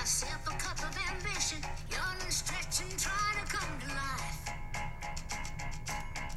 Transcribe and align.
myself 0.00 0.46
a 0.46 0.50
cup 0.52 0.78
of 0.78 0.96
ambition, 1.12 1.58
yawn 1.92 2.16
and 2.22 2.32
stretch 2.32 2.80
and 2.80 2.98
try 2.98 3.36
to 3.36 3.44
come 3.52 3.68
to 3.80 3.88
life. 3.88 4.48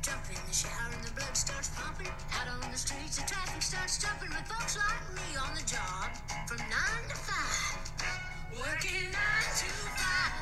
Jump 0.01 0.19
in 0.27 0.41
the 0.45 0.53
shower 0.53 0.91
and 0.91 1.03
the 1.05 1.13
blood 1.13 1.37
starts 1.37 1.69
pumping. 1.69 2.11
Out 2.35 2.61
on 2.61 2.69
the 2.69 2.77
streets, 2.77 3.15
the 3.19 3.25
traffic 3.25 3.61
starts 3.61 4.03
jumping 4.03 4.27
with 4.31 4.45
folks 4.51 4.75
like 4.75 5.15
me 5.15 5.37
on 5.39 5.55
the 5.55 5.61
job 5.61 6.11
from 6.45 6.57
nine 6.57 7.07
to 7.07 7.15
five. 7.15 7.79
Working 8.59 9.03
nine 9.15 9.51
to 9.55 9.71
five. 9.95 10.33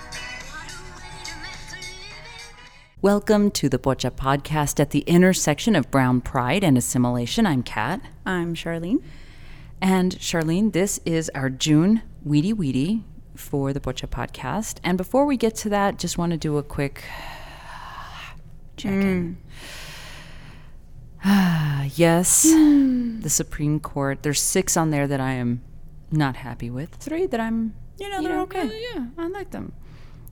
What 0.49 0.73
a 0.73 0.81
way 0.97 1.23
to 1.25 1.35
make 1.45 1.69
a 1.73 1.77
living. 1.77 2.55
Welcome 3.03 3.51
to 3.51 3.69
the 3.69 3.77
Bocha 3.77 4.09
podcast 4.09 4.79
at 4.79 4.89
the 4.89 5.01
intersection 5.01 5.75
of 5.75 5.91
brown 5.91 6.21
pride 6.21 6.63
and 6.63 6.75
assimilation. 6.75 7.45
I'm 7.45 7.61
Kat. 7.61 8.01
I'm 8.25 8.55
Charlene. 8.55 9.03
And 9.79 10.15
Charlene, 10.17 10.73
this 10.73 10.99
is 11.05 11.29
our 11.35 11.51
June 11.51 12.01
Weedy 12.23 12.53
Weedy 12.53 13.03
for 13.35 13.73
the 13.73 13.79
Bocha 13.79 14.07
podcast. 14.07 14.77
And 14.83 14.97
before 14.97 15.25
we 15.25 15.37
get 15.37 15.55
to 15.57 15.69
that, 15.69 15.97
just 15.97 16.17
want 16.17 16.31
to 16.31 16.37
do 16.37 16.57
a 16.57 16.63
quick 16.63 17.03
check 18.77 18.91
in. 18.93 19.37
yes, 21.95 22.43
the 22.43 23.29
Supreme 23.29 23.79
Court. 23.79 24.23
There's 24.23 24.41
six 24.41 24.75
on 24.75 24.89
there 24.89 25.07
that 25.07 25.19
I 25.19 25.33
am 25.33 25.61
not 26.11 26.35
happy 26.37 26.69
with. 26.69 26.89
Three 26.95 27.25
that 27.27 27.39
I'm, 27.39 27.75
You 27.99 28.09
know, 28.09 28.21
they're 28.21 28.41
okay. 28.41 28.65
Yeah, 28.65 28.89
yeah, 28.95 29.05
I 29.17 29.27
like 29.27 29.51
them. 29.51 29.73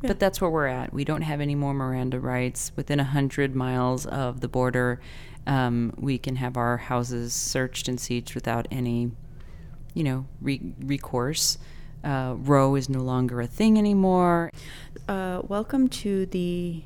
But 0.01 0.19
that's 0.19 0.39
where 0.39 0.49
we're 0.49 0.67
at. 0.67 0.93
We 0.93 1.03
don't 1.03 1.23
have 1.23 1.41
any 1.41 1.55
more 1.55 1.73
Miranda 1.73 2.19
rights. 2.19 2.71
Within 2.77 3.01
a 3.01 3.03
hundred 3.03 3.53
miles 3.53 4.05
of 4.05 4.39
the 4.39 4.47
border, 4.47 5.01
um, 5.45 5.93
we 5.97 6.17
can 6.17 6.37
have 6.37 6.55
our 6.55 6.77
houses 6.77 7.33
searched 7.33 7.89
and 7.89 7.97
sieged 7.97 8.33
without 8.33 8.67
any, 8.71 9.11
you 9.93 10.03
know, 10.03 10.25
re- 10.41 10.73
recourse. 10.79 11.57
Uh, 12.03 12.35
Roe 12.37 12.75
is 12.75 12.89
no 12.89 12.99
longer 12.99 13.41
a 13.41 13.47
thing 13.47 13.77
anymore. 13.77 14.51
Uh, 15.07 15.41
welcome 15.47 15.87
to 15.89 16.25
the 16.27 16.83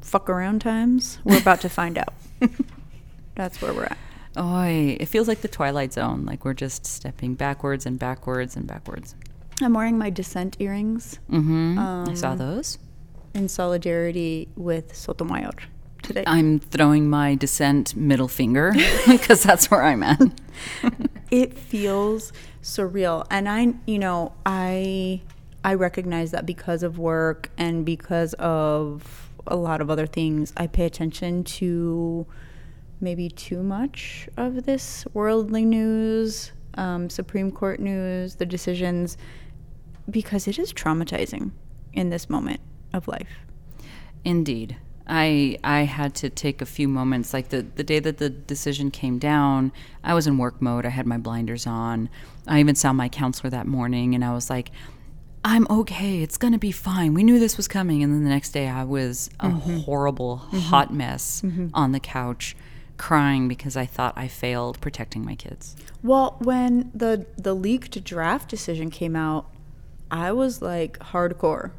fuck 0.00 0.30
around 0.30 0.60
times. 0.60 1.18
We're 1.24 1.38
about 1.40 1.60
to 1.62 1.68
find 1.68 1.98
out. 1.98 2.14
That's 3.34 3.60
where 3.60 3.72
we're 3.74 3.84
at. 3.84 3.98
Oy, 4.38 4.96
it 5.00 5.06
feels 5.06 5.28
like 5.28 5.40
the 5.40 5.48
Twilight 5.48 5.92
Zone. 5.92 6.24
Like 6.24 6.44
we're 6.44 6.54
just 6.54 6.86
stepping 6.86 7.34
backwards 7.34 7.86
and 7.86 7.98
backwards 7.98 8.56
and 8.56 8.66
backwards. 8.66 9.14
I'm 9.62 9.72
wearing 9.74 9.96
my 9.98 10.10
dissent 10.10 10.56
earrings 10.58 11.18
Mm-hmm. 11.30 11.78
I 11.78 12.14
saw 12.14 12.32
Um, 12.32 12.38
those. 12.38 12.78
in 13.34 13.48
solidarity 13.48 14.48
with 14.56 14.94
Sotomayor 14.94 15.50
today. 16.02 16.24
I'm 16.26 16.58
throwing 16.60 17.08
my 17.08 17.34
dissent 17.34 17.96
middle 17.96 18.28
finger 18.28 18.72
because 19.06 19.42
that's 19.42 19.70
where 19.70 19.82
I'm 19.82 20.02
at. 20.02 20.20
it 21.30 21.56
feels 21.56 22.32
surreal 22.62 23.26
and 23.30 23.48
i 23.48 23.72
you 23.86 23.98
know 23.98 24.32
i 24.44 25.20
i 25.64 25.74
recognize 25.74 26.30
that 26.30 26.46
because 26.46 26.82
of 26.82 26.98
work 26.98 27.50
and 27.56 27.84
because 27.84 28.34
of 28.34 29.30
a 29.46 29.56
lot 29.56 29.80
of 29.80 29.90
other 29.90 30.06
things 30.06 30.52
i 30.56 30.66
pay 30.66 30.84
attention 30.84 31.44
to 31.44 32.26
maybe 33.00 33.28
too 33.28 33.62
much 33.62 34.28
of 34.36 34.64
this 34.64 35.04
worldly 35.12 35.64
news 35.64 36.52
um, 36.74 37.08
supreme 37.08 37.50
court 37.50 37.80
news 37.80 38.36
the 38.36 38.46
decisions 38.46 39.16
because 40.10 40.46
it 40.46 40.58
is 40.58 40.72
traumatizing 40.72 41.50
in 41.92 42.10
this 42.10 42.28
moment 42.28 42.60
of 42.92 43.08
life 43.08 43.46
Indeed. 44.26 44.76
I 45.06 45.58
I 45.62 45.82
had 45.82 46.14
to 46.16 46.30
take 46.30 46.60
a 46.60 46.66
few 46.66 46.88
moments 46.88 47.32
like 47.32 47.50
the 47.50 47.62
the 47.62 47.84
day 47.84 47.98
that 48.00 48.18
the 48.18 48.28
decision 48.28 48.90
came 48.90 49.18
down, 49.18 49.72
I 50.02 50.14
was 50.14 50.26
in 50.26 50.38
work 50.38 50.60
mode. 50.60 50.84
I 50.84 50.90
had 50.90 51.06
my 51.06 51.18
blinders 51.18 51.66
on. 51.66 52.08
I 52.46 52.60
even 52.60 52.74
saw 52.74 52.92
my 52.92 53.08
counselor 53.08 53.50
that 53.50 53.66
morning 53.66 54.14
and 54.14 54.24
I 54.24 54.32
was 54.32 54.50
like 54.50 54.70
I'm 55.44 55.66
okay. 55.70 56.22
It's 56.22 56.38
going 56.38 56.54
to 56.54 56.58
be 56.58 56.72
fine. 56.72 57.14
We 57.14 57.22
knew 57.22 57.38
this 57.38 57.56
was 57.56 57.68
coming 57.68 58.02
and 58.02 58.12
then 58.12 58.24
the 58.24 58.30
next 58.30 58.50
day 58.50 58.68
I 58.68 58.82
was 58.82 59.30
a 59.38 59.48
mm-hmm. 59.48 59.78
horrible 59.78 60.42
mm-hmm. 60.46 60.58
hot 60.58 60.92
mess 60.92 61.40
mm-hmm. 61.42 61.68
on 61.72 61.92
the 61.92 62.00
couch 62.00 62.56
crying 62.96 63.46
because 63.46 63.76
I 63.76 63.86
thought 63.86 64.14
I 64.16 64.26
failed 64.26 64.80
protecting 64.80 65.24
my 65.24 65.36
kids. 65.36 65.76
Well, 66.02 66.36
when 66.40 66.90
the 66.94 67.26
the 67.36 67.54
leaked 67.54 68.02
draft 68.02 68.48
decision 68.48 68.90
came 68.90 69.14
out, 69.14 69.46
I 70.10 70.32
was 70.32 70.62
like 70.62 70.98
hardcore. 70.98 71.70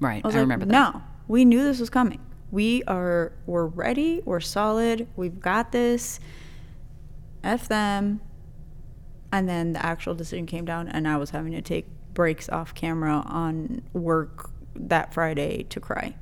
Right. 0.00 0.22
I 0.24 0.28
I 0.28 0.32
like, 0.32 0.40
remember 0.40 0.66
that. 0.66 0.72
no, 0.72 1.02
we 1.26 1.44
knew 1.44 1.62
this 1.62 1.80
was 1.80 1.90
coming. 1.90 2.20
We 2.50 2.82
are 2.84 3.32
we're 3.46 3.66
ready. 3.66 4.22
We're 4.24 4.40
solid. 4.40 5.06
We've 5.16 5.40
got 5.40 5.72
this. 5.72 6.20
F 7.44 7.68
them. 7.68 8.20
And 9.30 9.48
then 9.48 9.74
the 9.74 9.84
actual 9.84 10.14
decision 10.14 10.46
came 10.46 10.64
down, 10.64 10.88
and 10.88 11.06
I 11.06 11.18
was 11.18 11.30
having 11.30 11.52
to 11.52 11.60
take 11.60 11.86
breaks 12.14 12.48
off 12.48 12.74
camera 12.74 13.22
on 13.26 13.82
work 13.92 14.50
that 14.74 15.12
Friday 15.12 15.64
to 15.64 15.80
cry. 15.80 16.14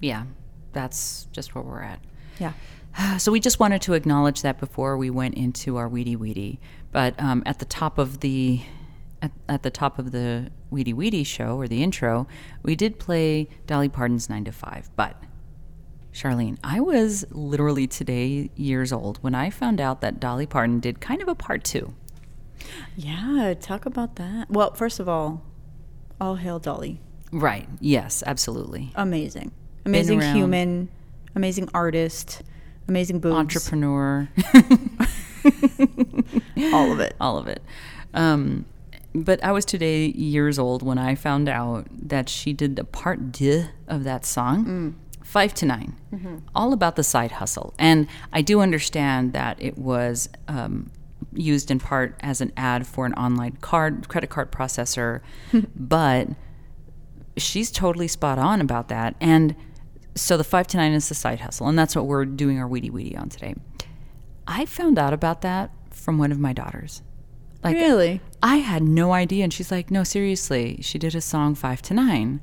Yeah. 0.00 0.24
That's 0.72 1.28
just 1.32 1.54
where 1.54 1.64
we're 1.64 1.82
at. 1.82 2.00
Yeah. 2.38 2.52
So 3.18 3.32
we 3.32 3.40
just 3.40 3.58
wanted 3.58 3.82
to 3.82 3.94
acknowledge 3.94 4.42
that 4.42 4.60
before 4.60 4.96
we 4.96 5.10
went 5.10 5.34
into 5.34 5.76
our 5.76 5.88
weedy 5.88 6.14
weedy. 6.14 6.60
But 6.92 7.20
um, 7.20 7.42
at 7.44 7.58
the 7.58 7.64
top 7.64 7.98
of 7.98 8.20
the 8.20 8.62
at, 9.20 9.32
at 9.48 9.62
the 9.64 9.70
top 9.70 9.98
of 9.98 10.12
the 10.12 10.52
weedy 10.70 10.92
weedy 10.92 11.24
show 11.24 11.58
or 11.58 11.66
the 11.66 11.82
intro, 11.82 12.28
we 12.62 12.76
did 12.76 13.00
play 13.00 13.48
Dolly 13.66 13.88
Parton's 13.88 14.30
Nine 14.30 14.44
to 14.44 14.52
Five. 14.52 14.90
But 14.94 15.20
Charlene, 16.14 16.56
I 16.62 16.80
was 16.80 17.24
literally 17.30 17.86
today 17.88 18.50
years 18.54 18.92
old 18.92 19.18
when 19.20 19.34
I 19.34 19.50
found 19.50 19.80
out 19.80 20.00
that 20.00 20.20
Dolly 20.20 20.46
Parton 20.46 20.78
did 20.78 21.00
kind 21.00 21.20
of 21.20 21.26
a 21.26 21.34
part 21.34 21.64
two. 21.64 21.92
Yeah. 22.96 23.54
Talk 23.60 23.84
about 23.84 24.14
that. 24.16 24.48
Well, 24.48 24.72
first 24.74 25.00
of 25.00 25.08
all, 25.08 25.42
all 26.20 26.36
hail 26.36 26.60
Dolly. 26.60 27.00
Right. 27.32 27.68
Yes. 27.80 28.22
Absolutely. 28.24 28.92
Amazing. 28.94 29.50
Amazing 29.84 30.20
human. 30.20 30.88
Amazing 31.34 31.68
artist. 31.74 32.42
Amazing 32.86 33.18
boobs. 33.18 33.34
Entrepreneur. 33.34 34.28
All 36.72 36.92
of 36.92 37.00
it. 37.00 37.14
all 37.20 37.36
of 37.38 37.48
it. 37.48 37.62
Um, 38.14 38.64
but 39.14 39.42
I 39.44 39.52
was 39.52 39.64
today 39.64 40.06
years 40.06 40.58
old 40.58 40.82
when 40.82 40.96
I 40.96 41.14
found 41.14 41.48
out 41.48 41.86
that 41.90 42.28
she 42.28 42.52
did 42.52 42.78
a 42.78 42.84
part 42.84 43.30
deux 43.32 43.66
of 43.86 44.04
that 44.04 44.24
song, 44.24 44.94
Five 45.34 45.52
to 45.54 45.66
9 45.66 45.96
all 46.54 46.72
about 46.72 46.94
the 46.94 47.02
side 47.02 47.32
hustle. 47.32 47.74
And 47.76 48.06
I 48.32 48.40
do 48.40 48.60
understand 48.60 49.32
that 49.32 49.60
it 49.60 49.76
was 49.76 50.28
um, 50.46 50.92
used 51.32 51.72
in 51.72 51.80
part 51.80 52.14
as 52.20 52.40
an 52.40 52.52
ad 52.56 52.86
for 52.86 53.04
an 53.04 53.14
online 53.14 53.56
card 53.60 54.06
credit 54.06 54.30
card 54.30 54.52
processor, 54.52 55.22
but 55.74 56.28
she's 57.36 57.72
totally 57.72 58.06
spot 58.06 58.38
on 58.38 58.60
about 58.60 58.86
that. 58.90 59.16
And 59.20 59.56
so 60.14 60.36
the 60.36 60.44
five 60.44 60.68
to 60.68 60.76
nine 60.76 60.92
is 60.92 61.08
the 61.08 61.16
side 61.16 61.40
hustle, 61.40 61.66
and 61.66 61.76
that's 61.76 61.96
what 61.96 62.06
we're 62.06 62.26
doing 62.26 62.60
our 62.60 62.68
weedy 62.68 62.90
weedy 62.90 63.16
on 63.16 63.28
today. 63.28 63.56
I 64.46 64.66
found 64.66 65.00
out 65.00 65.12
about 65.12 65.40
that 65.40 65.72
from 65.90 66.16
one 66.16 66.30
of 66.30 66.38
my 66.38 66.52
daughters. 66.52 67.02
Like, 67.64 67.74
really? 67.74 68.20
I 68.40 68.58
had 68.58 68.84
no 68.84 69.12
idea. 69.12 69.42
And 69.42 69.52
she's 69.52 69.72
like, 69.72 69.90
no, 69.90 70.04
seriously, 70.04 70.78
she 70.80 70.96
did 70.96 71.16
a 71.16 71.20
song 71.20 71.56
five 71.56 71.82
to 71.82 71.94
nine. 71.94 72.40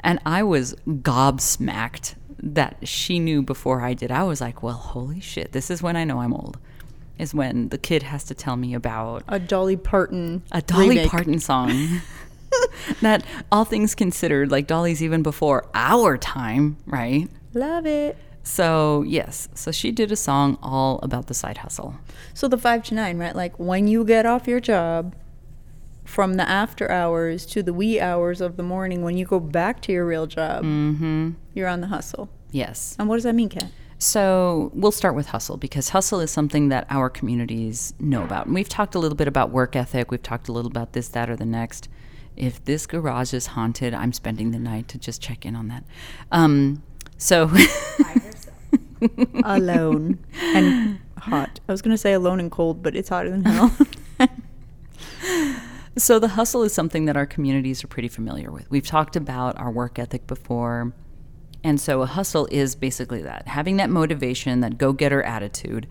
And 0.00 0.20
I 0.24 0.42
was 0.42 0.74
gobsmacked 0.86 2.14
that 2.38 2.86
she 2.86 3.18
knew 3.18 3.42
before 3.42 3.80
I 3.82 3.94
did. 3.94 4.10
I 4.10 4.22
was 4.24 4.40
like, 4.40 4.62
well, 4.62 4.74
holy 4.74 5.20
shit, 5.20 5.52
this 5.52 5.70
is 5.70 5.82
when 5.82 5.96
I 5.96 6.04
know 6.04 6.20
I'm 6.20 6.32
old. 6.34 6.58
Is 7.18 7.34
when 7.34 7.70
the 7.70 7.78
kid 7.78 8.02
has 8.02 8.24
to 8.24 8.34
tell 8.34 8.56
me 8.56 8.74
about 8.74 9.24
A 9.26 9.38
Dolly 9.38 9.76
Parton. 9.76 10.42
a 10.52 10.60
Dolly 10.60 10.90
remake. 10.90 11.10
Parton 11.10 11.38
song. 11.38 12.02
that 13.00 13.24
all 13.50 13.64
things 13.64 13.94
considered, 13.94 14.50
like 14.50 14.66
Dolly's 14.66 15.02
even 15.02 15.22
before 15.22 15.66
our 15.74 16.18
time, 16.18 16.76
right? 16.86 17.28
Love 17.54 17.86
it. 17.86 18.18
So, 18.42 19.02
yes. 19.02 19.48
So 19.54 19.72
she 19.72 19.90
did 19.90 20.12
a 20.12 20.16
song 20.16 20.58
all 20.62 21.00
about 21.02 21.26
the 21.26 21.34
side 21.34 21.58
hustle. 21.58 21.96
So 22.34 22.48
the 22.48 22.58
five 22.58 22.84
to 22.84 22.94
nine, 22.94 23.18
right? 23.18 23.34
Like 23.34 23.58
when 23.58 23.88
you 23.88 24.04
get 24.04 24.26
off 24.26 24.46
your 24.46 24.60
job 24.60 25.16
from 26.06 26.34
the 26.34 26.48
after 26.48 26.90
hours 26.90 27.44
to 27.46 27.62
the 27.62 27.72
wee 27.74 28.00
hours 28.00 28.40
of 28.40 28.56
the 28.56 28.62
morning, 28.62 29.02
when 29.02 29.16
you 29.16 29.26
go 29.26 29.38
back 29.40 29.82
to 29.82 29.92
your 29.92 30.06
real 30.06 30.26
job, 30.26 30.64
Mm-hmm. 30.64 31.30
you're 31.54 31.68
on 31.68 31.80
the 31.82 31.88
hustle. 31.88 32.28
Yes. 32.50 32.96
And 32.98 33.08
what 33.08 33.16
does 33.16 33.24
that 33.24 33.34
mean, 33.34 33.48
Kat? 33.50 33.70
So 33.98 34.70
we'll 34.74 34.92
start 34.92 35.14
with 35.14 35.28
hustle 35.28 35.56
because 35.56 35.88
hustle 35.90 36.20
is 36.20 36.30
something 36.30 36.68
that 36.68 36.86
our 36.90 37.08
communities 37.10 37.92
know 37.98 38.22
about. 38.24 38.46
And 38.46 38.54
we've 38.54 38.68
talked 38.68 38.94
a 38.94 38.98
little 38.98 39.16
bit 39.16 39.26
about 39.26 39.50
work 39.50 39.74
ethic. 39.74 40.10
We've 40.10 40.22
talked 40.22 40.48
a 40.48 40.52
little 40.52 40.70
about 40.70 40.92
this, 40.92 41.08
that, 41.08 41.28
or 41.30 41.36
the 41.36 41.46
next. 41.46 41.88
If 42.36 42.62
this 42.64 42.86
garage 42.86 43.32
is 43.32 43.46
haunted, 43.48 43.94
I'm 43.94 44.12
spending 44.12 44.50
the 44.50 44.58
night 44.58 44.88
to 44.88 44.98
just 44.98 45.22
check 45.22 45.46
in 45.46 45.56
on 45.56 45.68
that. 45.68 45.84
Um, 46.30 46.82
so, 47.16 47.50
Alone 49.44 50.18
and 50.40 50.98
hot. 51.18 51.60
I 51.68 51.72
was 51.72 51.80
gonna 51.82 51.98
say 51.98 52.12
alone 52.12 52.40
and 52.40 52.50
cold, 52.50 52.82
but 52.82 52.94
it's 52.96 53.08
hotter 53.08 53.30
than 53.30 53.44
hell. 53.44 53.74
so 55.98 56.18
the 56.18 56.28
hustle 56.28 56.62
is 56.62 56.74
something 56.74 57.06
that 57.06 57.16
our 57.16 57.26
communities 57.26 57.82
are 57.82 57.88
pretty 57.88 58.08
familiar 58.08 58.50
with. 58.50 58.70
We've 58.70 58.86
talked 58.86 59.16
about 59.16 59.58
our 59.58 59.70
work 59.70 59.98
ethic 59.98 60.26
before. 60.26 60.92
And 61.64 61.80
so 61.80 62.02
a 62.02 62.06
hustle 62.06 62.46
is 62.50 62.76
basically 62.76 63.22
that 63.22 63.48
having 63.48 63.78
that 63.78 63.90
motivation, 63.90 64.60
that 64.60 64.78
go 64.78 64.92
getter 64.92 65.22
attitude. 65.22 65.86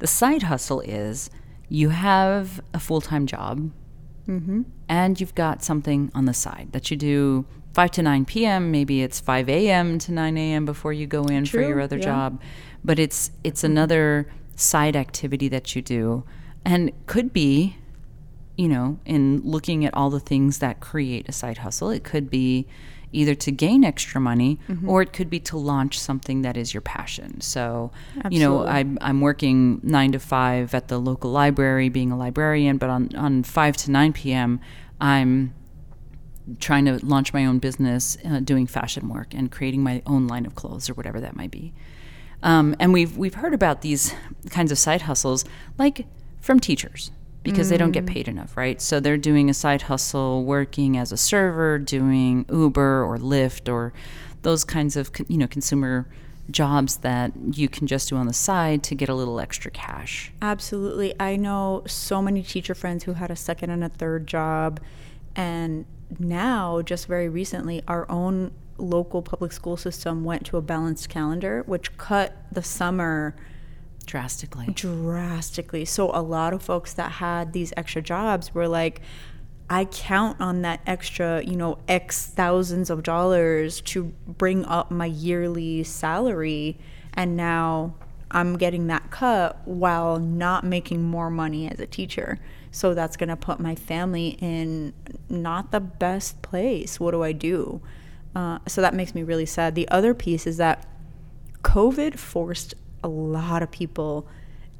The 0.00 0.06
side 0.06 0.42
hustle 0.42 0.80
is 0.80 1.30
you 1.68 1.90
have 1.90 2.60
a 2.74 2.80
full 2.80 3.00
time 3.00 3.26
job 3.26 3.70
mm-hmm. 4.28 4.62
and 4.88 5.20
you've 5.20 5.34
got 5.34 5.62
something 5.62 6.10
on 6.14 6.24
the 6.24 6.34
side 6.34 6.68
that 6.72 6.90
you 6.90 6.96
do 6.96 7.46
5 7.74 7.90
to 7.92 8.02
9 8.02 8.24
p.m. 8.24 8.70
Maybe 8.70 9.02
it's 9.02 9.20
5 9.20 9.48
a.m. 9.48 9.98
to 10.00 10.12
9 10.12 10.36
a.m. 10.36 10.64
before 10.64 10.92
you 10.92 11.06
go 11.06 11.24
in 11.24 11.46
for 11.46 11.60
your 11.60 11.80
other 11.80 11.96
yeah. 11.96 12.04
job. 12.04 12.40
But 12.84 12.98
it's 12.98 13.30
it's 13.44 13.64
another 13.64 14.28
side 14.56 14.94
activity 14.94 15.48
that 15.48 15.74
you 15.74 15.82
do 15.82 16.24
and 16.64 16.92
could 17.06 17.32
be 17.32 17.76
you 18.56 18.68
know, 18.68 18.98
in 19.04 19.40
looking 19.42 19.84
at 19.84 19.94
all 19.94 20.10
the 20.10 20.20
things 20.20 20.58
that 20.58 20.80
create 20.80 21.28
a 21.28 21.32
side 21.32 21.58
hustle, 21.58 21.90
it 21.90 22.04
could 22.04 22.30
be 22.30 22.66
either 23.12 23.34
to 23.36 23.52
gain 23.52 23.84
extra 23.84 24.20
money 24.20 24.58
or 24.88 25.00
it 25.00 25.12
could 25.12 25.30
be 25.30 25.38
to 25.38 25.56
launch 25.56 25.98
something 25.98 26.42
that 26.42 26.56
is 26.56 26.74
your 26.74 26.80
passion. 26.80 27.40
So, 27.40 27.92
you 28.28 28.40
know, 28.40 28.66
I'm, 28.66 28.98
I'm 29.00 29.20
working 29.20 29.80
nine 29.84 30.12
to 30.12 30.18
five 30.18 30.74
at 30.74 30.88
the 30.88 30.98
local 30.98 31.30
library 31.30 31.88
being 31.88 32.10
a 32.10 32.16
librarian, 32.18 32.76
but 32.76 32.90
on, 32.90 33.14
on 33.14 33.44
5 33.44 33.76
to 33.78 33.90
9 33.92 34.12
p.m., 34.12 34.60
I'm 35.00 35.54
trying 36.58 36.84
to 36.86 37.04
launch 37.06 37.32
my 37.32 37.46
own 37.46 37.58
business 37.58 38.18
uh, 38.24 38.40
doing 38.40 38.66
fashion 38.66 39.08
work 39.08 39.32
and 39.32 39.50
creating 39.50 39.82
my 39.82 40.02
own 40.06 40.26
line 40.26 40.44
of 40.44 40.54
clothes 40.54 40.90
or 40.90 40.94
whatever 40.94 41.20
that 41.20 41.36
might 41.36 41.50
be. 41.50 41.72
Um, 42.42 42.76
and 42.78 42.92
we've 42.92 43.16
we've 43.16 43.34
heard 43.34 43.54
about 43.54 43.80
these 43.80 44.14
kinds 44.50 44.70
of 44.70 44.78
side 44.78 45.02
hustles 45.02 45.44
like 45.78 46.06
from 46.40 46.60
teachers 46.60 47.10
because 47.44 47.68
they 47.68 47.76
don't 47.76 47.92
get 47.92 48.04
mm. 48.04 48.08
paid 48.08 48.26
enough, 48.26 48.56
right? 48.56 48.80
So 48.80 48.98
they're 48.98 49.16
doing 49.16 49.48
a 49.48 49.54
side 49.54 49.82
hustle 49.82 50.44
working 50.44 50.96
as 50.96 51.12
a 51.12 51.16
server, 51.16 51.78
doing 51.78 52.46
Uber 52.50 53.04
or 53.04 53.18
Lyft 53.18 53.72
or 53.72 53.92
those 54.42 54.64
kinds 54.64 54.96
of 54.96 55.10
you 55.28 55.38
know 55.38 55.46
consumer 55.46 56.08
jobs 56.50 56.98
that 56.98 57.32
you 57.52 57.68
can 57.68 57.86
just 57.86 58.08
do 58.08 58.16
on 58.16 58.26
the 58.26 58.32
side 58.32 58.82
to 58.82 58.94
get 58.94 59.08
a 59.08 59.14
little 59.14 59.40
extra 59.40 59.70
cash. 59.70 60.32
Absolutely. 60.42 61.14
I 61.20 61.36
know 61.36 61.82
so 61.86 62.20
many 62.20 62.42
teacher 62.42 62.74
friends 62.74 63.04
who 63.04 63.14
had 63.14 63.30
a 63.30 63.36
second 63.36 63.70
and 63.70 63.84
a 63.84 63.88
third 63.88 64.26
job. 64.26 64.80
And 65.36 65.86
now, 66.18 66.82
just 66.82 67.06
very 67.06 67.28
recently, 67.28 67.82
our 67.88 68.10
own 68.10 68.52
local 68.76 69.22
public 69.22 69.52
school 69.52 69.76
system 69.76 70.24
went 70.24 70.44
to 70.46 70.56
a 70.56 70.62
balanced 70.62 71.08
calendar, 71.08 71.62
which 71.66 71.96
cut 71.96 72.36
the 72.52 72.62
summer 72.62 73.34
Drastically. 74.06 74.66
drastically. 74.74 75.84
So, 75.84 76.10
a 76.12 76.22
lot 76.22 76.52
of 76.52 76.62
folks 76.62 76.92
that 76.94 77.12
had 77.12 77.52
these 77.52 77.72
extra 77.76 78.02
jobs 78.02 78.54
were 78.54 78.68
like, 78.68 79.00
I 79.68 79.86
count 79.86 80.40
on 80.40 80.62
that 80.62 80.80
extra, 80.86 81.42
you 81.42 81.56
know, 81.56 81.78
X 81.88 82.26
thousands 82.26 82.90
of 82.90 83.02
dollars 83.02 83.80
to 83.82 84.12
bring 84.26 84.64
up 84.66 84.90
my 84.90 85.06
yearly 85.06 85.82
salary. 85.84 86.78
And 87.14 87.36
now 87.36 87.94
I'm 88.30 88.58
getting 88.58 88.88
that 88.88 89.10
cut 89.10 89.66
while 89.66 90.18
not 90.18 90.64
making 90.64 91.02
more 91.02 91.30
money 91.30 91.70
as 91.70 91.80
a 91.80 91.86
teacher. 91.86 92.38
So 92.70 92.92
that's 92.92 93.16
going 93.16 93.28
to 93.28 93.36
put 93.36 93.60
my 93.60 93.74
family 93.74 94.36
in 94.40 94.92
not 95.28 95.70
the 95.70 95.80
best 95.80 96.42
place. 96.42 96.98
What 96.98 97.12
do 97.12 97.22
I 97.22 97.32
do? 97.32 97.80
Uh, 98.34 98.58
so 98.66 98.80
that 98.80 98.94
makes 98.94 99.14
me 99.14 99.22
really 99.22 99.46
sad. 99.46 99.76
The 99.76 99.88
other 99.88 100.12
piece 100.12 100.46
is 100.46 100.56
that 100.56 100.86
COVID 101.62 102.18
forced 102.18 102.74
a 103.04 103.08
lot 103.08 103.62
of 103.62 103.70
people 103.70 104.26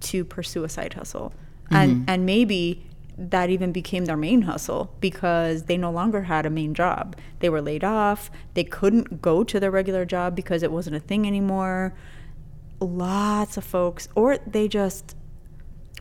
to 0.00 0.24
pursue 0.24 0.64
a 0.64 0.68
side 0.68 0.94
hustle. 0.94 1.32
Mm-hmm. 1.66 1.76
And 1.76 2.10
and 2.10 2.26
maybe 2.26 2.84
that 3.16 3.48
even 3.48 3.70
became 3.70 4.06
their 4.06 4.16
main 4.16 4.42
hustle 4.42 4.92
because 5.00 5.64
they 5.64 5.76
no 5.76 5.90
longer 5.90 6.22
had 6.22 6.44
a 6.46 6.50
main 6.50 6.74
job. 6.74 7.16
They 7.38 7.48
were 7.48 7.62
laid 7.62 7.84
off. 7.84 8.30
They 8.54 8.64
couldn't 8.64 9.22
go 9.22 9.44
to 9.44 9.60
their 9.60 9.70
regular 9.70 10.04
job 10.04 10.34
because 10.34 10.64
it 10.64 10.72
wasn't 10.72 10.96
a 10.96 11.00
thing 11.00 11.26
anymore. 11.26 11.94
Lots 12.80 13.56
of 13.56 13.64
folks 13.64 14.08
or 14.16 14.38
they 14.38 14.66
just 14.66 15.14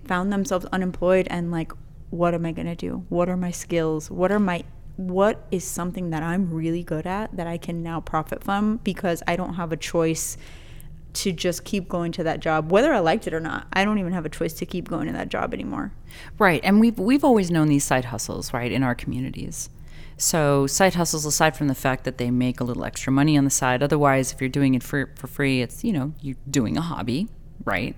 found 0.05 0.33
themselves 0.33 0.65
unemployed 0.71 1.27
and 1.29 1.51
like 1.51 1.71
what 2.09 2.33
am 2.35 2.45
I 2.45 2.51
going 2.51 2.67
to 2.67 2.75
do? 2.75 3.05
What 3.09 3.27
are 3.29 3.37
my 3.37 3.51
skills? 3.51 4.11
What 4.11 4.31
are 4.31 4.39
my 4.39 4.63
what 4.97 5.47
is 5.49 5.63
something 5.63 6.11
that 6.11 6.21
I'm 6.21 6.53
really 6.53 6.83
good 6.83 7.07
at 7.07 7.35
that 7.35 7.47
I 7.47 7.57
can 7.57 7.81
now 7.81 7.99
profit 7.99 8.43
from 8.43 8.77
because 8.77 9.23
I 9.27 9.35
don't 9.35 9.55
have 9.55 9.71
a 9.71 9.77
choice 9.77 10.37
to 11.13 11.31
just 11.31 11.63
keep 11.63 11.88
going 11.88 12.12
to 12.12 12.24
that 12.24 12.39
job 12.39 12.71
whether 12.71 12.92
I 12.92 13.00
liked 13.00 13.27
it 13.27 13.33
or 13.33 13.39
not. 13.39 13.68
I 13.74 13.86
don't 13.86 14.00
even 14.00 14.13
have 14.13 14.25
a 14.25 14.30
choice 14.30 14.54
to 14.54 14.65
keep 14.65 14.89
going 14.89 15.07
to 15.07 15.13
that 15.13 15.30
job 15.30 15.54
anymore. 15.54 15.94
Right, 16.38 16.62
and 16.63 16.80
we've 16.80 16.98
we've 16.98 17.24
always 17.24 17.51
known 17.51 17.68
these 17.68 17.83
side 17.83 18.06
hustles, 18.06 18.54
right, 18.54 18.71
in 18.71 18.83
our 18.83 18.95
communities. 18.95 19.69
So 20.18 20.68
side 20.68 20.94
hustles, 20.95 21.25
aside 21.25 21.57
from 21.57 21.68
the 21.68 21.75
fact 21.75 22.04
that 22.04 22.18
they 22.18 22.31
make 22.31 22.60
a 22.60 22.63
little 22.63 22.86
extra 22.86 23.12
money 23.12 23.38
on 23.38 23.44
the 23.44 23.50
side, 23.50 23.81
otherwise, 23.81 24.31
if 24.31 24.39
you're 24.42 24.50
doing 24.50 24.75
it 24.75 24.83
for 24.83 25.12
for 25.15 25.27
free, 25.27 25.62
it's 25.62 25.83
you 25.83 25.94
know 25.94 26.13
you're 26.21 26.38
doing 26.50 26.77
a 26.77 26.81
hobby, 26.81 27.27
right? 27.65 27.95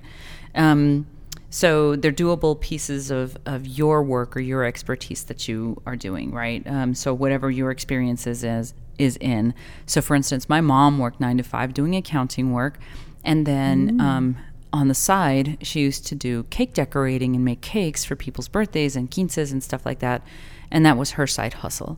Um, 0.54 1.08
so 1.50 1.96
they're 1.96 2.12
doable 2.12 2.60
pieces 2.60 3.12
of 3.12 3.38
of 3.46 3.66
your 3.66 4.04
work 4.04 4.36
or 4.36 4.40
your 4.40 4.64
expertise 4.64 5.24
that 5.26 5.48
you 5.48 5.82
are 5.86 5.96
doing, 5.96 6.32
right? 6.32 6.66
Um, 6.68 6.96
so 6.96 7.14
whatever 7.14 7.52
your 7.52 7.72
experience 7.72 8.28
is 8.28 8.44
is 8.44 8.74
is 8.98 9.18
in. 9.18 9.54
So 9.86 10.02
for 10.02 10.16
instance, 10.16 10.48
my 10.50 10.62
mom 10.62 11.00
worked 11.00 11.20
nine 11.20 11.38
to 11.38 11.44
five 11.44 11.74
doing 11.74 11.96
accounting 11.96 12.52
work, 12.54 12.78
and 13.24 13.46
then. 13.46 14.00
Um, 14.00 14.38
on 14.74 14.90
the 14.90 14.94
side, 14.94 15.58
she 15.62 15.80
used 15.80 16.06
to 16.08 16.16
do 16.16 16.44
cake 16.50 16.74
decorating 16.74 17.34
and 17.34 17.46
make 17.46 17.62
cakes 17.62 18.04
for 18.04 18.14
people's 18.18 18.50
birthdays 18.50 18.98
and 18.98 19.10
quinces 19.10 19.54
and 19.54 19.64
stuff 19.64 19.86
like 19.86 20.00
that. 20.00 20.22
And 20.70 20.86
that 20.86 20.98
was 20.98 21.12
her 21.12 21.26
side 21.26 21.54
hustle. 21.54 21.98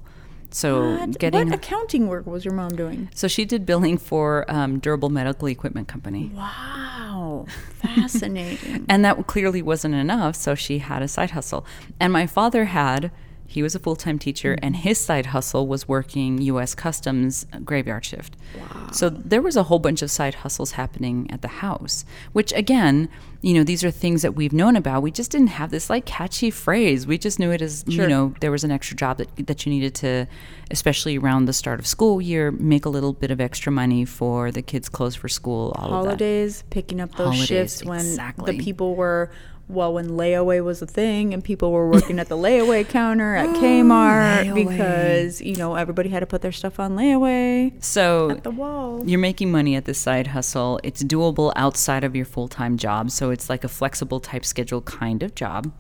So 0.52 0.96
What, 0.96 1.18
getting 1.18 1.50
what 1.50 1.56
accounting 1.56 2.08
work 2.08 2.28
was 2.28 2.46
your 2.46 2.54
mom 2.54 2.76
doing? 2.76 3.10
so 3.16 3.28
she 3.28 3.46
did 3.46 3.66
billing 3.66 3.98
for 3.98 4.46
um, 4.48 4.78
durable 4.78 5.10
medical 5.10 5.48
equipment 5.48 5.88
company. 5.88 6.32
Wow, 6.36 7.48
fascinating. 7.74 8.86
And 8.90 9.04
that 9.04 9.26
clearly 9.26 9.64
wasn't 9.64 9.96
enough, 9.96 10.36
so 10.36 10.54
she 10.54 10.78
had 10.78 11.02
a 11.02 11.08
side 11.08 11.32
hustle. 11.32 11.66
And 12.00 12.14
my 12.14 12.28
father 12.28 12.66
had, 12.66 13.10
he 13.50 13.64
was 13.64 13.74
a 13.74 13.80
full 13.80 13.96
time 13.96 14.20
teacher, 14.20 14.56
mm. 14.56 14.60
and 14.62 14.76
his 14.76 15.00
side 15.00 15.28
hustle 15.28 15.68
was 15.68 15.88
working 15.88 16.40
U.S. 16.42 16.76
Customs 16.76 17.46
graveyard 17.64 18.06
shift. 18.06 18.36
Wow. 18.58 18.90
So 18.92 19.10
there 19.10 19.42
was 19.42 19.56
a 19.56 19.64
whole 19.64 19.80
bunch 19.80 20.02
of 20.02 20.12
side 20.12 20.36
hustles 20.36 20.74
happening 20.74 21.28
at 21.32 21.42
the 21.42 21.48
house, 21.48 22.04
which 22.34 22.52
again, 22.54 23.10
you 23.42 23.54
know, 23.54 23.64
these 23.64 23.84
are 23.84 23.92
things 23.92 24.22
that 24.24 24.36
we've 24.36 24.52
known 24.52 24.76
about. 24.76 25.02
We 25.02 25.12
just 25.12 25.32
didn't 25.32 25.48
have 25.48 25.72
this 25.72 25.90
like 25.90 26.06
catchy 26.06 26.52
phrase. 26.52 27.08
We 27.08 27.18
just 27.18 27.40
knew 27.40 27.52
it 27.52 27.62
as, 27.62 27.86
you 27.88 28.06
know, 28.06 28.34
there 28.42 28.52
was 28.52 28.64
an 28.64 28.72
extra 28.72 28.98
job 28.98 29.18
that, 29.18 29.48
that 29.48 29.66
you 29.66 29.72
needed 29.72 29.96
to, 29.96 30.28
especially 30.70 31.18
around 31.18 31.46
the 31.46 31.54
start 31.54 31.80
of 31.80 31.88
school 31.88 32.22
year, 32.22 32.52
make 32.52 32.86
a 32.86 32.90
little 32.90 33.14
bit 33.14 33.32
of 33.32 33.40
extra 33.40 33.72
money 33.72 34.06
for 34.06 34.52
the 34.52 34.62
kids' 34.62 34.90
clothes 34.90 35.16
for 35.16 35.30
school, 35.30 35.72
all 35.78 35.86
of 35.86 35.92
that. 35.92 36.08
holidays, 36.10 36.64
picking 36.70 37.00
up 37.00 37.12
those 37.12 37.28
Holidays, 37.28 37.48
shifts 37.48 37.86
when 37.86 38.00
exactly. 38.00 38.58
the 38.58 38.64
people 38.64 38.96
were 38.96 39.32
well 39.70 39.94
when 39.94 40.08
layaway 40.12 40.64
was 40.64 40.82
a 40.82 40.86
thing 40.88 41.34
and 41.34 41.44
people 41.44 41.72
were 41.72 41.90
working 41.90 42.20
at 42.20 42.30
the 42.30 42.38
layaway 42.38 42.88
counter 42.98 43.36
at 43.36 43.48
Kmart 43.50 44.46
layaway. 44.54 44.68
because 44.70 45.42
you 45.42 45.56
know 45.56 45.76
everybody 45.76 46.10
had 46.10 46.22
to 46.22 46.26
put 46.26 46.42
their 46.42 46.52
stuff 46.54 46.80
on 46.80 46.96
layaway 46.96 47.72
So 47.84 48.32
at 48.32 48.44
the 48.44 48.52
wall. 48.52 49.04
You're 49.06 49.20
making 49.20 49.52
money 49.52 49.76
at 49.76 49.86
this 49.86 49.98
side 50.00 50.28
hustle. 50.28 50.80
It's 50.84 51.04
doable 51.04 51.52
outside 51.56 52.04
of 52.04 52.16
your 52.16 52.26
full 52.26 52.48
time 52.48 52.78
job. 52.78 53.12
So 53.12 53.30
it's 53.30 53.50
like 53.50 53.64
a 53.64 53.68
flexible 53.68 54.20
type 54.20 54.46
schedule 54.46 54.82
kind 54.82 55.22
of 55.24 55.36
job. 55.36 55.72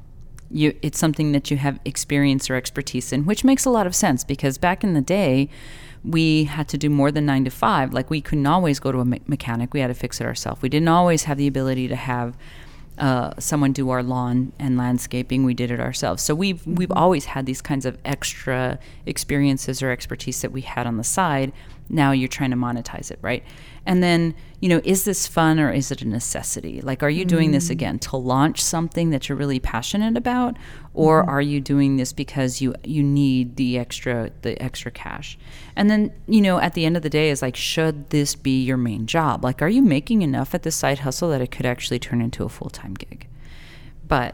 You, 0.50 0.78
it's 0.82 0.98
something 0.98 1.32
that 1.34 1.52
you 1.52 1.58
have 1.58 1.80
experience 1.84 2.50
or 2.50 2.56
expertise 2.56 3.12
in, 3.12 3.26
which 3.26 3.44
makes 3.44 3.66
a 3.66 3.70
lot 3.70 3.86
of 3.86 3.94
sense 3.96 4.24
because 4.24 4.58
back 4.58 4.82
in 4.84 4.94
the 4.94 5.02
day, 5.02 5.50
we 6.06 6.46
had 6.46 6.70
to 6.70 6.78
do 6.78 6.90
more 6.90 7.12
than 7.12 7.26
nine 7.26 7.44
to 7.44 7.50
five. 7.52 7.92
Like 7.94 8.10
we 8.10 8.22
couldn't 8.22 8.46
always 8.48 8.80
go 8.80 8.92
to 8.94 9.00
a 9.00 9.06
me- 9.06 9.22
mechanic. 9.28 9.74
We 9.74 9.82
had 9.82 9.88
to 9.88 9.94
fix 9.94 10.22
it 10.22 10.26
ourselves. 10.26 10.62
We 10.62 10.70
didn't 10.70 10.88
always 10.88 11.24
have 11.24 11.38
the 11.38 11.48
ability 11.48 11.88
to 11.90 11.96
have 11.98 12.38
uh, 12.98 13.34
someone 13.40 13.74
do 13.74 13.90
our 13.90 14.02
lawn 14.02 14.52
and 14.58 14.78
landscaping. 14.78 15.44
We 15.44 15.54
did 15.54 15.72
it 15.72 15.80
ourselves. 15.80 16.24
So 16.24 16.34
we've 16.34 16.66
we've 16.66 16.92
always 16.92 17.26
had 17.26 17.46
these 17.46 17.62
kinds 17.62 17.86
of 17.86 17.98
extra 18.04 18.80
experiences 19.06 19.84
or 19.84 19.92
expertise 19.92 20.42
that 20.42 20.52
we 20.52 20.62
had 20.62 20.88
on 20.88 20.98
the 20.98 21.04
side. 21.04 21.52
Now 21.90 22.12
you're 22.12 22.28
trying 22.28 22.52
to 22.52 22.58
monetize 22.58 23.12
it, 23.12 23.20
right? 23.22 23.44
And 23.88 24.04
then 24.04 24.36
you 24.60 24.70
know, 24.70 24.82
is 24.84 25.06
this 25.06 25.28
fun 25.28 25.60
or 25.60 25.72
is 25.72 25.92
it 25.92 26.02
a 26.02 26.08
necessity? 26.08 26.82
Like, 26.82 27.04
are 27.04 27.12
you 27.12 27.26
doing 27.26 27.52
this 27.52 27.68
mm. 27.68 27.72
again 27.72 28.00
to 28.00 28.18
launch 28.18 28.60
something 28.60 29.12
that 29.12 29.30
you're 29.30 29.38
really 29.38 29.60
passionate 29.60 30.18
about, 30.18 30.58
or 30.96 31.22
mm-hmm. 31.22 31.30
are 31.30 31.42
you 31.42 31.62
doing 31.62 31.98
this 31.98 32.12
because 32.12 32.60
you 32.60 32.74
you 32.84 33.04
need 33.04 33.56
the 33.56 33.78
extra 33.78 34.32
the 34.42 34.60
extra 34.62 34.90
cash? 34.90 35.38
And 35.76 35.92
then 35.92 36.12
you 36.28 36.42
know, 36.42 36.60
at 36.60 36.74
the 36.74 36.86
end 36.86 36.98
of 36.98 37.04
the 37.04 37.10
day, 37.10 37.30
is 37.30 37.42
like, 37.44 37.56
should 37.56 38.10
this 38.10 38.36
be 38.36 38.64
your 38.64 38.78
main 38.78 39.06
job? 39.06 39.44
Like, 39.44 39.62
are 39.62 39.70
you 39.70 39.84
making 39.84 40.24
enough 40.24 40.56
at 40.56 40.64
this 40.64 40.76
side 40.76 41.00
hustle 41.00 41.30
that 41.30 41.42
it 41.42 41.52
could 41.52 41.66
actually 41.66 42.00
turn 42.00 42.20
into 42.20 42.44
a 42.44 42.50
full 42.50 42.70
time 42.70 42.96
gig? 42.96 43.28
But 44.08 44.34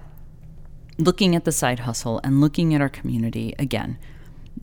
looking 0.98 1.36
at 1.36 1.44
the 1.44 1.52
side 1.52 1.80
hustle 1.80 2.22
and 2.24 2.40
looking 2.40 2.74
at 2.74 2.80
our 2.80 2.90
community 2.90 3.56
again, 3.60 3.98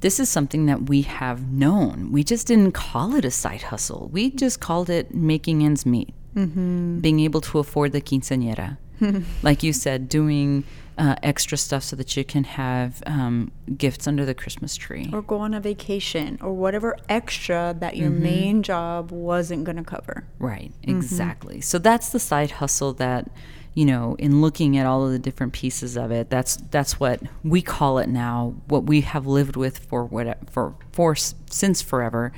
this 0.00 0.18
is 0.18 0.28
something 0.28 0.66
that 0.66 0.88
we 0.88 1.02
have 1.02 1.50
known. 1.50 2.10
We 2.10 2.24
just 2.24 2.46
didn't 2.46 2.72
call 2.72 3.14
it 3.14 3.24
a 3.24 3.30
side 3.30 3.62
hustle. 3.62 4.08
We 4.12 4.30
just 4.30 4.60
called 4.60 4.90
it 4.90 5.14
making 5.14 5.62
ends 5.62 5.84
meet, 5.84 6.14
mm-hmm. 6.34 7.00
being 7.00 7.20
able 7.20 7.40
to 7.42 7.58
afford 7.58 7.92
the 7.92 8.00
quinceañera. 8.00 8.78
like 9.42 9.62
you 9.62 9.72
said, 9.72 10.08
doing 10.08 10.64
uh, 10.98 11.16
extra 11.22 11.56
stuff 11.56 11.82
so 11.82 11.96
that 11.96 12.16
you 12.16 12.24
can 12.24 12.44
have 12.44 13.02
um, 13.06 13.50
gifts 13.76 14.06
under 14.06 14.26
the 14.26 14.34
Christmas 14.34 14.76
tree. 14.76 15.08
or 15.12 15.22
go 15.22 15.38
on 15.38 15.54
a 15.54 15.60
vacation 15.60 16.38
or 16.42 16.52
whatever 16.52 16.96
extra 17.08 17.74
that 17.78 17.96
your 17.96 18.10
main 18.10 18.62
job 18.62 19.10
wasn't 19.10 19.64
going 19.64 19.76
to 19.76 19.84
cover. 19.84 20.24
Right, 20.38 20.72
exactly. 20.82 21.62
So 21.62 21.78
that's 21.78 22.10
the 22.10 22.20
side 22.20 22.52
hustle 22.52 22.92
that 22.94 23.30
you 23.74 23.84
know, 23.84 24.16
in 24.18 24.40
looking 24.40 24.76
at 24.76 24.86
all 24.86 25.06
of 25.06 25.12
the 25.12 25.18
different 25.18 25.52
pieces 25.52 25.96
of 25.96 26.10
it, 26.10 26.28
that's 26.28 26.56
that's 26.56 26.98
what 26.98 27.22
we 27.44 27.62
call 27.62 27.98
it 27.98 28.08
now. 28.08 28.54
What 28.66 28.84
we 28.84 29.02
have 29.02 29.26
lived 29.26 29.56
with 29.56 29.78
for 29.78 30.04
what 30.04 30.50
for 30.50 30.74
for 30.92 31.14
since 31.14 31.80
forever. 31.80 32.32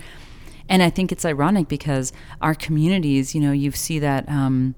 And 0.68 0.82
I 0.82 0.90
think 0.90 1.10
it's 1.10 1.24
ironic 1.24 1.68
because 1.68 2.12
our 2.40 2.54
communities, 2.54 3.34
you 3.34 3.40
know, 3.40 3.52
you 3.52 3.70
see 3.72 3.98
that 3.98 4.28
um, 4.28 4.74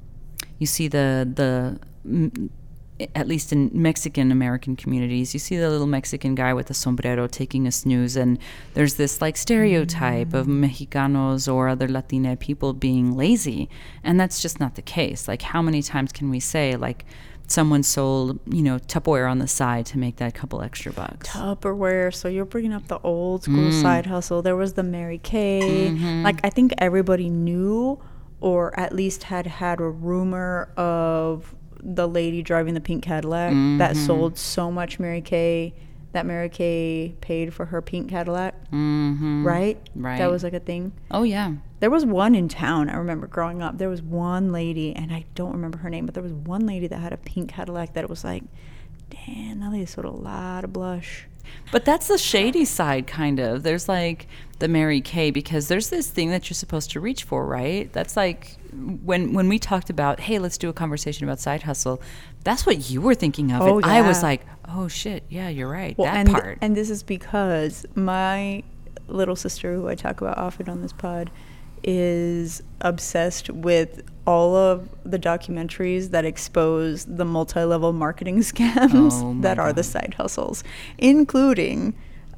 you 0.58 0.66
see 0.66 0.88
the 0.88 1.28
the 1.34 2.48
at 3.14 3.26
least 3.28 3.52
in 3.52 3.70
Mexican 3.72 4.30
American 4.32 4.76
communities, 4.76 5.34
you 5.34 5.40
see 5.40 5.56
the 5.56 5.68
little 5.70 5.86
Mexican 5.86 6.34
guy 6.34 6.52
with 6.54 6.70
a 6.70 6.74
sombrero 6.74 7.26
taking 7.26 7.66
a 7.66 7.72
snooze, 7.72 8.16
and 8.16 8.38
there's 8.74 8.94
this 8.94 9.20
like 9.20 9.36
stereotype 9.36 10.34
of 10.34 10.46
Mexicanos 10.46 11.52
or 11.52 11.68
other 11.68 11.88
Latina 11.88 12.36
people 12.36 12.72
being 12.72 13.16
lazy, 13.16 13.68
and 14.02 14.18
that's 14.20 14.40
just 14.42 14.60
not 14.60 14.74
the 14.74 14.82
case. 14.82 15.28
Like, 15.28 15.42
how 15.42 15.62
many 15.62 15.82
times 15.82 16.12
can 16.12 16.30
we 16.30 16.40
say 16.40 16.76
like 16.76 17.04
someone 17.46 17.82
sold 17.82 18.40
you 18.46 18.62
know 18.62 18.78
Tupperware 18.78 19.30
on 19.30 19.38
the 19.38 19.46
side 19.46 19.84
to 19.84 19.98
make 19.98 20.16
that 20.16 20.34
couple 20.34 20.62
extra 20.62 20.92
bucks? 20.92 21.28
Tupperware. 21.28 22.14
So 22.14 22.28
you're 22.28 22.44
bringing 22.44 22.72
up 22.72 22.88
the 22.88 22.98
old 23.00 23.42
school 23.44 23.70
Mm. 23.70 23.82
side 23.82 24.06
hustle. 24.06 24.42
There 24.42 24.56
was 24.56 24.74
the 24.74 24.82
Mary 24.82 25.18
Kay. 25.18 25.90
Mm-hmm. 25.90 26.22
Like 26.22 26.40
I 26.44 26.50
think 26.50 26.72
everybody 26.78 27.28
knew, 27.28 28.00
or 28.40 28.78
at 28.78 28.92
least 28.94 29.24
had 29.24 29.46
had 29.46 29.80
a 29.80 29.88
rumor 29.88 30.72
of 30.76 31.54
the 31.84 32.08
lady 32.08 32.42
driving 32.42 32.74
the 32.74 32.80
pink 32.80 33.04
Cadillac 33.04 33.50
that 33.50 33.56
Mm-hmm. 33.94 34.06
sold 34.06 34.38
so 34.38 34.70
much 34.70 34.98
Mary 34.98 35.20
Kay 35.20 35.74
that 36.12 36.24
Mary 36.26 36.48
Kay 36.48 37.14
paid 37.20 37.52
for 37.52 37.66
her 37.66 37.82
pink 37.82 38.08
Cadillac. 38.08 38.54
Mm-hmm. 38.70 39.44
Right. 39.46 39.78
Right. 39.94 40.16
That 40.18 40.30
was 40.30 40.44
like 40.44 40.52
a 40.54 40.60
thing. 40.60 40.92
Oh 41.10 41.24
yeah. 41.24 41.52
There 41.80 41.90
was 41.90 42.06
one 42.06 42.34
in 42.34 42.48
town. 42.48 42.88
I 42.88 42.96
remember 42.96 43.26
growing 43.26 43.60
up. 43.62 43.78
There 43.78 43.88
was 43.90 44.00
one 44.00 44.52
lady, 44.52 44.94
and 44.96 45.12
I 45.12 45.24
don't 45.34 45.52
remember 45.52 45.78
her 45.78 45.90
name, 45.90 46.06
but 46.06 46.14
there 46.14 46.22
was 46.22 46.32
one 46.32 46.66
lady 46.66 46.86
that 46.86 46.98
had 47.00 47.12
a 47.12 47.16
pink 47.18 47.50
Cadillac 47.50 47.92
that 47.94 48.04
it 48.04 48.08
was 48.10 48.24
like, 48.24 48.44
damn, 49.10 49.60
that 49.60 49.70
lady 49.72 49.86
sold 49.86 50.06
a 50.06 50.10
lot 50.10 50.64
of 50.64 50.72
blush. 50.72 51.26
But 51.70 51.84
that's 51.84 52.08
the 52.08 52.16
shady 52.16 52.64
side, 52.64 53.06
kind 53.06 53.38
of. 53.38 53.62
There's 53.64 53.88
like 53.88 54.26
the 54.54 54.68
Mary 54.68 55.00
Kay 55.00 55.30
because 55.30 55.68
there's 55.68 55.90
this 55.90 56.10
thing 56.10 56.30
that 56.30 56.48
you're 56.48 56.54
supposed 56.54 56.90
to 56.92 57.00
reach 57.00 57.24
for, 57.24 57.46
right? 57.46 57.92
That's 57.92 58.16
like 58.16 58.56
when 58.72 59.32
when 59.32 59.48
we 59.48 59.58
talked 59.58 59.90
about, 59.90 60.20
hey, 60.20 60.38
let's 60.38 60.58
do 60.58 60.68
a 60.68 60.72
conversation 60.72 61.24
about 61.24 61.40
side 61.40 61.62
hustle. 61.62 62.00
That's 62.44 62.66
what 62.66 62.90
you 62.90 63.00
were 63.00 63.14
thinking 63.14 63.52
of. 63.52 63.62
Oh, 63.62 63.76
and 63.76 63.86
I 63.86 64.06
was 64.06 64.22
like, 64.22 64.42
oh 64.68 64.88
shit, 64.88 65.24
yeah, 65.28 65.48
you're 65.48 65.70
right. 65.70 65.96
Well, 65.96 66.10
that 66.12 66.16
and, 66.16 66.30
part. 66.30 66.58
and 66.60 66.76
this 66.76 66.90
is 66.90 67.02
because 67.02 67.86
my 67.94 68.62
little 69.08 69.36
sister, 69.36 69.74
who 69.74 69.88
I 69.88 69.94
talk 69.94 70.20
about 70.20 70.38
often 70.38 70.68
on 70.68 70.82
this 70.82 70.92
pod, 70.92 71.30
is 71.82 72.62
obsessed 72.80 73.50
with 73.50 74.02
all 74.26 74.56
of 74.56 74.88
the 75.04 75.18
documentaries 75.18 76.10
that 76.10 76.24
expose 76.24 77.04
the 77.04 77.24
multi-level 77.24 77.92
marketing 77.92 78.38
scams 78.40 79.12
Oh, 79.12 79.36
that 79.42 79.58
are 79.58 79.72
the 79.72 79.82
side 79.82 80.14
hustles, 80.16 80.64
including 80.98 81.94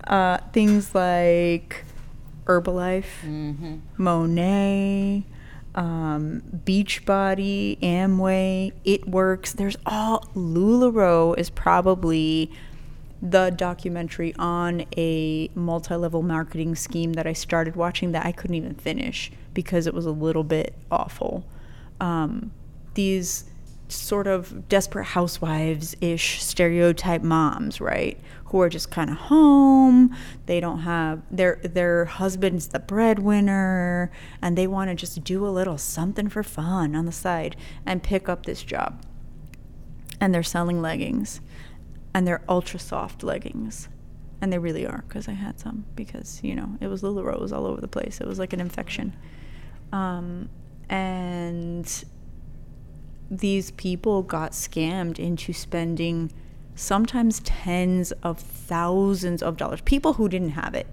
uh, 0.06 0.38
things 0.52 0.94
like 0.94 1.84
Herbalife, 2.46 3.04
Mm-hmm. 3.24 4.02
Monat, 4.02 5.24
um, 5.74 6.42
Beachbody, 6.64 7.78
Amway, 7.80 8.72
It 8.84 9.06
Works. 9.08 9.52
There's 9.52 9.76
all 9.84 10.20
Lularoe 10.34 11.36
is 11.38 11.50
probably 11.50 12.50
the 13.22 13.50
documentary 13.50 14.34
on 14.38 14.84
a 14.96 15.50
multi-level 15.54 16.22
marketing 16.22 16.74
scheme 16.74 17.14
that 17.14 17.26
I 17.26 17.32
started 17.32 17.74
watching 17.76 18.12
that 18.12 18.24
I 18.26 18.32
couldn't 18.32 18.56
even 18.56 18.74
finish 18.74 19.32
because 19.54 19.86
it 19.86 19.94
was 19.94 20.06
a 20.06 20.10
little 20.10 20.44
bit 20.44 20.74
awful. 20.90 21.44
Um, 22.00 22.52
these 22.94 23.44
sort 23.88 24.26
of 24.26 24.68
desperate 24.68 25.04
housewives 25.04 25.96
ish 26.00 26.42
stereotype 26.42 27.22
moms, 27.22 27.80
right? 27.80 28.18
Who 28.46 28.60
are 28.60 28.68
just 28.68 28.90
kind 28.90 29.10
of 29.10 29.16
home. 29.16 30.16
They 30.46 30.60
don't 30.60 30.80
have 30.80 31.22
their 31.30 31.60
their 31.64 32.04
husband's 32.04 32.68
the 32.68 32.78
breadwinner 32.78 34.10
and 34.40 34.56
they 34.56 34.66
want 34.66 34.90
to 34.90 34.94
just 34.94 35.24
do 35.24 35.46
a 35.46 35.48
little 35.48 35.78
something 35.78 36.28
for 36.28 36.42
fun 36.42 36.94
on 36.94 37.06
the 37.06 37.12
side 37.12 37.56
and 37.84 38.02
pick 38.02 38.28
up 38.28 38.46
this 38.46 38.62
job. 38.62 39.02
And 40.20 40.34
they're 40.34 40.42
selling 40.42 40.80
leggings 40.80 41.40
and 42.14 42.26
they're 42.26 42.42
ultra 42.48 42.78
soft 42.78 43.22
leggings. 43.22 43.88
And 44.40 44.52
they 44.52 44.58
really 44.58 44.86
are 44.86 45.04
because 45.08 45.28
I 45.28 45.32
had 45.32 45.58
some 45.58 45.86
because, 45.94 46.40
you 46.42 46.54
know, 46.54 46.76
it 46.80 46.88
was 46.88 47.02
Lularoe, 47.02 47.38
Rose 47.38 47.52
all 47.52 47.66
over 47.66 47.80
the 47.80 47.88
place. 47.88 48.20
It 48.20 48.26
was 48.26 48.38
like 48.38 48.52
an 48.52 48.60
infection. 48.60 49.16
Um, 49.92 50.48
and 50.88 52.04
these 53.30 53.70
people 53.72 54.22
got 54.22 54.52
scammed 54.52 55.18
into 55.18 55.52
spending 55.52 56.32
sometimes 56.76 57.40
tens 57.40 58.12
of 58.22 58.38
thousands 58.38 59.42
of 59.42 59.56
dollars. 59.56 59.80
People 59.80 60.12
who 60.14 60.28
didn't 60.28 60.50
have 60.50 60.74
it, 60.74 60.86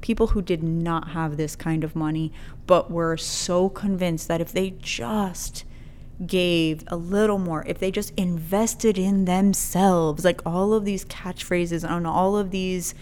people 0.00 0.28
who 0.28 0.42
did 0.42 0.62
not 0.62 1.08
have 1.08 1.36
this 1.36 1.56
kind 1.56 1.82
of 1.82 1.96
money, 1.96 2.32
but 2.66 2.90
were 2.90 3.16
so 3.16 3.68
convinced 3.68 4.28
that 4.28 4.40
if 4.40 4.52
they 4.52 4.70
just 4.80 5.64
gave 6.26 6.84
a 6.88 6.96
little 6.96 7.38
more, 7.38 7.64
if 7.66 7.78
they 7.78 7.90
just 7.90 8.12
invested 8.16 8.98
in 8.98 9.24
themselves, 9.24 10.24
like 10.24 10.40
all 10.44 10.74
of 10.74 10.84
these 10.84 11.04
catchphrases 11.06 11.88
and 11.88 12.06
all 12.06 12.36
of 12.36 12.50
these 12.50 12.94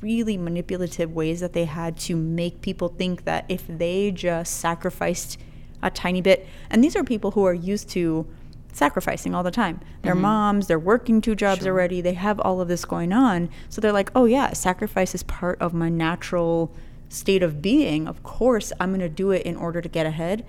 really 0.00 0.36
manipulative 0.36 1.12
ways 1.12 1.40
that 1.40 1.54
they 1.54 1.64
had 1.64 1.96
to 1.96 2.14
make 2.14 2.60
people 2.60 2.88
think 2.88 3.24
that 3.24 3.44
if 3.48 3.66
they 3.66 4.10
just 4.10 4.58
sacrificed 4.58 5.38
a 5.82 5.90
tiny 5.90 6.20
bit, 6.20 6.46
and 6.70 6.84
these 6.84 6.94
are 6.94 7.02
people 7.02 7.30
who 7.30 7.44
are 7.44 7.54
used 7.54 7.88
to 7.88 8.26
sacrificing 8.72 9.34
all 9.34 9.42
the 9.42 9.50
time. 9.50 9.80
They're 10.02 10.12
mm-hmm. 10.12 10.22
moms, 10.22 10.66
they're 10.66 10.78
working 10.78 11.20
two 11.20 11.34
jobs 11.34 11.66
already, 11.66 12.00
they 12.00 12.14
have 12.14 12.40
all 12.40 12.60
of 12.60 12.68
this 12.68 12.84
going 12.84 13.12
on. 13.12 13.50
So 13.68 13.80
they're 13.80 13.92
like, 13.92 14.10
oh, 14.14 14.24
yeah, 14.24 14.52
sacrifice 14.52 15.14
is 15.14 15.22
part 15.22 15.60
of 15.60 15.74
my 15.74 15.88
natural 15.88 16.72
state 17.08 17.42
of 17.42 17.60
being. 17.62 18.06
Of 18.06 18.22
course, 18.22 18.72
I'm 18.78 18.90
going 18.90 19.00
to 19.00 19.08
do 19.08 19.30
it 19.30 19.42
in 19.42 19.56
order 19.56 19.80
to 19.80 19.88
get 19.88 20.06
ahead. 20.06 20.44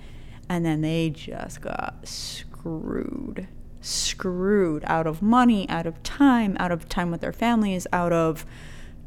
And 0.48 0.66
then 0.66 0.82
they 0.82 1.10
just 1.10 1.62
got 1.62 2.08
screwed. 2.08 3.48
Screwed 3.82 4.84
out 4.86 5.08
of 5.08 5.22
money, 5.22 5.70
out 5.70 5.86
of 5.86 6.02
time, 6.04 6.58
out 6.60 6.72
of 6.72 6.90
time 6.90 7.12
with 7.12 7.22
their 7.22 7.32
families, 7.32 7.88
out 7.94 8.12
of 8.12 8.46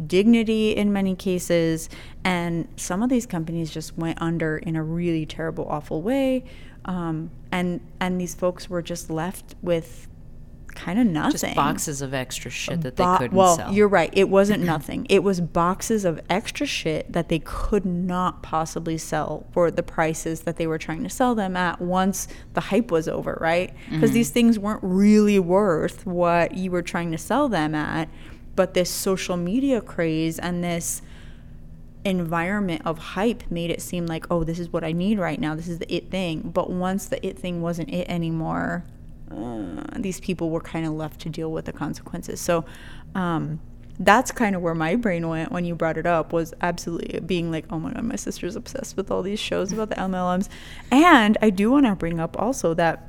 dignity 0.06 0.74
in 0.74 0.92
many 0.92 1.14
cases. 1.14 1.88
And 2.24 2.68
some 2.76 3.02
of 3.02 3.10
these 3.10 3.26
companies 3.26 3.70
just 3.70 3.98
went 3.98 4.20
under 4.20 4.56
in 4.56 4.76
a 4.76 4.82
really 4.82 5.26
terrible, 5.26 5.66
awful 5.68 6.00
way. 6.00 6.44
Um, 6.84 7.30
and 7.50 7.80
and 8.00 8.20
these 8.20 8.34
folks 8.34 8.68
were 8.68 8.82
just 8.82 9.10
left 9.10 9.54
with 9.62 10.08
kind 10.74 10.98
of 10.98 11.06
nothing. 11.06 11.32
Just 11.32 11.54
boxes 11.54 12.00
of 12.00 12.14
extra 12.14 12.50
shit 12.50 12.80
that 12.80 12.96
they 12.96 13.04
couldn't 13.18 13.36
well, 13.36 13.56
sell. 13.56 13.72
you're 13.72 13.86
right. 13.88 14.08
It 14.14 14.28
wasn't 14.30 14.62
nothing. 14.74 15.06
It 15.10 15.22
was 15.22 15.40
boxes 15.40 16.04
of 16.06 16.18
extra 16.30 16.66
shit 16.66 17.12
that 17.12 17.28
they 17.28 17.40
could 17.40 17.84
not 17.84 18.42
possibly 18.42 18.96
sell 18.96 19.46
for 19.52 19.70
the 19.70 19.82
prices 19.82 20.40
that 20.40 20.56
they 20.56 20.66
were 20.66 20.78
trying 20.78 21.02
to 21.02 21.10
sell 21.10 21.34
them 21.34 21.56
at 21.56 21.80
once 21.80 22.26
the 22.54 22.60
hype 22.62 22.90
was 22.90 23.06
over, 23.06 23.36
right? 23.40 23.74
Because 23.90 24.08
Mm-hmm. 24.10 24.14
these 24.14 24.30
things 24.30 24.58
weren't 24.58 24.80
really 24.82 25.38
worth 25.38 26.06
what 26.06 26.54
you 26.54 26.70
were 26.70 26.82
trying 26.82 27.12
to 27.12 27.18
sell 27.18 27.48
them 27.50 27.74
at. 27.74 28.08
But 28.56 28.72
this 28.74 28.90
social 28.90 29.36
media 29.36 29.80
craze 29.82 30.38
and 30.38 30.64
this 30.64 31.02
environment 32.04 32.82
of 32.84 32.98
hype 32.98 33.44
made 33.50 33.70
it 33.70 33.80
seem 33.80 34.06
like, 34.06 34.26
oh, 34.30 34.44
this 34.44 34.58
is 34.58 34.72
what 34.72 34.84
I 34.84 34.92
need 34.92 35.18
right 35.18 35.40
now. 35.40 35.54
This 35.54 35.68
is 35.68 35.78
the 35.78 35.94
it 35.94 36.10
thing. 36.10 36.40
But 36.40 36.70
once 36.70 37.06
the 37.06 37.24
it 37.24 37.38
thing 37.38 37.62
wasn't 37.62 37.90
it 37.90 38.08
anymore, 38.08 38.84
uh, 39.30 39.84
these 39.96 40.20
people 40.20 40.50
were 40.50 40.60
kind 40.60 40.86
of 40.86 40.92
left 40.92 41.20
to 41.22 41.28
deal 41.28 41.52
with 41.52 41.64
the 41.66 41.72
consequences. 41.72 42.40
So 42.40 42.64
um, 43.14 43.60
that's 43.98 44.32
kind 44.32 44.56
of 44.56 44.62
where 44.62 44.74
my 44.74 44.96
brain 44.96 45.28
went 45.28 45.52
when 45.52 45.64
you 45.64 45.74
brought 45.74 45.96
it 45.96 46.06
up 46.06 46.32
was 46.32 46.52
absolutely 46.60 47.20
being 47.20 47.50
like, 47.50 47.66
oh 47.70 47.78
my 47.78 47.92
God, 47.92 48.04
my 48.04 48.16
sister's 48.16 48.56
obsessed 48.56 48.96
with 48.96 49.10
all 49.10 49.22
these 49.22 49.40
shows 49.40 49.72
about 49.72 49.90
the 49.90 49.96
MLMs. 49.96 50.48
And 50.90 51.38
I 51.40 51.50
do 51.50 51.70
want 51.70 51.86
to 51.86 51.94
bring 51.94 52.18
up 52.18 52.38
also 52.38 52.74
that 52.74 53.08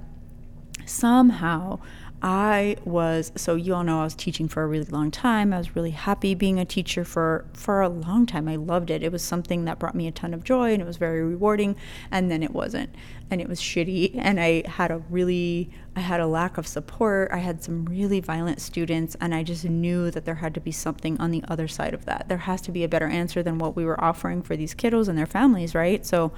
somehow 0.86 1.80
I 2.26 2.78
was 2.86 3.34
so 3.36 3.56
you 3.56 3.76
all 3.76 3.84
know 3.84 4.00
I 4.00 4.06
was 4.06 4.16
teaching 4.16 4.48
for 4.48 4.64
a 4.64 4.68
really 4.68 4.86
long 4.86 5.12
time. 5.12 5.52
I 5.52 5.58
was 5.58 5.76
really 5.76 5.92
happy 5.92 6.34
being 6.36 6.58
a 6.58 6.64
teacher 6.64 7.04
for 7.04 7.44
for 7.52 7.82
a 7.82 7.90
long 7.90 8.26
time. 8.26 8.48
I 8.48 8.56
loved 8.56 8.90
it. 8.90 9.04
It 9.04 9.12
was 9.12 9.22
something 9.22 9.66
that 9.66 9.78
brought 9.78 9.94
me 9.94 10.08
a 10.08 10.12
ton 10.12 10.34
of 10.34 10.46
joy 10.46 10.72
and 10.72 10.82
it 10.82 10.86
was 10.86 10.96
very 10.96 11.22
rewarding 11.22 11.76
and 12.12 12.32
then 12.32 12.42
it 12.42 12.52
wasn't. 12.52 12.96
And 13.30 13.42
it 13.42 13.50
was 13.50 13.60
shitty 13.60 14.16
and 14.18 14.40
I 14.40 14.64
had 14.70 14.90
a 14.90 15.00
really 15.10 15.70
I 15.98 16.00
had 16.00 16.22
a 16.22 16.26
lack 16.26 16.58
of 16.58 16.66
support. 16.66 17.30
I 17.34 17.40
had 17.40 17.62
some 17.62 17.84
really 17.84 18.22
violent 18.22 18.62
students 18.62 19.18
and 19.20 19.36
I 19.36 19.44
just 19.44 19.66
knew 19.66 20.10
that 20.10 20.24
there 20.24 20.36
had 20.36 20.54
to 20.54 20.62
be 20.62 20.72
something 20.72 21.20
on 21.20 21.32
the 21.32 21.44
other 21.50 21.68
side 21.68 21.94
of 21.94 22.06
that. 22.06 22.30
There 22.30 22.38
has 22.38 22.62
to 22.62 22.72
be 22.72 22.86
a 22.86 22.88
better 22.88 23.08
answer 23.08 23.44
than 23.44 23.58
what 23.58 23.76
we 23.76 23.84
were 23.84 24.02
offering 24.02 24.44
for 24.44 24.56
these 24.56 24.74
kiddos 24.74 25.10
and 25.10 25.18
their 25.18 25.26
families, 25.26 25.76
right? 25.76 26.06
So 26.06 26.32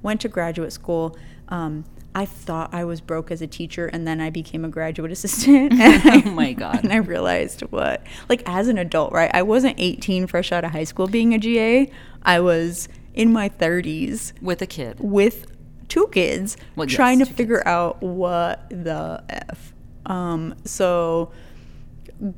went 0.00 0.22
to 0.22 0.28
graduate 0.28 0.72
school 0.72 1.14
um, 1.48 1.84
I 2.16 2.24
thought 2.24 2.72
I 2.72 2.84
was 2.84 3.02
broke 3.02 3.30
as 3.30 3.42
a 3.42 3.46
teacher, 3.46 3.88
and 3.88 4.08
then 4.08 4.22
I 4.22 4.30
became 4.30 4.64
a 4.64 4.70
graduate 4.70 5.12
assistant. 5.12 5.74
I, 5.76 6.22
Oh 6.24 6.30
my 6.30 6.54
God. 6.54 6.82
And 6.82 6.90
I 6.90 6.96
realized 6.96 7.60
what, 7.70 8.06
like, 8.30 8.42
as 8.46 8.68
an 8.68 8.78
adult, 8.78 9.12
right? 9.12 9.30
I 9.34 9.42
wasn't 9.42 9.74
18, 9.76 10.26
fresh 10.26 10.50
out 10.50 10.64
of 10.64 10.70
high 10.70 10.84
school, 10.84 11.08
being 11.08 11.34
a 11.34 11.38
GA. 11.38 11.90
I 12.22 12.40
was 12.40 12.88
in 13.12 13.34
my 13.34 13.50
30s 13.50 14.32
with 14.40 14.62
a 14.62 14.66
kid. 14.66 14.96
with 14.98 15.44
two 15.88 16.08
kids 16.10 16.56
Well, 16.74 16.88
yes, 16.88 16.96
trying 16.96 17.18
to 17.18 17.26
figure 17.26 17.66
out 17.68 18.02
what 18.02 18.66
the 18.70 19.22
f. 19.28 19.74
Um, 20.06 20.54
so 20.64 21.30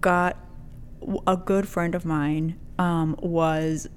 got 0.01 0.37
a 1.25 1.37
good 1.37 1.69
friend 1.69 1.95
of 1.95 2.05
mine 2.05 2.59
um, 2.81 3.17
was 3.23 3.89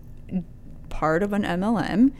part 0.89 1.23
of 1.23 1.33
an 1.33 1.41
MLM. 1.41 2.11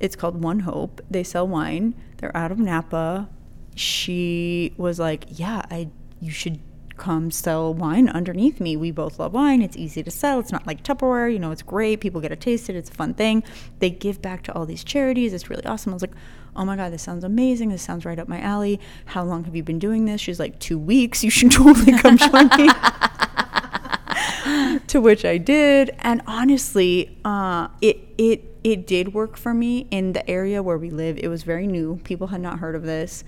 It's 0.00 0.16
called 0.16 0.42
One 0.42 0.60
Hope. 0.60 1.00
They 1.10 1.24
sell 1.24 1.46
wine. 1.46 1.94
They're 2.18 2.36
out 2.36 2.52
of 2.52 2.58
Napa. 2.58 3.28
She 3.74 4.74
was 4.76 4.98
like, 4.98 5.24
"Yeah, 5.28 5.62
I 5.70 5.88
you 6.20 6.30
should 6.30 6.60
come 6.96 7.30
sell 7.30 7.72
wine 7.72 8.08
underneath 8.08 8.60
me. 8.60 8.76
We 8.76 8.90
both 8.90 9.20
love 9.20 9.32
wine. 9.32 9.62
It's 9.62 9.76
easy 9.76 10.02
to 10.02 10.10
sell. 10.10 10.40
It's 10.40 10.50
not 10.50 10.66
like 10.66 10.82
Tupperware. 10.82 11.32
You 11.32 11.38
know, 11.38 11.52
it's 11.52 11.62
great. 11.62 12.00
People 12.00 12.20
get 12.20 12.30
to 12.30 12.36
taste 12.36 12.68
it. 12.68 12.74
It's 12.74 12.90
a 12.90 12.94
fun 12.94 13.14
thing. 13.14 13.44
They 13.78 13.90
give 13.90 14.20
back 14.20 14.42
to 14.44 14.54
all 14.54 14.66
these 14.66 14.82
charities. 14.84 15.32
It's 15.32 15.48
really 15.50 15.64
awesome." 15.64 15.92
I 15.92 15.94
was 15.94 16.02
like, 16.02 16.14
"Oh 16.56 16.64
my 16.64 16.76
god, 16.76 16.92
this 16.92 17.02
sounds 17.02 17.24
amazing. 17.24 17.70
This 17.70 17.82
sounds 17.82 18.04
right 18.04 18.18
up 18.18 18.28
my 18.28 18.40
alley. 18.40 18.80
How 19.06 19.24
long 19.24 19.44
have 19.44 19.54
you 19.54 19.62
been 19.62 19.78
doing 19.78 20.06
this?" 20.06 20.20
She's 20.20 20.40
like, 20.40 20.58
two 20.58 20.78
weeks. 20.78 21.22
You 21.22 21.30
should 21.30 21.52
totally 21.52 21.96
come 21.98 22.16
join 22.16 22.48
me." 22.56 22.68
to 24.88 25.00
which 25.00 25.24
I 25.24 25.38
did, 25.38 25.94
and 26.00 26.22
honestly, 26.26 27.16
uh, 27.24 27.68
it 27.80 27.98
it 28.16 28.47
it 28.64 28.86
did 28.86 29.14
work 29.14 29.36
for 29.36 29.54
me 29.54 29.86
in 29.90 30.12
the 30.12 30.28
area 30.28 30.62
where 30.62 30.78
we 30.78 30.90
live. 30.90 31.18
It 31.18 31.28
was 31.28 31.42
very 31.42 31.66
new; 31.66 32.00
people 32.04 32.28
had 32.28 32.40
not 32.40 32.58
heard 32.58 32.74
of 32.74 32.82
this. 32.82 33.24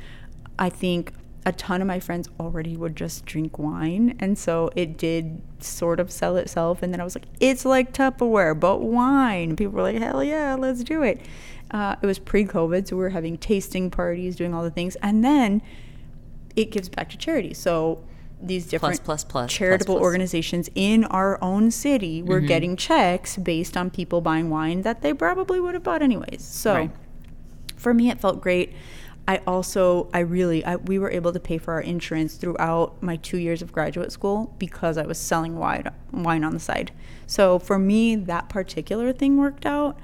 I 0.59 0.69
think 0.69 1.13
a 1.47 1.53
ton 1.53 1.81
of 1.81 1.87
my 1.87 1.99
friends 2.01 2.29
already 2.39 2.77
would 2.77 2.95
just 2.97 3.25
drink 3.25 3.59
wine, 3.59 4.17
and 4.21 4.39
so 4.39 4.71
it 4.77 4.99
did 4.99 5.41
sort 5.59 5.99
of 5.99 6.11
sell 6.11 6.37
itself. 6.37 6.83
And 6.83 6.93
then 6.93 7.01
I 7.01 7.05
was 7.05 7.15
like, 7.15 7.27
"It's 7.41 7.65
like 7.65 7.93
Tupperware, 7.93 8.59
but 8.59 8.83
wine." 8.83 9.57
People 9.57 9.75
were 9.75 9.83
like, 9.83 9.97
"Hell 9.97 10.23
yeah, 10.23 10.55
let's 10.55 10.85
do 10.85 11.03
it!" 11.03 11.21
Uh, 11.71 11.97
it 12.03 12.07
was 12.07 12.19
pre-COVID, 12.19 12.89
so 12.89 12.97
we 12.97 13.03
were 13.03 13.11
having 13.11 13.39
tasting 13.39 13.91
parties, 13.91 14.37
doing 14.37 14.53
all 14.53 14.63
the 14.63 14.71
things, 14.71 14.97
and 14.97 15.25
then 15.25 15.63
it 16.57 16.71
gives 16.71 16.89
back 16.89 17.09
to 17.11 17.17
charity. 17.17 17.55
So 17.55 18.03
these 18.43 18.67
different 18.67 19.03
plus, 19.05 19.23
plus, 19.25 19.53
charitable 19.53 19.95
plus, 19.95 20.01
plus. 20.01 20.05
organizations 20.05 20.71
in 20.75 21.05
our 21.05 21.43
own 21.43 21.71
city 21.71 22.21
Mm-hmm. 22.21 22.29
were 22.31 22.41
getting 22.41 22.77
checks 22.77 23.37
based 23.37 23.77
on 23.77 23.91
people 23.91 24.21
buying 24.21 24.49
wine 24.51 24.83
that 24.83 25.03
they 25.03 25.13
probably 25.13 25.61
would 25.61 25.75
have 25.75 25.83
bought 25.83 26.03
anyways. 26.03 26.43
So 26.43 26.75
Right. 26.75 26.91
for 27.77 27.93
me, 27.95 28.09
it 28.11 28.21
felt 28.21 28.41
great. 28.41 28.73
I 29.29 29.37
also, 29.47 30.09
I 30.13 30.21
really, 30.21 30.65
I, 30.65 30.77
we 30.77 30.99
were 30.99 31.11
able 31.11 31.33
to 31.33 31.39
pay 31.39 31.59
for 31.59 31.75
our 31.75 31.81
insurance 31.83 32.35
throughout 32.37 33.01
my 33.03 33.17
two 33.17 33.37
years 33.37 33.63
of 33.63 33.71
graduate 33.73 34.11
school 34.11 34.55
because 34.59 34.97
I 34.99 35.07
was 35.07 35.19
selling 35.19 35.57
wine, 35.57 35.89
wine 36.11 36.43
on 36.43 36.53
the 36.53 36.59
side. 36.61 36.91
So 37.27 37.59
for 37.59 37.79
me, 37.79 38.17
that 38.17 38.49
particular 38.49 39.13
thing 39.13 39.37
worked 39.37 39.67
out. 39.67 39.99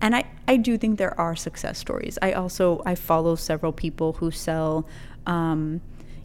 And 0.00 0.14
I, 0.14 0.26
I 0.46 0.58
do 0.58 0.78
think 0.78 0.98
there 0.98 1.18
are 1.18 1.34
success 1.34 1.78
stories. 1.78 2.18
I 2.22 2.32
also, 2.32 2.80
I 2.86 2.94
follow 2.94 3.34
several 3.34 3.72
people 3.72 4.12
who 4.14 4.30
sell, 4.30 4.86
um, 5.26 5.80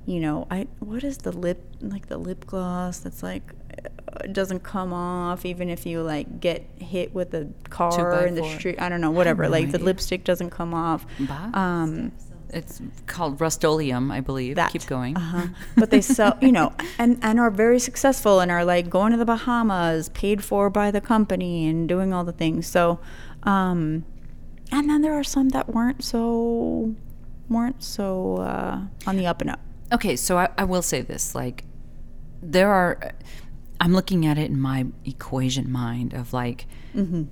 you 0.06 0.20
know, 0.20 0.48
I, 0.52 0.68
what 0.80 1.04
is 1.04 1.20
the 1.20 1.32
lip, 1.32 1.62
like 1.82 2.08
the 2.08 2.18
lip 2.18 2.46
gloss 2.46 3.00
that's 3.00 3.24
like, 3.24 3.54
uh, 3.84 4.20
it 4.26 4.34
doesn't 4.34 4.62
come 4.62 4.94
off 4.94 5.46
even 5.46 5.70
if 5.70 5.86
you 5.86 6.02
like 6.02 6.40
get 6.40 6.66
hit 6.78 7.14
with 7.14 7.34
a 7.34 7.48
car 7.70 8.26
in 8.26 8.36
the 8.36 8.48
street. 8.58 8.80
I 8.82 8.90
don't 8.90 9.02
know, 9.02 9.12
whatever. 9.12 9.44
no 9.44 9.50
like 9.50 9.72
the 9.72 9.80
lipstick 9.80 10.24
doesn't 10.24 10.50
come 10.52 10.74
off. 10.74 11.06
Um, 11.54 12.12
It's 12.50 12.80
called 13.08 13.42
Rust-Oleum, 13.42 14.12
I 14.12 14.20
believe. 14.20 14.58
that. 14.58 14.72
Keep 14.72 14.86
going. 14.86 15.18
Uh-huh. 15.18 15.48
But 15.76 15.90
they 15.90 16.02
sell, 16.02 16.38
you 16.40 16.52
know, 16.52 16.74
and 17.00 17.18
and 17.24 17.40
are 17.40 17.50
very 17.50 17.80
successful 17.80 18.40
and 18.42 18.52
are 18.52 18.64
like 18.64 18.90
going 18.92 19.12
to 19.12 19.18
the 19.18 19.26
Bahamas, 19.26 20.10
paid 20.10 20.44
for 20.44 20.70
by 20.70 20.92
the 20.92 21.02
company, 21.02 21.66
and 21.68 21.90
doing 21.90 22.14
all 22.14 22.24
the 22.24 22.32
things. 22.32 22.68
So, 22.68 23.00
um, 23.42 24.06
and 24.72 24.88
then 24.88 25.02
there 25.02 25.14
are 25.14 25.24
some 25.24 25.50
that 25.50 25.70
weren't 25.74 26.04
so 26.04 26.94
weren't 27.50 27.82
so 27.84 28.38
uh, 28.38 28.82
on 29.08 29.18
the 29.18 29.26
up 29.26 29.42
and 29.42 29.50
up. 29.50 29.60
Okay, 29.92 30.16
so 30.16 30.38
I, 30.38 30.50
I 30.58 30.63
will 30.63 30.82
say 30.82 31.02
this: 31.02 31.36
like, 31.36 31.66
there 32.42 32.72
are. 32.72 33.12
I'm 33.80 33.94
looking 33.94 34.25
at 34.25 34.38
it 34.38 34.50
in 34.50 34.60
my 34.60 34.86
equation 35.04 35.70
mind 35.70 36.13
of 36.13 36.32
like, 36.32 36.68
mm-hmm. 36.96 37.24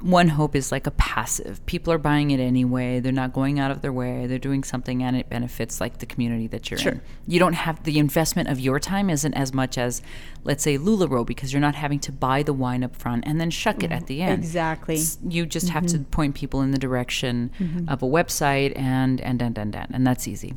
one 0.00 0.28
hope 0.28 0.56
is 0.56 0.72
like 0.72 0.86
a 0.86 0.90
passive. 0.92 1.64
People 1.66 1.92
are 1.92 1.98
buying 1.98 2.30
it 2.30 2.40
anyway. 2.40 2.98
They're 2.98 3.12
not 3.12 3.34
going 3.34 3.60
out 3.60 3.70
of 3.70 3.82
their 3.82 3.92
way. 3.92 4.26
They're 4.26 4.38
doing 4.38 4.64
something, 4.64 5.02
and 5.02 5.16
it 5.16 5.28
benefits 5.28 5.82
like 5.82 5.98
the 5.98 6.06
community 6.06 6.46
that 6.46 6.70
you're 6.70 6.78
Sure. 6.78 6.92
in. 6.92 7.02
You 7.26 7.38
don't 7.38 7.52
have 7.52 7.82
the 7.82 7.98
investment 7.98 8.48
of 8.48 8.58
your 8.58 8.80
time 8.80 9.10
isn't 9.10 9.34
as 9.34 9.52
much 9.52 9.76
as, 9.76 10.00
let's 10.44 10.62
say, 10.62 10.78
Lularoe, 10.78 11.26
because 11.26 11.52
you're 11.52 11.60
not 11.60 11.74
having 11.74 12.00
to 12.00 12.12
buy 12.12 12.42
the 12.42 12.54
wine 12.54 12.82
up 12.82 12.96
front 12.96 13.24
and 13.26 13.38
then 13.38 13.50
shuck 13.50 13.82
it 13.82 13.92
at 13.92 13.98
mm-hmm. 13.98 14.06
the 14.06 14.22
end. 14.22 14.42
Exactly. 14.42 14.98
You 15.28 15.44
just 15.44 15.68
have 15.68 15.86
to 15.88 15.98
mm-hmm. 15.98 16.10
point 16.10 16.34
people 16.36 16.62
in 16.62 16.70
the 16.70 16.78
direction 16.78 17.50
of 17.86 18.02
a 18.02 18.06
website 18.06 18.72
and 18.78 19.20
and 19.20 19.42
and 19.42 19.58
and 19.58 19.76
and, 19.76 19.94
and 19.94 20.06
that's 20.06 20.26
easy. 20.26 20.54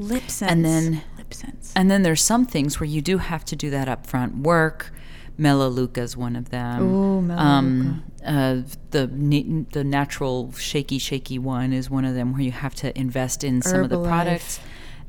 Lip 0.00 0.30
sense. 0.30 0.50
And 0.50 0.64
then- 0.64 1.02
lip 1.16 1.32
sense. 1.34 1.72
And 1.76 1.90
then 1.90 2.02
there's 2.02 2.22
some 2.22 2.44
things 2.46 2.80
where 2.80 2.88
you 2.88 3.00
do 3.02 3.18
have 3.18 3.44
to 3.46 3.56
do 3.56 3.70
that 3.70 3.86
upfront 3.88 4.40
work. 4.42 4.92
Melaleuca 5.38 6.02
is 6.02 6.16
one 6.16 6.36
of 6.36 6.50
them. 6.50 6.82
Ooh, 6.82 7.32
Um, 7.32 8.02
uh, 8.26 8.56
the 8.90 9.06
the 9.72 9.84
natural 9.84 10.52
shaky 10.52 10.98
shaky 10.98 11.38
one 11.38 11.72
is 11.72 11.88
one 11.88 12.04
of 12.04 12.14
them 12.14 12.32
where 12.32 12.42
you 12.42 12.52
have 12.52 12.74
to 12.76 12.98
invest 12.98 13.42
in 13.44 13.62
some 13.62 13.84
of 13.84 13.88
the 13.90 14.02
products 14.02 14.60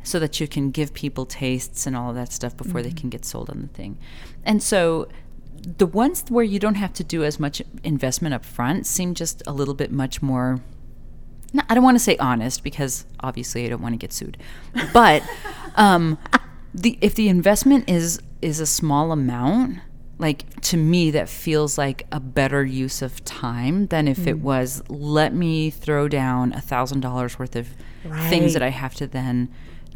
so 0.04 0.20
that 0.20 0.40
you 0.40 0.48
can 0.48 0.72
give 0.72 0.94
people 0.94 1.26
tastes 1.26 1.86
and 1.86 1.96
all 1.98 2.10
of 2.10 2.16
that 2.16 2.32
stuff 2.32 2.56
before 2.56 2.82
they 2.82 2.92
can 2.92 3.10
get 3.10 3.26
sold 3.26 3.50
on 3.50 3.62
the 3.62 3.68
thing. 3.68 3.98
And 4.46 4.64
so 4.64 5.08
the 5.78 5.86
ones 5.86 6.24
where 6.30 6.46
you 6.46 6.60
don't 6.60 6.76
have 6.76 6.94
to 6.94 7.04
do 7.04 7.24
as 7.24 7.40
much 7.40 7.62
investment 7.84 8.34
up 8.34 8.46
front 8.46 8.88
seem 8.88 9.14
just 9.14 9.44
a 9.46 9.52
little 9.52 9.74
bit 9.76 9.92
much 9.92 10.22
more 10.22 10.62
no, 11.54 11.64
I 11.70 11.76
don't 11.76 11.84
want 11.84 11.96
to 11.96 12.04
say 12.04 12.18
honest 12.18 12.64
because 12.64 13.06
obviously 13.20 13.66
I 13.66 13.70
don't 13.70 13.82
want 13.82 13.94
to 13.94 13.98
get 13.98 14.14
sued. 14.14 14.38
But 14.94 15.24
um, 15.76 16.18
the 16.74 16.98
if 17.02 17.16
the 17.16 17.28
investment 17.28 17.90
is 17.90 18.20
is 18.42 18.60
a 18.60 18.66
small 18.66 19.12
amount, 19.12 19.80
like 20.18 20.60
to 20.62 20.78
me 20.78 21.12
that 21.12 21.30
feels 21.30 21.78
like 21.78 22.06
a 22.12 22.20
better 22.20 22.64
use 22.64 23.02
of 23.02 23.24
time 23.26 23.88
than 23.88 24.08
if 24.08 24.28
it 24.28 24.40
was 24.40 24.82
let 24.90 25.34
me 25.34 25.70
throw 25.70 26.08
down 26.08 26.54
a 26.54 26.62
thousand 26.62 27.02
dollars 27.02 27.38
worth 27.38 27.56
of 27.56 27.68
things 28.30 28.54
that 28.54 28.62
I 28.62 28.70
have 28.70 28.96
to 28.96 29.08
then 29.08 29.50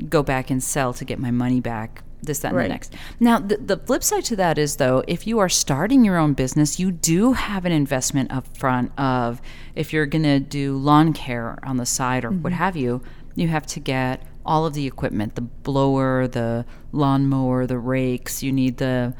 go 0.09 0.23
back 0.23 0.49
and 0.49 0.61
sell 0.61 0.93
to 0.93 1.05
get 1.05 1.19
my 1.19 1.31
money 1.31 1.61
back. 1.61 2.03
This, 2.23 2.39
that, 2.39 2.49
and 2.49 2.57
Right. 2.57 2.63
the 2.63 2.69
next. 2.69 2.93
Now, 3.19 3.39
the, 3.39 3.57
the 3.57 3.77
flip 3.77 4.03
side 4.03 4.25
to 4.25 4.35
that 4.37 4.57
is, 4.57 4.77
though, 4.77 5.03
if 5.07 5.27
you 5.27 5.39
are 5.39 5.49
starting 5.49 6.03
your 6.03 6.17
own 6.17 6.33
business, 6.33 6.79
you 6.79 6.91
do 6.91 7.33
have 7.33 7.65
an 7.65 7.71
investment 7.71 8.31
up 8.31 8.47
front 8.57 8.91
of 8.97 9.41
if 9.75 9.93
you're 9.93 10.05
going 10.05 10.23
to 10.23 10.39
do 10.39 10.75
lawn 10.75 11.13
care 11.13 11.59
on 11.63 11.77
the 11.77 11.85
side 11.85 12.25
or 12.25 12.31
what 12.31 12.53
mm-hmm. 12.53 12.57
have 12.57 12.75
you, 12.75 13.01
you 13.35 13.47
have 13.49 13.65
to 13.67 13.79
get 13.79 14.23
all 14.45 14.65
of 14.65 14.73
the 14.73 14.85
equipment 14.85 15.35
the 15.35 15.41
blower, 15.41 16.27
the 16.27 16.65
lawnmower, 16.91 17.65
the 17.65 17.77
rakes. 17.77 18.43
You 18.43 18.51
need 18.51 18.77
the 18.77 19.13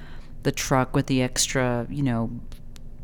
the 0.44 0.52
truck 0.52 0.96
with 0.96 1.08
the 1.08 1.24
extra, 1.24 1.88
you 1.90 2.04
know, 2.04 2.30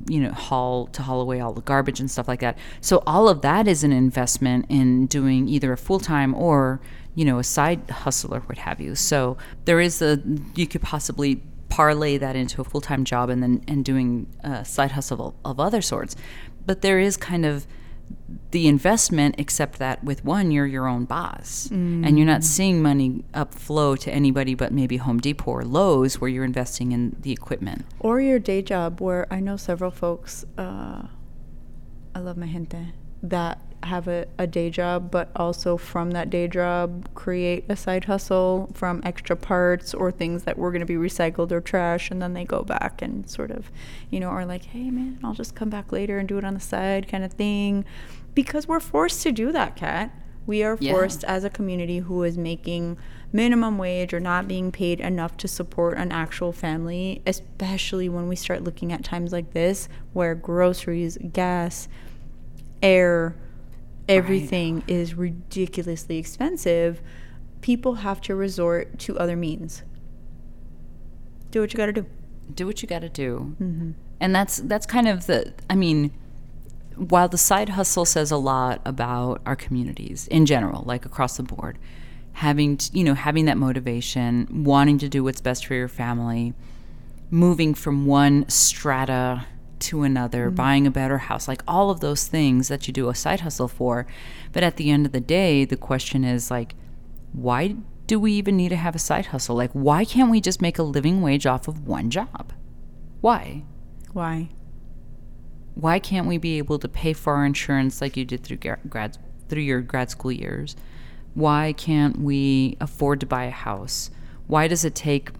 you 0.07 0.19
know, 0.19 0.31
haul 0.31 0.87
to 0.87 1.01
haul 1.01 1.21
away 1.21 1.39
all 1.39 1.53
the 1.53 1.61
garbage 1.61 1.99
and 1.99 2.09
stuff 2.09 2.27
like 2.27 2.39
that. 2.41 2.57
So 2.79 3.01
all 3.07 3.27
of 3.27 3.41
that 3.41 3.67
is 3.67 3.83
an 3.83 3.91
investment 3.91 4.65
in 4.69 5.07
doing 5.07 5.47
either 5.47 5.73
a 5.73 5.77
full 5.77 5.99
time 5.99 6.35
or 6.35 6.79
you 7.15 7.25
know 7.25 7.39
a 7.39 7.43
side 7.43 7.89
hustle 7.89 8.33
or 8.35 8.39
what 8.41 8.57
have 8.59 8.79
you. 8.79 8.95
So 8.95 9.37
there 9.65 9.79
is 9.79 10.01
a 10.01 10.21
you 10.55 10.67
could 10.67 10.81
possibly 10.81 11.41
parlay 11.69 12.17
that 12.17 12.35
into 12.35 12.59
a 12.61 12.63
full 12.65 12.81
time 12.81 13.03
job 13.05 13.29
and 13.29 13.41
then 13.41 13.63
and 13.67 13.83
doing 13.85 14.27
a 14.43 14.63
side 14.65 14.91
hustle 14.91 15.35
of 15.45 15.59
other 15.59 15.81
sorts. 15.81 16.15
But 16.65 16.81
there 16.81 16.99
is 16.99 17.17
kind 17.17 17.45
of 17.45 17.65
the 18.51 18.67
investment, 18.67 19.35
except 19.37 19.79
that 19.79 20.03
with 20.03 20.25
one, 20.25 20.51
you're 20.51 20.65
your 20.67 20.85
own 20.87 21.05
boss, 21.05 21.69
and 21.71 22.17
you're 22.17 22.27
not 22.27 22.43
seeing 22.43 22.81
money 22.81 23.23
upflow 23.33 23.97
to 23.99 24.11
anybody 24.11 24.53
but 24.53 24.73
maybe 24.73 24.97
Home 24.97 25.19
Depot 25.19 25.49
or 25.51 25.63
Lowe's, 25.63 26.19
where 26.19 26.29
you're 26.29 26.43
investing 26.43 26.91
in 26.91 27.15
the 27.21 27.31
equipment. 27.31 27.85
or 27.99 28.19
your 28.19 28.37
day 28.39 28.61
job 28.61 28.99
where 29.01 29.25
i 29.33 29.39
know 29.39 29.55
several 29.57 29.91
folks 29.91 30.43
uh, 30.57 31.03
i 32.13 32.19
love 32.19 32.35
my 32.37 32.47
gente 32.47 32.93
that 33.23 33.59
have 33.83 34.07
a, 34.07 34.25
a 34.37 34.45
day 34.47 34.69
job 34.69 35.09
but 35.11 35.29
also 35.35 35.77
from 35.77 36.11
that 36.11 36.29
day 36.29 36.47
job 36.47 37.07
create 37.15 37.65
a 37.69 37.75
side 37.75 38.05
hustle 38.05 38.69
from 38.73 39.01
extra 39.03 39.35
parts 39.35 39.93
or 39.93 40.11
things 40.11 40.43
that 40.43 40.57
were 40.57 40.71
going 40.71 40.79
to 40.79 40.85
be 40.85 40.95
recycled 40.95 41.51
or 41.51 41.59
trash 41.61 42.11
and 42.11 42.21
then 42.21 42.33
they 42.33 42.45
go 42.45 42.61
back 42.63 43.01
and 43.01 43.29
sort 43.29 43.51
of 43.51 43.71
you 44.09 44.19
know 44.19 44.27
are 44.29 44.45
like 44.45 44.65
hey 44.65 44.89
man 44.91 45.17
i'll 45.23 45.33
just 45.33 45.55
come 45.55 45.69
back 45.69 45.91
later 45.91 46.17
and 46.19 46.27
do 46.29 46.37
it 46.37 46.43
on 46.43 46.53
the 46.53 46.59
side 46.59 47.07
kind 47.07 47.23
of 47.23 47.33
thing 47.33 47.83
because 48.35 48.67
we're 48.67 48.79
forced 48.79 49.21
to 49.23 49.31
do 49.31 49.51
that 49.51 49.75
Kat 49.75 50.11
we 50.47 50.63
are 50.63 50.75
Yeah. 50.79 50.93
forced 50.93 51.23
as 51.25 51.43
a 51.43 51.49
community 51.49 51.99
who 51.99 52.23
is 52.23 52.37
making 52.37 52.97
minimum 53.31 53.77
wage 53.77 54.13
or 54.13 54.19
not 54.19 54.47
being 54.47 54.71
paid 54.71 54.99
enough 54.99 55.37
to 55.37 55.47
support 55.47 55.97
an 55.97 56.11
actual 56.11 56.51
family, 56.51 57.21
especially 57.27 58.09
when 58.09 58.27
we 58.27 58.35
start 58.35 58.63
looking 58.63 58.91
at 58.91 59.03
times 59.03 59.31
like 59.31 59.53
this 59.53 59.87
where 60.13 60.33
groceries, 60.33 61.17
gas, 61.31 61.87
air, 62.81 63.35
everything 64.07 64.83
is 64.87 65.13
ridiculously 65.15 66.17
expensive. 66.17 67.01
People 67.61 67.95
have 67.95 68.21
to 68.21 68.35
resort 68.35 68.99
to 68.99 69.17
other 69.19 69.35
means. 69.35 69.83
Do 71.51 71.61
what 71.61 71.73
you 71.73 71.77
got 71.77 71.87
to 71.87 71.93
do. 71.93 72.05
do 72.53 72.65
what 72.65 72.81
you 72.81 72.87
got 72.87 73.01
to 73.01 73.09
do 73.09 73.55
mm-hmm. 73.61 73.91
and 74.19 74.35
that's 74.35 74.57
that's 74.57 74.85
kind 74.85 75.07
of 75.07 75.25
the 75.25 75.53
i 75.69 75.75
mean 75.75 76.11
while 76.95 77.27
the 77.27 77.37
side 77.37 77.69
hustle 77.69 78.05
says 78.05 78.31
a 78.31 78.37
lot 78.37 78.81
about 78.85 79.41
our 79.45 79.55
communities 79.55 80.27
in 80.27 80.45
general, 80.45 80.83
like 80.85 81.05
across 81.05 81.37
the 81.37 81.43
board, 81.43 81.77
having 82.33 82.77
t- 82.77 82.97
you 82.97 83.03
know 83.03 83.13
having 83.13 83.45
that 83.45 83.57
motivation, 83.57 84.63
wanting 84.63 84.97
to 84.99 85.09
do 85.09 85.23
what's 85.23 85.41
best 85.41 85.65
for 85.65 85.73
your 85.73 85.87
family, 85.87 86.53
moving 87.29 87.73
from 87.73 88.05
one 88.05 88.47
strata 88.49 89.45
to 89.81 90.03
another, 90.03 90.47
mm-hmm. 90.47 90.55
buying 90.55 90.87
a 90.87 90.91
better 90.91 91.17
house, 91.17 91.47
like 91.47 91.63
all 91.67 91.89
of 91.89 91.99
those 91.99 92.27
things 92.27 92.67
that 92.67 92.87
you 92.87 92.93
do 92.93 93.09
a 93.09 93.15
side 93.15 93.41
hustle 93.41 93.67
for. 93.67 94.07
But 94.51 94.63
at 94.63 94.77
the 94.77 94.89
end 94.89 95.05
of 95.05 95.11
the 95.11 95.19
day, 95.19 95.65
the 95.65 95.77
question 95.77 96.23
is 96.23 96.51
like, 96.51 96.75
why 97.33 97.75
do 98.07 98.19
we 98.19 98.33
even 98.33 98.57
need 98.57 98.69
to 98.69 98.75
have 98.75 98.95
a 98.95 98.99
side 98.99 99.27
hustle? 99.27 99.55
Like, 99.55 99.71
why 99.71 100.05
can't 100.05 100.31
we 100.31 100.41
just 100.41 100.61
make 100.61 100.77
a 100.77 100.83
living 100.83 101.21
wage 101.21 101.45
off 101.45 101.67
of 101.67 101.87
one 101.87 102.09
job? 102.09 102.53
Why? 103.21 103.63
Why? 104.13 104.49
Why 105.75 105.99
can't 105.99 106.27
we 106.27 106.37
be 106.37 106.57
able 106.57 106.79
to 106.79 106.89
pay 106.89 107.13
for 107.13 107.35
our 107.35 107.45
insurance 107.45 108.01
like 108.01 108.17
you 108.17 108.25
did 108.25 108.43
through 108.43 108.57
grad 108.57 109.17
through 109.47 109.61
your 109.61 109.81
grad 109.81 110.09
school 110.09 110.31
years? 110.31 110.75
Why 111.33 111.73
can't 111.73 112.19
we 112.19 112.77
afford 112.81 113.21
to 113.21 113.25
buy 113.25 113.45
a 113.45 113.51
house? 113.51 114.11
Why 114.47 114.67
does 114.67 114.83
it 114.83 114.95
take 114.95 115.31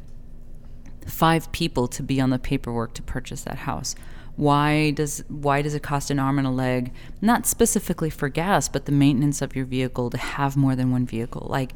five 1.06 1.52
people 1.52 1.88
to 1.90 2.04
be 2.04 2.22
on 2.22 2.30
the 2.30 2.40
paperwork 2.40 2.94
to 2.94 3.02
purchase 3.02 3.42
that 3.44 3.60
house? 3.60 3.96
Why 4.42 4.90
does 4.90 5.24
why 5.28 5.62
does 5.62 5.76
it 5.76 5.84
cost 5.84 6.10
an 6.10 6.18
arm 6.18 6.40
and 6.40 6.48
a 6.48 6.50
leg? 6.50 6.92
Not 7.22 7.46
specifically 7.46 8.10
for 8.10 8.28
gas, 8.28 8.68
but 8.68 8.86
the 8.86 8.92
maintenance 8.92 9.40
of 9.40 9.56
your 9.56 9.66
vehicle 9.66 10.10
to 10.10 10.18
have 10.18 10.58
more 10.58 10.76
than 10.76 10.90
one 10.90 11.06
vehicle. 11.06 11.46
Like 11.48 11.74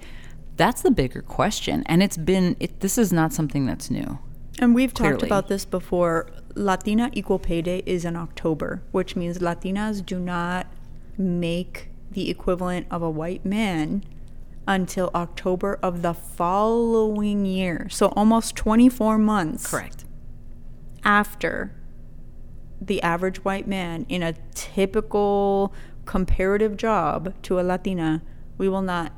that's 0.57 0.81
the 0.81 0.89
bigger 0.89 1.21
question, 1.21 1.83
and 1.85 2.01
it's 2.01 2.17
been 2.17 2.57
it, 2.59 2.79
this 2.79 2.97
is 2.97 3.13
not 3.13 3.33
something 3.33 3.67
that's 3.67 3.91
new. 3.91 4.17
And 4.57 4.73
we've 4.73 4.95
talked 4.95 5.21
about 5.21 5.47
this 5.47 5.63
before. 5.63 6.31
Latina 6.55 7.11
Equal 7.13 7.37
Pay 7.37 7.61
Day 7.61 7.83
is 7.85 8.03
in 8.03 8.15
October, 8.15 8.81
which 8.91 9.15
means 9.15 9.37
Latinas 9.37 10.03
do 10.03 10.19
not 10.19 10.65
make 11.19 11.89
the 12.09 12.31
equivalent 12.31 12.87
of 12.89 13.03
a 13.03 13.11
white 13.11 13.45
man 13.45 14.03
until 14.67 15.11
October 15.13 15.77
of 15.83 16.01
the 16.01 16.15
following 16.15 17.45
year. 17.45 17.87
So 17.91 18.07
almost 18.15 18.55
24 18.55 19.19
months 19.19 19.69
Correct. 19.69 20.05
after 21.03 21.75
the 22.81 23.01
average 23.01 23.43
white 23.45 23.67
man 23.67 24.05
in 24.09 24.21
a 24.23 24.33
typical 24.53 25.73
comparative 26.05 26.77
job 26.77 27.33
to 27.43 27.59
a 27.59 27.61
Latina, 27.63 28.21
we 28.57 28.69
will 28.69 28.81
not 28.81 29.11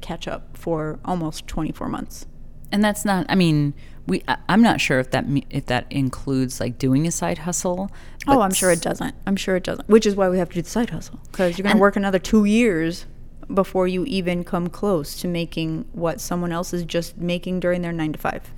catch 0.00 0.28
up 0.28 0.56
for 0.56 0.98
almost 1.04 1.46
24 1.46 1.88
months. 1.88 2.26
and 2.72 2.84
that's 2.84 3.04
not 3.06 3.24
i 3.30 3.34
mean 3.34 3.72
we 4.06 4.22
I, 4.28 4.36
i'm 4.50 4.60
not 4.60 4.78
sure 4.80 4.98
if 4.98 5.10
that 5.12 5.24
if 5.48 5.64
that 5.66 5.86
includes 5.90 6.60
like 6.60 6.76
doing 6.78 7.06
a 7.06 7.10
side 7.10 7.38
hustle 7.38 7.90
Oh, 8.26 8.40
I'm 8.40 8.52
sure 8.54 8.70
it 8.70 8.80
doesn't. 8.80 9.14
I'm 9.26 9.36
sure 9.36 9.54
it 9.54 9.64
doesn't. 9.64 9.86
Which 9.86 10.06
is 10.06 10.16
why 10.16 10.30
we 10.30 10.38
have 10.38 10.48
to 10.48 10.54
do 10.54 10.62
the 10.62 10.70
side 10.70 10.88
hustle 10.90 11.18
because 11.30 11.58
you're 11.58 11.62
going 11.64 11.76
to 11.76 11.80
work 11.80 11.94
another 11.96 12.18
two 12.18 12.46
years 12.46 13.04
before 13.52 13.86
you 13.86 14.04
even 14.06 14.44
come 14.44 14.68
close 14.68 15.14
to 15.20 15.28
making 15.28 15.84
what 15.92 16.22
someone 16.22 16.50
else 16.50 16.72
is 16.72 16.84
just 16.84 17.18
making 17.18 17.60
during 17.60 17.82
their 17.82 17.92
nine 17.92 18.12
to 18.14 18.18
five. 18.18 18.50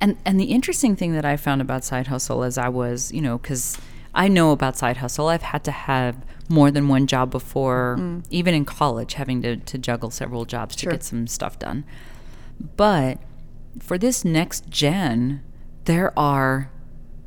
and 0.00 0.16
and 0.24 0.38
the 0.40 0.46
interesting 0.46 0.96
thing 0.96 1.12
that 1.12 1.24
i 1.24 1.36
found 1.36 1.60
about 1.62 1.84
side 1.84 2.08
hustle 2.08 2.42
as 2.42 2.58
i 2.58 2.68
was 2.68 3.12
you 3.12 3.20
know 3.20 3.38
because 3.38 3.78
i 4.14 4.28
know 4.28 4.50
about 4.52 4.76
side 4.76 4.98
hustle. 4.98 5.28
I've 5.28 5.42
had 5.42 5.64
to 5.64 5.70
have 5.70 6.24
more 6.48 6.70
than 6.70 6.88
one 6.88 7.06
job 7.06 7.30
before 7.30 7.96
mm. 7.98 8.24
even 8.30 8.54
in 8.54 8.64
college 8.64 9.14
having 9.14 9.42
to, 9.42 9.56
to 9.56 9.78
juggle 9.78 10.10
several 10.10 10.44
jobs 10.44 10.76
Sure. 10.78 10.90
to 10.92 10.96
get 10.96 11.02
some 11.04 11.26
stuff 11.26 11.58
done. 11.58 11.84
But 12.76 13.18
for 13.80 13.98
this 13.98 14.24
next 14.24 14.68
gen 14.68 15.42
there 15.84 16.16
are 16.18 16.70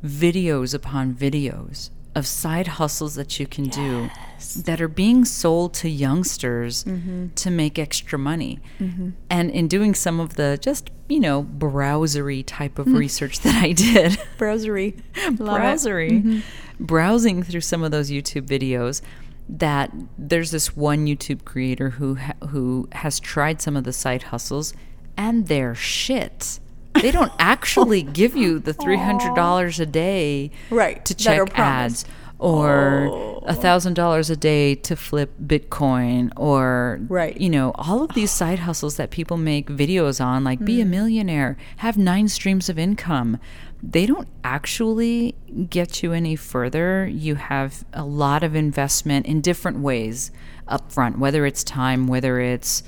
videos 0.04 0.74
upon 0.74 1.14
videos 1.14 1.90
of 2.14 2.26
side 2.26 2.66
hustles 2.66 3.14
that 3.14 3.38
you 3.38 3.46
can 3.46 3.64
do 3.64 4.10
that 4.56 4.80
are 4.80 4.88
being 4.88 5.24
sold 5.24 5.74
to 5.74 5.88
youngsters 5.88 6.84
mm-hmm. 6.84 7.28
to 7.34 7.50
make 7.50 7.78
extra 7.78 8.18
money. 8.18 8.60
Mm-hmm. 8.80 9.10
And 9.30 9.50
in 9.50 9.68
doing 9.68 9.94
some 9.94 10.20
of 10.20 10.34
the 10.34 10.58
just, 10.60 10.90
you 11.08 11.20
know, 11.20 11.42
browsery 11.42 12.44
type 12.46 12.78
of 12.78 12.86
mm. 12.86 12.98
research 12.98 13.40
that 13.40 13.62
I 13.62 13.72
did, 13.72 14.12
Browsery. 14.38 15.00
Browsery, 15.14 16.22
mm-hmm. 16.22 16.84
browsing 16.84 17.42
through 17.42 17.62
some 17.62 17.82
of 17.82 17.90
those 17.90 18.10
YouTube 18.10 18.46
videos, 18.46 19.02
that 19.48 19.90
there's 20.18 20.50
this 20.50 20.76
one 20.76 21.06
YouTube 21.06 21.44
creator 21.44 21.90
who 21.90 22.16
ha- 22.16 22.34
who 22.48 22.88
has 22.92 23.18
tried 23.18 23.62
some 23.62 23.76
of 23.76 23.84
the 23.84 23.92
side 23.92 24.24
hustles, 24.24 24.74
and 25.16 25.48
they're 25.48 25.74
shit. 25.74 26.60
They 26.94 27.10
don't 27.10 27.32
actually 27.38 28.02
give 28.20 28.34
you 28.36 28.58
the 28.58 28.72
three 28.74 28.96
hundred 28.98 29.34
dollars 29.34 29.78
a 29.80 29.86
day 29.86 30.50
Right, 30.70 31.04
to 31.04 31.14
check 31.14 31.58
ads 31.58 32.04
or 32.40 33.40
a 33.46 33.54
thousand 33.54 33.94
dollars 33.94 34.30
a 34.30 34.36
day 34.36 34.74
to 34.76 34.94
flip 34.94 35.32
Bitcoin 35.44 36.30
or 36.36 37.00
Right. 37.08 37.36
you 37.40 37.50
know 37.50 37.72
all 37.74 38.02
of 38.04 38.14
these 38.14 38.30
side 38.30 38.60
hustles 38.60 38.96
that 38.96 39.10
people 39.10 39.36
make 39.36 39.66
videos 39.68 40.24
on 40.24 40.44
like 40.44 40.64
be 40.64 40.80
a 40.80 40.84
Mm. 40.84 40.88
millionaire 40.90 41.56
have 41.78 41.96
nine 41.98 42.28
streams 42.28 42.68
of 42.68 42.78
income 42.78 43.38
they 43.82 44.06
don't 44.06 44.28
actually 44.44 45.34
get 45.68 46.02
you 46.02 46.12
any 46.12 46.36
further 46.36 47.08
you 47.08 47.34
have 47.36 47.84
a 47.92 48.04
lot 48.04 48.44
of 48.44 48.54
investment 48.54 49.26
in 49.26 49.40
different 49.40 49.80
ways 49.80 50.30
up 50.68 50.92
front 50.92 51.18
whether 51.18 51.44
it's 51.44 51.64
time 51.64 52.06
whether 52.06 52.38
it's 52.38 52.84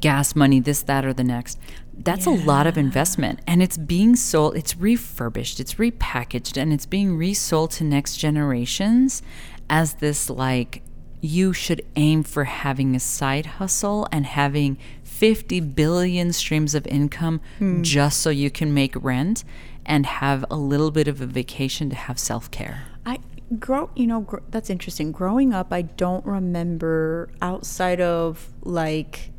gas 0.00 0.34
money, 0.34 0.58
this, 0.58 0.82
that, 0.82 1.04
or 1.04 1.12
the 1.12 1.22
next. 1.22 1.60
That's 1.98 2.26
a 2.26 2.30
lot 2.30 2.66
of 2.66 2.76
investment. 2.76 3.40
And 3.46 3.62
it's 3.62 3.76
being 3.76 4.16
sold, 4.16 4.56
it's 4.56 4.76
refurbished, 4.76 5.60
it's 5.60 5.74
repackaged, 5.74 6.56
and 6.56 6.72
it's 6.72 6.86
being 6.86 7.16
resold 7.16 7.70
to 7.72 7.84
next 7.84 8.16
generations 8.16 9.22
as 9.68 9.94
this 9.94 10.30
like, 10.30 10.82
you 11.20 11.52
should 11.52 11.82
aim 11.96 12.22
for 12.22 12.44
having 12.44 12.94
a 12.94 13.00
side 13.00 13.46
hustle 13.46 14.06
and 14.12 14.26
having 14.26 14.78
50 15.02 15.60
billion 15.60 16.32
streams 16.32 16.74
of 16.74 16.86
income 16.86 17.40
hmm. 17.58 17.82
just 17.82 18.20
so 18.20 18.30
you 18.30 18.50
can 18.50 18.72
make 18.72 18.94
rent 19.02 19.42
and 19.84 20.04
have 20.04 20.44
a 20.50 20.56
little 20.56 20.90
bit 20.90 21.08
of 21.08 21.20
a 21.20 21.26
vacation 21.26 21.88
to 21.90 21.96
have 21.96 22.18
self 22.18 22.50
care. 22.50 22.84
I 23.06 23.20
grow, 23.58 23.90
you 23.96 24.06
know, 24.06 24.20
gr- 24.20 24.38
that's 24.50 24.68
interesting. 24.68 25.12
Growing 25.12 25.54
up, 25.54 25.72
I 25.72 25.82
don't 25.82 26.24
remember 26.26 27.30
outside 27.40 28.00
of 28.00 28.52
like 28.62 29.30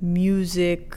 music 0.00 0.96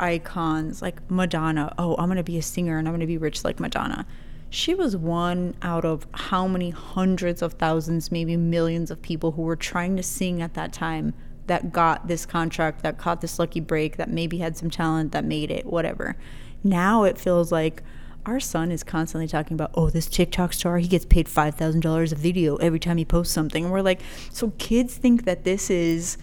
icons 0.00 0.82
like 0.82 1.10
Madonna. 1.10 1.74
Oh, 1.78 1.94
I'm 1.96 2.06
going 2.06 2.16
to 2.16 2.22
be 2.22 2.38
a 2.38 2.42
singer 2.42 2.78
and 2.78 2.88
I'm 2.88 2.92
going 2.92 3.00
to 3.00 3.06
be 3.06 3.18
rich 3.18 3.44
like 3.44 3.60
Madonna. 3.60 4.06
She 4.50 4.74
was 4.74 4.96
one 4.96 5.54
out 5.60 5.84
of 5.84 6.06
how 6.12 6.46
many 6.46 6.70
hundreds 6.70 7.42
of 7.42 7.54
thousands, 7.54 8.10
maybe 8.10 8.36
millions 8.36 8.90
of 8.90 9.02
people 9.02 9.32
who 9.32 9.42
were 9.42 9.56
trying 9.56 9.96
to 9.96 10.02
sing 10.02 10.40
at 10.40 10.54
that 10.54 10.72
time 10.72 11.12
that 11.48 11.72
got 11.72 12.08
this 12.08 12.24
contract, 12.24 12.82
that 12.82 12.98
caught 12.98 13.20
this 13.20 13.38
lucky 13.38 13.60
break, 13.60 13.96
that 13.96 14.08
maybe 14.08 14.38
had 14.38 14.56
some 14.56 14.70
talent, 14.70 15.12
that 15.12 15.24
made 15.24 15.50
it, 15.50 15.66
whatever. 15.66 16.16
Now 16.64 17.04
it 17.04 17.18
feels 17.18 17.52
like 17.52 17.82
our 18.26 18.40
son 18.40 18.70
is 18.70 18.82
constantly 18.82 19.26
talking 19.26 19.54
about, 19.54 19.70
oh, 19.74 19.90
this 19.90 20.06
TikTok 20.06 20.52
star, 20.52 20.78
he 20.78 20.88
gets 20.88 21.06
paid 21.06 21.26
$5,000 21.26 22.12
a 22.12 22.14
video 22.14 22.56
every 22.56 22.78
time 22.78 22.98
he 22.98 23.04
posts 23.04 23.32
something. 23.32 23.64
And 23.64 23.72
we're 23.72 23.80
like, 23.80 24.00
so 24.30 24.52
kids 24.58 24.96
think 24.96 25.24
that 25.24 25.44
this 25.44 25.70
is 25.70 26.18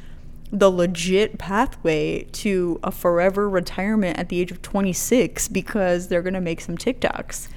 the 0.51 0.69
legit 0.69 1.37
pathway 1.37 2.23
to 2.31 2.79
a 2.83 2.91
forever 2.91 3.49
retirement 3.49 4.17
at 4.17 4.29
the 4.29 4.39
age 4.39 4.51
of 4.51 4.61
26 4.61 5.47
because 5.49 6.07
they're 6.07 6.21
going 6.21 6.33
to 6.33 6.41
make 6.41 6.61
some 6.61 6.77
TikToks. 6.77 7.49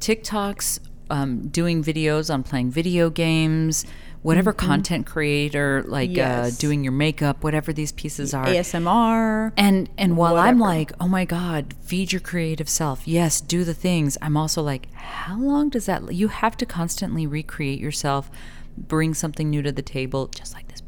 TikToks, 0.00 0.80
um, 1.10 1.48
doing 1.48 1.82
videos 1.82 2.32
on 2.32 2.42
playing 2.42 2.70
video 2.70 3.10
games, 3.10 3.84
whatever 4.22 4.52
content 4.52 5.06
creator, 5.06 5.82
like 5.86 6.16
uh, 6.18 6.50
doing 6.58 6.84
your 6.84 6.92
makeup, 6.92 7.42
whatever 7.42 7.72
these 7.72 7.92
pieces 7.92 8.34
are. 8.34 8.46
ASMR. 8.46 9.52
And 9.56 9.88
and 9.96 10.16
while 10.16 10.36
I'm 10.36 10.58
like, 10.58 10.92
oh 11.00 11.08
my 11.08 11.24
God, 11.24 11.74
feed 11.80 12.12
your 12.12 12.20
creative 12.20 12.68
self. 12.68 13.06
Yes, 13.06 13.40
do 13.40 13.64
the 13.64 13.74
things. 13.74 14.18
I'm 14.20 14.36
also 14.36 14.62
like, 14.62 14.92
how 14.94 15.38
long 15.38 15.68
does 15.68 15.86
that? 15.86 16.12
You 16.14 16.28
have 16.28 16.56
to 16.58 16.66
constantly 16.66 17.26
recreate 17.26 17.78
yourself, 17.78 18.30
bring 18.76 19.14
something 19.14 19.48
new 19.48 19.62
to 19.62 19.72
the 19.72 19.82
table, 19.82 20.26
just 20.28 20.54
like 20.54 20.68
this 20.68 20.80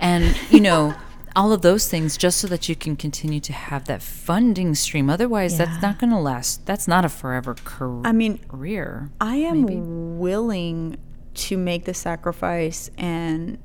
and 0.00 0.36
you 0.50 0.60
know. 0.60 0.94
All 1.34 1.52
of 1.52 1.60
those 1.60 1.86
things 1.86 2.16
just 2.16 2.38
so 2.38 2.46
that 2.46 2.66
you 2.66 2.74
can 2.74 2.96
continue 2.96 3.40
to 3.40 3.52
have 3.52 3.84
that 3.88 4.00
funding 4.00 4.74
stream. 4.74 5.10
Otherwise, 5.10 5.58
that's 5.58 5.82
not 5.82 5.98
going 5.98 6.08
to 6.08 6.18
last. 6.18 6.64
That's 6.64 6.88
not 6.88 7.04
a 7.04 7.10
forever 7.10 7.54
career. 7.62 8.00
I 8.06 8.12
mean, 8.12 8.38
career. 8.38 9.10
I 9.20 9.36
am 9.36 10.18
willing 10.18 10.96
to 11.34 11.58
make 11.58 11.84
the 11.84 11.92
sacrifice 11.92 12.90
and 12.96 13.58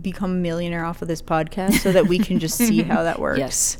become 0.00 0.30
a 0.30 0.34
millionaire 0.34 0.84
off 0.84 1.02
of 1.02 1.08
this 1.08 1.22
podcast 1.22 1.80
so 1.80 1.90
that 1.90 2.06
we 2.06 2.20
can 2.20 2.38
just 2.38 2.56
see 2.56 2.82
how 2.82 3.02
that 3.02 3.18
works. 3.26 3.40
Yes. 3.40 3.78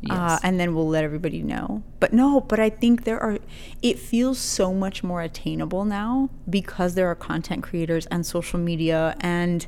Yes. 0.00 0.16
Uh, 0.16 0.38
and 0.44 0.60
then 0.60 0.74
we'll 0.74 0.88
let 0.88 1.02
everybody 1.02 1.42
know. 1.42 1.82
But 1.98 2.12
no, 2.12 2.40
but 2.40 2.60
I 2.60 2.70
think 2.70 3.04
there 3.04 3.20
are, 3.20 3.38
it 3.82 3.98
feels 3.98 4.38
so 4.38 4.72
much 4.72 5.02
more 5.02 5.22
attainable 5.22 5.84
now 5.84 6.30
because 6.48 6.94
there 6.94 7.08
are 7.08 7.16
content 7.16 7.64
creators 7.64 8.06
and 8.06 8.24
social 8.24 8.60
media 8.60 9.16
and 9.20 9.66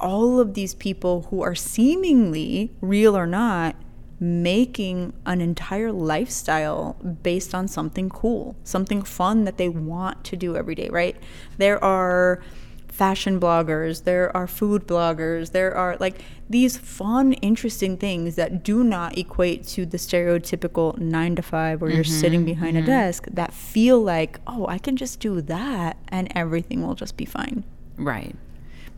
all 0.00 0.40
of 0.40 0.54
these 0.54 0.74
people 0.74 1.26
who 1.30 1.42
are 1.42 1.54
seemingly, 1.54 2.72
real 2.80 3.16
or 3.16 3.26
not, 3.26 3.76
making 4.20 5.12
an 5.26 5.40
entire 5.40 5.92
lifestyle 5.92 6.94
based 7.22 7.54
on 7.54 7.68
something 7.68 8.08
cool, 8.08 8.56
something 8.64 9.02
fun 9.02 9.44
that 9.44 9.58
they 9.58 9.68
want 9.68 10.24
to 10.24 10.36
do 10.36 10.56
every 10.56 10.74
day, 10.74 10.88
right? 10.88 11.16
There 11.56 11.82
are 11.82 12.42
fashion 12.88 13.38
bloggers, 13.38 14.02
there 14.02 14.36
are 14.36 14.48
food 14.48 14.88
bloggers, 14.88 15.52
there 15.52 15.72
are 15.72 15.96
like 16.00 16.20
these 16.50 16.76
fun, 16.76 17.34
interesting 17.34 17.96
things 17.96 18.34
that 18.34 18.64
do 18.64 18.82
not 18.82 19.16
equate 19.16 19.64
to 19.68 19.86
the 19.86 19.98
stereotypical 19.98 20.98
nine 20.98 21.36
to 21.36 21.42
five 21.42 21.80
where 21.80 21.90
you're 21.90 22.02
mm-hmm, 22.02 22.20
sitting 22.20 22.44
behind 22.44 22.76
a 22.76 22.80
mm-hmm. 22.80 22.90
desk 22.90 23.28
that 23.30 23.54
feel 23.54 24.02
like, 24.02 24.40
oh, 24.48 24.66
I 24.66 24.78
can 24.78 24.96
just 24.96 25.20
do 25.20 25.40
that 25.42 25.96
and 26.08 26.32
everything 26.34 26.84
will 26.84 26.96
just 26.96 27.16
be 27.16 27.24
fine. 27.24 27.62
Right. 27.96 28.34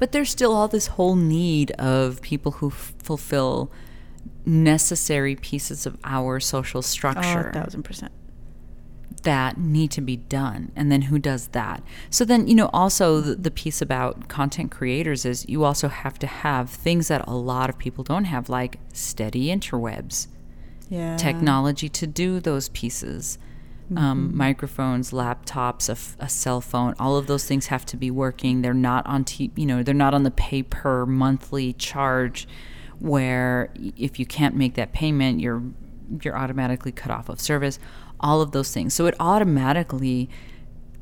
But 0.00 0.10
there's 0.10 0.30
still 0.30 0.52
all 0.52 0.66
this 0.66 0.88
whole 0.88 1.14
need 1.14 1.70
of 1.72 2.20
people 2.22 2.52
who 2.52 2.68
f- 2.70 2.94
fulfill 2.98 3.70
necessary 4.44 5.36
pieces 5.36 5.86
of 5.86 5.96
our 6.04 6.40
social 6.40 6.78
Oh, 6.78 6.82
structure 6.82 7.50
a 7.50 7.52
thousand 7.52 7.82
percent. 7.84 8.10
that 9.22 9.58
need 9.58 9.90
to 9.92 10.00
be 10.00 10.16
done. 10.16 10.72
And 10.74 10.90
then 10.90 11.02
who 11.02 11.18
does 11.18 11.48
that? 11.48 11.82
So 12.08 12.24
then, 12.24 12.48
you 12.48 12.54
know, 12.54 12.70
also 12.72 13.20
the, 13.20 13.34
the 13.34 13.50
piece 13.50 13.82
about 13.82 14.28
content 14.28 14.70
creators 14.70 15.26
is 15.26 15.46
you 15.48 15.62
also 15.64 15.88
have 15.88 16.18
to 16.20 16.26
have 16.26 16.70
things 16.70 17.08
that 17.08 17.22
a 17.28 17.34
lot 17.34 17.68
of 17.68 17.76
people 17.76 18.02
don't 18.02 18.24
have, 18.24 18.48
like 18.48 18.78
steady 18.94 19.48
interwebs, 19.48 20.26
Yeah. 20.88 21.16
technology 21.18 21.88
to 21.90 22.06
do 22.06 22.40
those 22.40 22.70
pieces. 22.70 23.38
Um, 23.96 24.36
microphones, 24.36 25.10
laptops, 25.10 25.88
a, 25.88 25.92
f- 25.92 26.16
a 26.20 26.28
cell 26.28 26.60
phone, 26.60 26.94
all 27.00 27.16
of 27.16 27.26
those 27.26 27.44
things 27.44 27.66
have 27.66 27.84
to 27.86 27.96
be 27.96 28.08
working. 28.08 28.62
They're 28.62 28.72
not 28.72 29.04
on, 29.04 29.24
t- 29.24 29.50
you 29.56 29.66
know, 29.66 29.82
they're 29.82 29.94
not 29.94 30.14
on 30.14 30.22
the 30.22 30.30
pay 30.30 30.62
per 30.62 31.06
monthly 31.06 31.72
charge, 31.72 32.46
where 33.00 33.72
if 33.96 34.20
you 34.20 34.26
can't 34.26 34.54
make 34.54 34.74
that 34.74 34.92
payment, 34.92 35.40
you're 35.40 35.62
you're 36.22 36.36
automatically 36.36 36.92
cut 36.92 37.10
off 37.10 37.28
of 37.28 37.40
service. 37.40 37.78
All 38.20 38.40
of 38.40 38.52
those 38.52 38.72
things, 38.72 38.94
so 38.94 39.06
it 39.06 39.14
automatically 39.18 40.28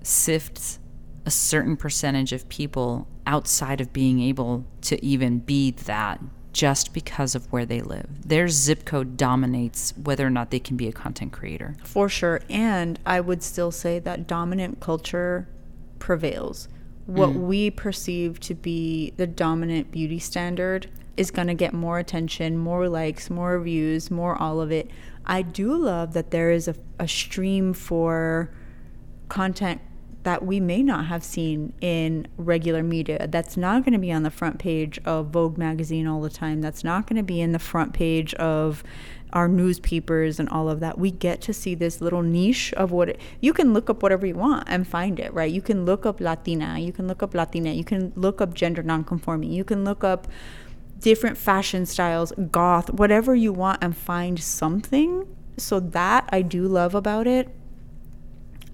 sifts 0.03 0.79
a 1.27 1.31
certain 1.31 1.77
percentage 1.77 2.33
of 2.33 2.49
people 2.49 3.07
outside 3.27 3.83
of 3.83 3.93
being 3.93 4.21
able 4.21 4.65
to 4.81 5.05
even 5.05 5.41
be 5.41 5.73
that 5.73 6.21
just 6.59 6.93
because 6.93 7.37
of 7.37 7.53
where 7.53 7.65
they 7.65 7.81
live. 7.81 8.09
Their 8.27 8.49
zip 8.49 8.85
code 8.85 9.17
dominates 9.17 9.95
whether 9.97 10.27
or 10.27 10.31
not 10.31 10.51
they 10.51 10.59
can 10.59 10.77
be 10.77 10.89
a 10.89 10.93
content 10.93 11.33
creator. 11.33 11.77
For 11.85 12.09
sure. 12.09 12.41
And 12.51 12.99
I 13.07 13.21
would 13.21 13.45
still 13.45 13.71
say 13.71 14.01
that 14.01 14.27
dominant 14.27 14.81
culture 14.81 15.47
prevails. 16.01 16.67
What 17.07 17.29
mm. 17.29 17.47
we 17.47 17.71
perceive 17.71 18.41
to 18.41 18.57
be 18.57 19.13
the 19.17 19.27
dominant 19.29 19.93
beauty 19.93 20.19
standard 20.19 20.91
is 21.17 21.31
going 21.31 21.47
to 21.47 21.55
get 21.55 21.75
more 21.75 22.01
attention, 22.01 22.59
more 22.59 22.89
likes, 22.89 23.31
more 23.31 23.61
views, 23.61 24.11
more 24.11 24.35
all 24.35 24.61
of 24.61 24.73
it. 24.73 24.91
I 25.27 25.43
do 25.43 25.77
love 25.77 26.13
that 26.15 26.33
there 26.33 26.51
is 26.51 26.67
a, 26.67 26.75
a 26.99 27.07
stream 27.07 27.73
for 27.73 28.51
content 29.29 29.81
that 30.25 30.45
we 30.45 30.61
may 30.61 30.83
not 30.83 31.07
have 31.07 31.23
seen 31.23 31.73
in 31.81 32.27
regular 32.37 32.83
media. 32.83 33.27
That's 33.29 33.57
not 33.57 33.85
going 33.85 33.93
to 33.93 33.99
be 33.99 34.13
on 34.13 34.25
the 34.25 34.31
front 34.31 34.59
page 34.59 34.99
of 35.05 35.29
Vogue 35.29 35.57
magazine 35.57 36.07
all 36.07 36.21
the 36.21 36.31
time. 36.31 36.61
That's 36.61 36.83
not 36.85 37.07
going 37.07 37.17
to 37.17 37.23
be 37.23 37.41
in 37.41 37.53
the 37.53 37.59
front 37.59 37.93
page 37.93 38.35
of 38.35 38.83
our 39.33 39.49
newspapers 39.49 40.41
and 40.41 40.49
all 40.49 40.69
of 40.69 40.81
that. 40.81 40.99
We 40.99 41.11
get 41.11 41.41
to 41.43 41.53
see 41.53 41.75
this 41.75 42.01
little 42.01 42.23
niche 42.23 42.73
of 42.75 42.91
what 42.93 43.11
it, 43.11 43.21
you 43.41 43.53
can 43.53 43.73
look 43.73 43.91
up 43.91 44.03
whatever 44.03 44.27
you 44.27 44.35
want 44.35 44.65
and 44.69 44.87
find 44.87 45.21
it, 45.21 45.33
right? 45.35 45.51
You 45.51 45.63
can 45.63 45.85
look 45.85 46.07
up 46.07 46.21
Latina, 46.21 46.79
you 46.79 46.93
can 46.93 47.07
look 47.07 47.23
up 47.23 47.35
Latina, 47.35 47.71
you 47.73 47.85
can 47.85 48.13
look 48.17 48.41
up 48.41 48.55
gender 48.55 48.83
nonconforming, 48.83 49.51
you 49.53 49.65
can 49.65 49.85
look 49.85 50.03
up 50.03 50.29
different 50.99 51.37
fashion 51.37 51.87
styles, 51.87 52.33
goth, 52.51 52.91
whatever 52.93 53.35
you 53.35 53.53
want 53.53 53.79
and 53.83 53.97
find 53.97 54.41
something. 54.41 55.27
So 55.57 55.81
that 55.81 56.29
I 56.33 56.43
do 56.43 56.67
love 56.67 56.95
about 56.95 57.27
it. 57.27 57.49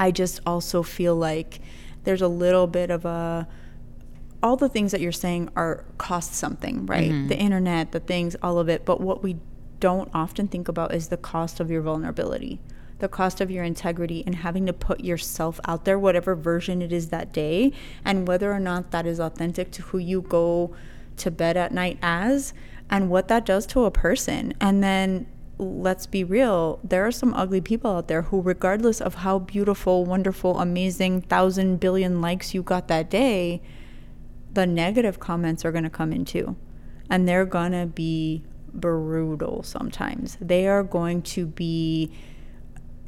I 0.05 0.11
just 0.11 0.41
also 0.45 0.83
feel 0.83 1.17
like 1.17 1.61
there's 2.05 2.21
a 2.21 2.29
little 2.29 2.67
bit 2.67 2.91
of 2.91 3.07
a 3.07 3.49
all 4.43 4.55
the 4.55 4.69
things 4.69 4.93
that 4.93 5.01
you're 5.01 5.13
saying 5.13 5.49
are 5.57 5.87
cost 5.97 6.35
something, 6.35 6.85
right? 6.85 7.11
Mm-hmm. 7.11 7.29
The 7.29 7.39
internet, 7.39 7.93
the 7.93 8.01
things, 8.01 8.37
all 8.43 8.59
of 8.59 8.69
it. 8.69 8.85
But 8.85 9.01
what 9.01 9.23
we 9.23 9.39
don't 9.81 10.11
often 10.13 10.47
think 10.47 10.69
about 10.69 10.95
is 10.95 11.09
the 11.09 11.17
cost 11.17 11.59
of 11.59 11.71
your 11.71 11.81
vulnerability, 11.81 12.61
the 12.99 13.09
cost 13.09 13.41
of 13.41 13.51
your 13.51 13.65
integrity, 13.65 14.23
and 14.27 14.35
having 14.35 14.67
to 14.67 14.75
put 14.75 15.01
yourself 15.01 15.59
out 15.65 15.87
there, 15.87 15.99
whatever 15.99 16.35
version 16.35 16.83
it 16.83 16.93
is 16.93 17.09
that 17.09 17.33
day, 17.33 17.73
and 18.05 18.29
whether 18.29 18.53
or 18.53 18.61
not 18.61 18.91
that 18.91 19.07
is 19.07 19.19
authentic 19.19 19.71
to 19.71 19.83
who 19.85 19.97
you 19.97 20.21
go 20.21 20.77
to 21.17 21.31
bed 21.31 21.57
at 21.57 21.73
night 21.73 21.99
as, 22.03 22.53
and 22.91 23.09
what 23.09 23.29
that 23.29 23.47
does 23.47 23.65
to 23.69 23.87
a 23.87 23.91
person. 23.91 24.53
And 24.61 24.83
then 24.85 25.27
let's 25.59 26.07
be 26.07 26.25
real, 26.25 26.81
there 26.83 27.07
are 27.07 27.13
some 27.13 27.33
ugly 27.35 27.61
people 27.61 27.97
out 27.97 28.09
there 28.09 28.23
who, 28.23 28.41
regardless 28.41 29.01
of 29.01 29.17
how 29.17 29.39
beautiful, 29.39 30.05
wonderful, 30.05 30.59
amazing, 30.59 31.23
thousand 31.23 31.79
billion 31.79 32.21
likes 32.21 32.55
you 32.55 32.63
got 32.63 32.89
that 32.89 33.11
day, 33.11 33.63
the 34.53 34.67
negative 34.67 35.21
comments 35.21 35.65
are 35.65 35.73
going 35.73 35.85
to 35.85 35.91
come 35.91 36.13
in 36.13 36.25
too. 36.25 36.57
And 37.11 37.29
they're 37.29 37.45
going 37.45 37.73
to 37.73 37.87
be 37.87 38.45
brutal 38.73 39.63
sometimes. 39.63 40.37
They 40.41 40.67
are 40.67 40.83
going 40.83 41.23
to 41.23 41.47
be. 41.47 42.11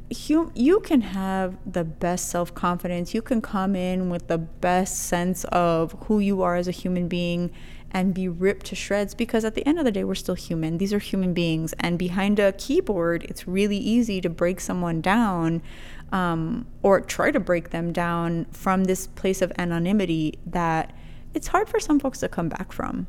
You, 0.09 0.53
you 0.55 0.79
can 0.79 1.01
have 1.01 1.57
the 1.69 1.83
best 1.83 2.29
self 2.29 2.53
confidence. 2.53 3.13
You 3.13 3.21
can 3.21 3.41
come 3.41 3.75
in 3.75 4.09
with 4.09 4.27
the 4.27 4.37
best 4.37 4.99
sense 4.99 5.43
of 5.45 5.93
who 6.05 6.19
you 6.19 6.41
are 6.43 6.55
as 6.55 6.67
a 6.67 6.71
human 6.71 7.09
being 7.09 7.51
and 7.91 8.13
be 8.13 8.27
ripped 8.27 8.65
to 8.67 8.75
shreds 8.75 9.13
because 9.13 9.45
at 9.45 9.55
the 9.55 9.65
end 9.67 9.79
of 9.79 9.85
the 9.85 9.91
day, 9.91 10.03
we're 10.03 10.15
still 10.15 10.35
human. 10.35 10.77
These 10.77 10.93
are 10.93 10.99
human 10.99 11.33
beings. 11.33 11.73
And 11.79 11.97
behind 11.97 12.39
a 12.39 12.51
keyboard, 12.53 13.23
it's 13.23 13.47
really 13.47 13.77
easy 13.77 14.21
to 14.21 14.29
break 14.29 14.59
someone 14.59 15.01
down 15.01 15.61
um, 16.11 16.67
or 16.83 17.01
try 17.01 17.31
to 17.31 17.39
break 17.39 17.69
them 17.69 17.91
down 17.93 18.45
from 18.51 18.85
this 18.85 19.07
place 19.07 19.41
of 19.41 19.51
anonymity 19.57 20.37
that 20.45 20.93
it's 21.33 21.47
hard 21.47 21.69
for 21.69 21.79
some 21.79 21.99
folks 21.99 22.19
to 22.19 22.29
come 22.29 22.49
back 22.49 22.71
from. 22.71 23.07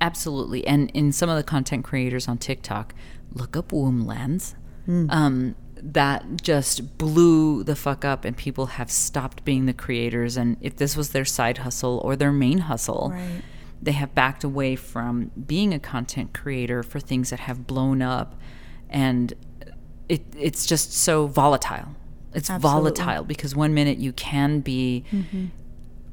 Absolutely. 0.00 0.66
And 0.66 0.90
in 0.90 1.12
some 1.12 1.28
of 1.28 1.36
the 1.36 1.42
content 1.42 1.84
creators 1.84 2.28
on 2.28 2.38
TikTok, 2.38 2.94
look 3.32 3.56
up 3.56 3.70
Womblands. 3.70 4.54
Um, 4.88 5.54
that 5.82 6.42
just 6.42 6.96
blew 6.98 7.62
the 7.62 7.76
fuck 7.76 8.04
up, 8.04 8.24
and 8.24 8.36
people 8.36 8.66
have 8.66 8.90
stopped 8.90 9.44
being 9.44 9.66
the 9.66 9.74
creators. 9.74 10.36
And 10.36 10.56
if 10.62 10.76
this 10.76 10.96
was 10.96 11.10
their 11.10 11.26
side 11.26 11.58
hustle 11.58 12.00
or 12.02 12.16
their 12.16 12.32
main 12.32 12.58
hustle, 12.58 13.10
Right. 13.12 13.42
They 13.80 13.92
have 13.92 14.14
backed 14.14 14.44
away 14.44 14.76
from 14.76 15.30
being 15.46 15.72
a 15.72 15.78
content 15.78 16.34
creator 16.34 16.82
for 16.82 17.00
things 17.00 17.30
that 17.30 17.40
have 17.40 17.66
blown 17.66 18.02
up. 18.02 18.34
And 18.88 19.34
it, 20.08 20.22
it's 20.36 20.66
just 20.66 20.92
so 20.92 21.26
volatile. 21.26 21.88
It's 22.34 22.50
Absolutely. 22.50 22.92
volatile 22.92 23.24
because 23.24 23.54
one 23.54 23.74
minute 23.74 23.98
you 23.98 24.12
can 24.12 24.60
be 24.60 25.04
mm-hmm. 25.12 25.46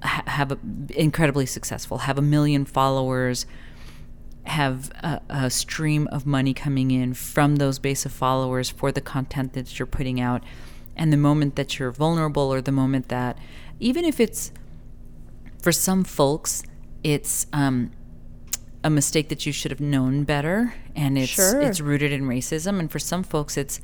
ha- 0.01 0.23
have 0.27 0.51
a, 0.51 0.59
incredibly 0.89 1.45
successful, 1.45 1.99
have 1.99 2.17
a 2.17 2.21
million 2.21 2.65
followers, 2.65 3.45
have 4.43 4.91
a, 5.03 5.21
a 5.29 5.49
stream 5.49 6.07
of 6.07 6.25
money 6.25 6.53
coming 6.53 6.91
in 6.91 7.13
from 7.13 7.57
those 7.57 7.79
base 7.79 8.05
of 8.05 8.11
followers 8.11 8.69
for 8.69 8.91
the 8.91 9.01
content 9.01 9.53
that 9.53 9.77
you're 9.79 9.85
putting 9.85 10.21
out. 10.21 10.43
And 10.95 11.11
the 11.11 11.17
moment 11.17 11.55
that 11.57 11.77
you're 11.77 11.91
vulnerable, 11.91 12.53
or 12.53 12.61
the 12.61 12.71
moment 12.71 13.09
that, 13.09 13.37
even 13.79 14.05
if 14.05 14.19
it's 14.19 14.51
for 15.61 15.73
some 15.73 16.03
folks, 16.05 16.63
it's 17.05 17.45
um, 17.53 17.91
a 18.83 18.89
mistake 18.89 19.29
that 19.29 19.45
you 19.45 19.51
should 19.51 19.69
have 19.69 19.79
known 19.79 20.23
better, 20.23 20.73
and 20.95 21.17
it's 21.19 21.29
Sure. 21.29 21.61
it's 21.61 21.79
rooted 21.79 22.11
in 22.11 22.23
racism. 22.23 22.79
And 22.79 22.91
for 22.91 22.97
some 22.99 23.21
folks, 23.23 23.57
it's 23.57 23.79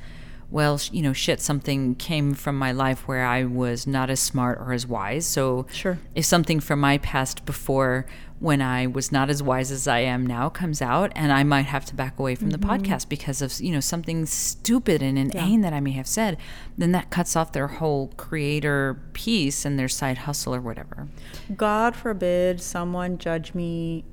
well, 0.50 0.82
you 0.92 1.02
know, 1.02 1.14
shit, 1.14 1.40
something 1.40 1.96
came 1.96 2.34
from 2.34 2.58
my 2.58 2.74
life 2.74 3.08
where 3.08 3.26
I 3.26 3.46
was 3.46 3.88
not 3.88 4.10
as 4.10 4.20
smart 4.20 4.58
or 4.60 4.74
as 4.74 4.86
wise. 4.86 5.26
So 5.26 5.66
Sure. 5.72 5.98
if 6.14 6.26
something 6.26 6.60
from 6.60 6.82
my 6.82 6.98
past 6.98 7.46
before 7.46 8.06
when 8.42 8.60
I 8.60 8.88
was 8.88 9.12
not 9.12 9.30
as 9.30 9.44
wise 9.44 9.72
as 9.72 9.88
I 9.88 10.00
am 10.00 10.26
now 10.26 10.50
comes 10.50 10.82
out, 10.82 11.12
and 11.16 11.32
I 11.32 11.44
might 11.44 11.68
have 11.68 11.86
to 11.86 11.96
back 11.96 12.18
away 12.18 12.34
from 12.34 12.50
the 12.50 12.58
mm-hmm. 12.58 12.72
podcast 12.72 13.08
because 13.08 13.42
of 13.42 13.62
you 13.62 13.72
know 13.72 13.80
something 13.80 14.26
stupid 14.26 15.04
and 15.04 15.18
inane 15.18 15.62
that 15.62 15.74
I 15.74 15.80
may 15.80 15.92
have 15.92 16.08
said, 16.08 16.38
then 16.76 16.92
that 16.92 17.12
cuts 17.12 17.36
off 17.36 17.52
their 17.54 17.68
whole 17.68 18.08
creator 18.18 19.00
piece 19.14 19.64
and 19.64 19.78
their 19.78 19.88
side 19.88 20.18
hustle 20.20 20.56
or 20.56 20.60
whatever. 20.62 21.08
God 21.56 21.96
forbid 21.96 22.60
someone 22.62 23.20
judge 23.20 23.54
me 23.54 24.06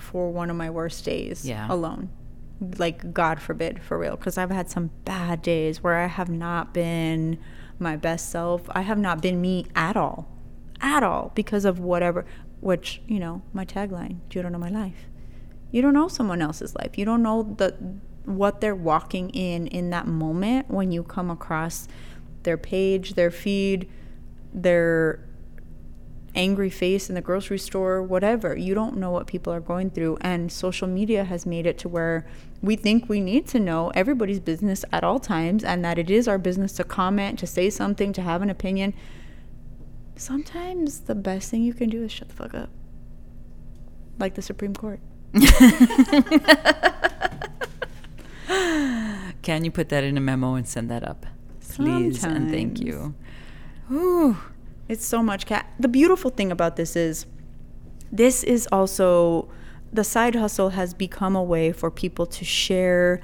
for 0.00 0.30
one 0.30 0.48
of 0.48 0.56
my 0.56 0.70
worst 0.70 1.04
days 1.04 1.44
Yeah. 1.44 1.66
alone. 1.70 2.08
Like, 2.78 3.12
God 3.12 3.40
forbid, 3.40 3.82
for 3.82 3.98
real. 3.98 4.16
Because 4.16 4.38
I've 4.38 4.50
had 4.50 4.70
some 4.70 4.90
bad 5.04 5.42
days 5.42 5.82
where 5.82 5.96
I 5.96 6.06
have 6.06 6.28
not 6.28 6.74
been 6.74 7.38
my 7.78 7.96
best 7.96 8.30
self. 8.30 8.62
I 8.70 8.80
have 8.80 8.98
not 8.98 9.22
been 9.22 9.40
me 9.40 9.66
at 9.76 9.96
all. 9.96 10.28
At 10.80 11.02
all. 11.02 11.32
Because 11.34 11.64
of 11.64 11.78
whatever, 11.78 12.24
which, 12.60 13.00
you 13.06 13.18
know, 13.18 13.42
my 13.52 13.64
tagline 13.64 14.18
you 14.30 14.42
don't 14.42 14.52
know 14.52 14.58
my 14.58 14.70
life. 14.70 15.06
You 15.70 15.82
don't 15.82 15.94
know 15.94 16.08
someone 16.08 16.40
else's 16.40 16.74
life. 16.74 16.96
You 16.96 17.04
don't 17.04 17.22
know 17.22 17.42
the 17.42 17.74
what 18.24 18.60
they're 18.60 18.74
walking 18.74 19.30
in 19.30 19.66
in 19.68 19.90
that 19.90 20.06
moment 20.06 20.70
when 20.70 20.92
you 20.92 21.02
come 21.02 21.30
across 21.30 21.88
their 22.42 22.58
page, 22.58 23.14
their 23.14 23.30
feed, 23.30 23.88
their 24.52 25.20
angry 26.34 26.70
face 26.70 27.08
in 27.08 27.14
the 27.14 27.20
grocery 27.20 27.58
store, 27.58 28.02
whatever. 28.02 28.56
You 28.56 28.74
don't 28.74 28.96
know 28.96 29.10
what 29.10 29.26
people 29.26 29.52
are 29.52 29.60
going 29.60 29.90
through. 29.90 30.18
And 30.20 30.52
social 30.52 30.86
media 30.86 31.24
has 31.24 31.46
made 31.46 31.66
it 31.66 31.78
to 31.78 31.88
where 31.88 32.26
we 32.62 32.76
think 32.76 33.08
we 33.08 33.20
need 33.20 33.46
to 33.48 33.60
know 33.60 33.90
everybody's 33.94 34.40
business 34.40 34.84
at 34.92 35.04
all 35.04 35.18
times 35.18 35.64
and 35.64 35.84
that 35.84 35.98
it 35.98 36.10
is 36.10 36.28
our 36.28 36.38
business 36.38 36.72
to 36.74 36.84
comment, 36.84 37.38
to 37.40 37.46
say 37.46 37.70
something, 37.70 38.12
to 38.12 38.22
have 38.22 38.42
an 38.42 38.50
opinion. 38.50 38.94
Sometimes 40.18 41.00
the 41.00 41.14
best 41.14 41.48
thing 41.50 41.62
you 41.62 41.72
can 41.72 41.88
do 41.88 42.02
is 42.02 42.10
shut 42.10 42.28
the 42.28 42.34
fuck 42.34 42.52
up. 42.52 42.70
Like 44.18 44.34
the 44.34 44.42
Supreme 44.42 44.74
Court. 44.74 44.98
Can 49.42 49.64
you 49.64 49.70
put 49.70 49.90
that 49.90 50.02
in 50.02 50.16
a 50.16 50.20
memo 50.20 50.54
and 50.54 50.66
send 50.66 50.90
that 50.90 51.04
up? 51.04 51.24
Please 51.60 52.24
and 52.24 52.50
thank 52.50 52.80
you. 52.80 53.14
Ooh. 53.92 54.36
It's 54.88 55.06
so 55.06 55.22
much 55.22 55.46
Kat. 55.46 55.70
The 55.78 55.86
beautiful 55.86 56.30
thing 56.30 56.50
about 56.50 56.74
this 56.74 56.96
is 56.96 57.26
this 58.10 58.42
is 58.42 58.66
also 58.72 59.48
the 59.92 60.02
side 60.02 60.34
hustle 60.34 60.70
has 60.70 60.94
become 60.94 61.36
a 61.36 61.42
way 61.42 61.70
for 61.72 61.90
people 61.92 62.26
to 62.26 62.44
share 62.44 63.20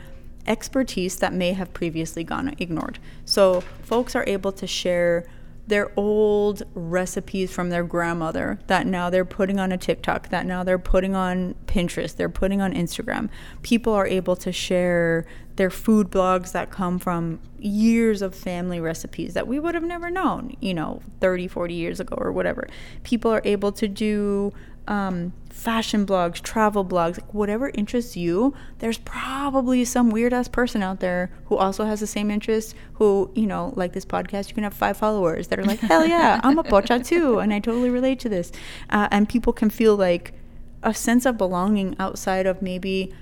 expertise 0.46 1.16
that 1.16 1.32
may 1.32 1.54
have 1.54 1.72
previously 1.72 2.22
gone 2.22 2.54
ignored. 2.58 3.00
So 3.24 3.62
folks 3.82 4.14
are 4.14 4.24
able 4.28 4.52
to 4.52 4.66
share 4.66 5.26
their 5.66 5.90
old 5.96 6.62
recipes 6.74 7.50
from 7.50 7.70
their 7.70 7.82
grandmother 7.82 8.58
that 8.66 8.86
now 8.86 9.08
they're 9.08 9.24
putting 9.24 9.58
on 9.58 9.72
a 9.72 9.78
TikTok, 9.78 10.28
that 10.28 10.44
now 10.44 10.62
they're 10.62 10.78
putting 10.78 11.14
on 11.14 11.54
Pinterest, 11.66 12.14
they're 12.14 12.28
putting 12.28 12.60
on 12.60 12.74
Instagram. 12.74 13.30
People 13.62 13.92
are 13.94 14.06
able 14.06 14.36
to 14.36 14.52
share 14.52 15.24
their 15.56 15.70
food 15.70 16.10
blogs 16.10 16.52
that 16.52 16.70
come 16.70 16.98
from 16.98 17.40
years 17.58 18.20
of 18.20 18.34
family 18.34 18.80
recipes 18.80 19.34
that 19.34 19.46
we 19.46 19.58
would 19.58 19.74
have 19.74 19.84
never 19.84 20.10
known, 20.10 20.54
you 20.60 20.74
know, 20.74 21.00
30, 21.20 21.48
40 21.48 21.74
years 21.74 22.00
ago 22.00 22.16
or 22.18 22.32
whatever. 22.32 22.66
People 23.02 23.30
are 23.30 23.42
able 23.44 23.72
to 23.72 23.88
do 23.88 24.52
um, 24.86 25.32
fashion 25.50 26.04
blogs, 26.04 26.42
travel 26.42 26.84
blogs, 26.84 27.20
like 27.20 27.32
whatever 27.32 27.70
interests 27.74 28.16
you, 28.16 28.54
there's 28.80 28.98
probably 28.98 29.84
some 29.84 30.10
weird 30.10 30.32
ass 30.32 30.48
person 30.48 30.82
out 30.82 31.00
there 31.00 31.30
who 31.46 31.56
also 31.56 31.84
has 31.84 32.00
the 32.00 32.06
same 32.06 32.30
interest. 32.30 32.74
Who, 32.94 33.30
you 33.34 33.46
know, 33.46 33.72
like 33.76 33.92
this 33.92 34.04
podcast, 34.04 34.48
you 34.48 34.54
can 34.54 34.64
have 34.64 34.74
five 34.74 34.96
followers 34.96 35.48
that 35.48 35.58
are 35.58 35.64
like, 35.64 35.80
hell 35.80 36.06
yeah, 36.06 36.40
I'm 36.44 36.58
a 36.58 36.64
pocha 36.64 37.04
too, 37.04 37.38
and 37.38 37.52
I 37.52 37.60
totally 37.60 37.90
relate 37.90 38.20
to 38.20 38.28
this. 38.28 38.52
Uh, 38.90 39.08
and 39.10 39.28
people 39.28 39.52
can 39.52 39.70
feel 39.70 39.96
like 39.96 40.34
a 40.82 40.92
sense 40.92 41.24
of 41.24 41.38
belonging 41.38 41.96
outside 41.98 42.46
of 42.46 42.60
maybe 42.60 43.14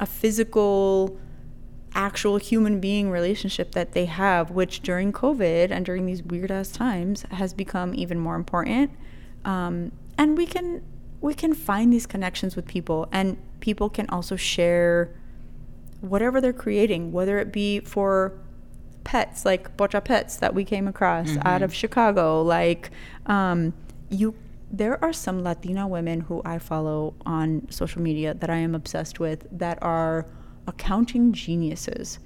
a 0.00 0.06
physical 0.06 1.18
actual 1.94 2.38
human 2.38 2.80
being 2.80 3.10
relationship 3.10 3.72
that 3.72 3.92
they 3.92 4.06
have, 4.06 4.50
which 4.50 4.80
during 4.80 5.12
COVID 5.12 5.70
and 5.70 5.84
during 5.84 6.06
these 6.06 6.22
weird 6.22 6.50
ass 6.50 6.72
times 6.72 7.22
has 7.30 7.52
become 7.54 7.94
even 7.94 8.18
more 8.18 8.34
important. 8.34 8.90
Um, 9.44 9.92
and 10.18 10.36
we 10.36 10.46
can 10.46 10.82
we 11.24 11.32
can 11.32 11.54
find 11.54 11.90
these 11.90 12.06
connections 12.06 12.54
with 12.54 12.66
people 12.66 13.08
and 13.10 13.38
people 13.60 13.88
can 13.88 14.06
also 14.10 14.36
share 14.36 15.10
whatever 16.02 16.38
they're 16.38 16.52
creating 16.52 17.12
whether 17.12 17.38
it 17.38 17.50
be 17.50 17.80
for 17.80 18.38
pets 19.04 19.42
like 19.46 19.74
bocha 19.78 20.04
pets 20.04 20.36
that 20.36 20.54
we 20.54 20.64
came 20.64 20.86
across 20.86 21.30
mm-hmm. 21.30 21.46
out 21.46 21.62
of 21.62 21.74
chicago 21.74 22.42
like 22.42 22.90
um, 23.24 23.72
you 24.10 24.34
there 24.70 25.02
are 25.02 25.14
some 25.14 25.42
latina 25.42 25.88
women 25.88 26.20
who 26.20 26.42
i 26.44 26.58
follow 26.58 27.14
on 27.24 27.66
social 27.70 28.02
media 28.02 28.34
that 28.34 28.50
i 28.50 28.56
am 28.56 28.74
obsessed 28.74 29.18
with 29.18 29.46
that 29.50 29.78
are 29.82 30.26
accounting 30.66 31.32
geniuses 31.32 32.18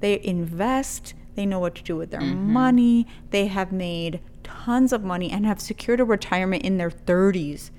they 0.00 0.18
invest 0.24 1.12
they 1.34 1.44
know 1.44 1.58
what 1.58 1.74
to 1.74 1.82
do 1.82 1.94
with 1.94 2.10
their 2.10 2.20
mm-hmm. 2.20 2.52
money 2.54 3.06
they 3.32 3.48
have 3.48 3.70
made 3.70 4.18
tons 4.42 4.94
of 4.94 5.04
money 5.04 5.30
and 5.30 5.44
have 5.44 5.60
secured 5.60 6.00
a 6.00 6.04
retirement 6.04 6.62
in 6.62 6.78
their 6.78 6.90
30s 6.90 7.70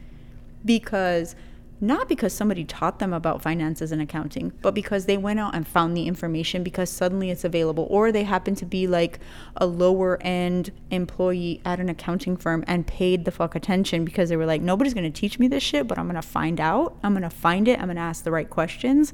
because 0.68 1.36
not 1.80 2.10
because 2.10 2.34
somebody 2.34 2.64
taught 2.64 2.98
them 2.98 3.14
about 3.14 3.42
finances 3.42 3.92
and 3.92 4.02
accounting, 4.02 4.52
but 4.62 4.74
because 4.74 5.06
they 5.06 5.18
went 5.18 5.40
out 5.40 5.54
and 5.54 5.68
found 5.68 5.96
the 5.96 6.08
information 6.08 6.64
because 6.64 6.90
suddenly 6.90 7.30
it's 7.30 7.44
available, 7.44 7.86
or 7.92 8.12
they 8.12 8.24
happen 8.24 8.56
to 8.56 8.66
be 8.66 8.88
like 8.88 9.20
a 9.58 9.66
lower 9.68 10.18
end 10.22 10.72
employee 10.90 11.62
at 11.66 11.80
an 11.80 11.88
accounting 11.88 12.36
firm 12.36 12.64
and 12.68 12.88
paid 12.88 13.26
the 13.26 13.32
fuck 13.32 13.54
attention 13.54 14.06
because 14.06 14.30
they 14.30 14.38
were 14.38 14.46
like, 14.46 14.62
nobody's 14.62 14.96
gonna 14.96 15.12
teach 15.12 15.38
me 15.38 15.48
this 15.48 15.62
shit, 15.62 15.88
but 15.88 16.00
I'm 16.00 16.08
gonna 16.08 16.22
find 16.22 16.60
out. 16.60 16.98
I'm 17.04 17.14
gonna 17.14 17.30
find 17.30 17.68
it. 17.68 17.80
I'm 17.80 17.88
gonna 17.88 18.00
ask 18.00 18.24
the 18.24 18.32
right 18.32 18.50
questions. 18.50 19.14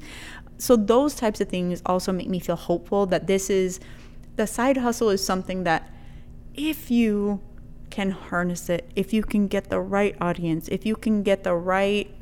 So, 0.56 0.76
those 0.76 1.14
types 1.14 1.40
of 1.40 1.48
things 1.48 1.82
also 1.84 2.12
make 2.12 2.28
me 2.28 2.38
feel 2.38 2.56
hopeful 2.56 3.06
that 3.06 3.26
this 3.26 3.50
is 3.50 3.80
the 4.36 4.46
side 4.46 4.78
hustle 4.78 5.10
is 5.10 5.24
something 5.24 5.64
that 5.64 5.90
if 6.54 6.90
you 6.90 7.40
can 7.94 8.10
harness 8.10 8.68
it, 8.68 8.90
if 8.96 9.12
you 9.12 9.22
can 9.22 9.46
get 9.46 9.70
the 9.70 9.78
right 9.78 10.16
audience, 10.20 10.66
if 10.66 10.84
you 10.84 10.96
can 10.96 11.22
get 11.22 11.44
the 11.44 11.54
right 11.54 12.12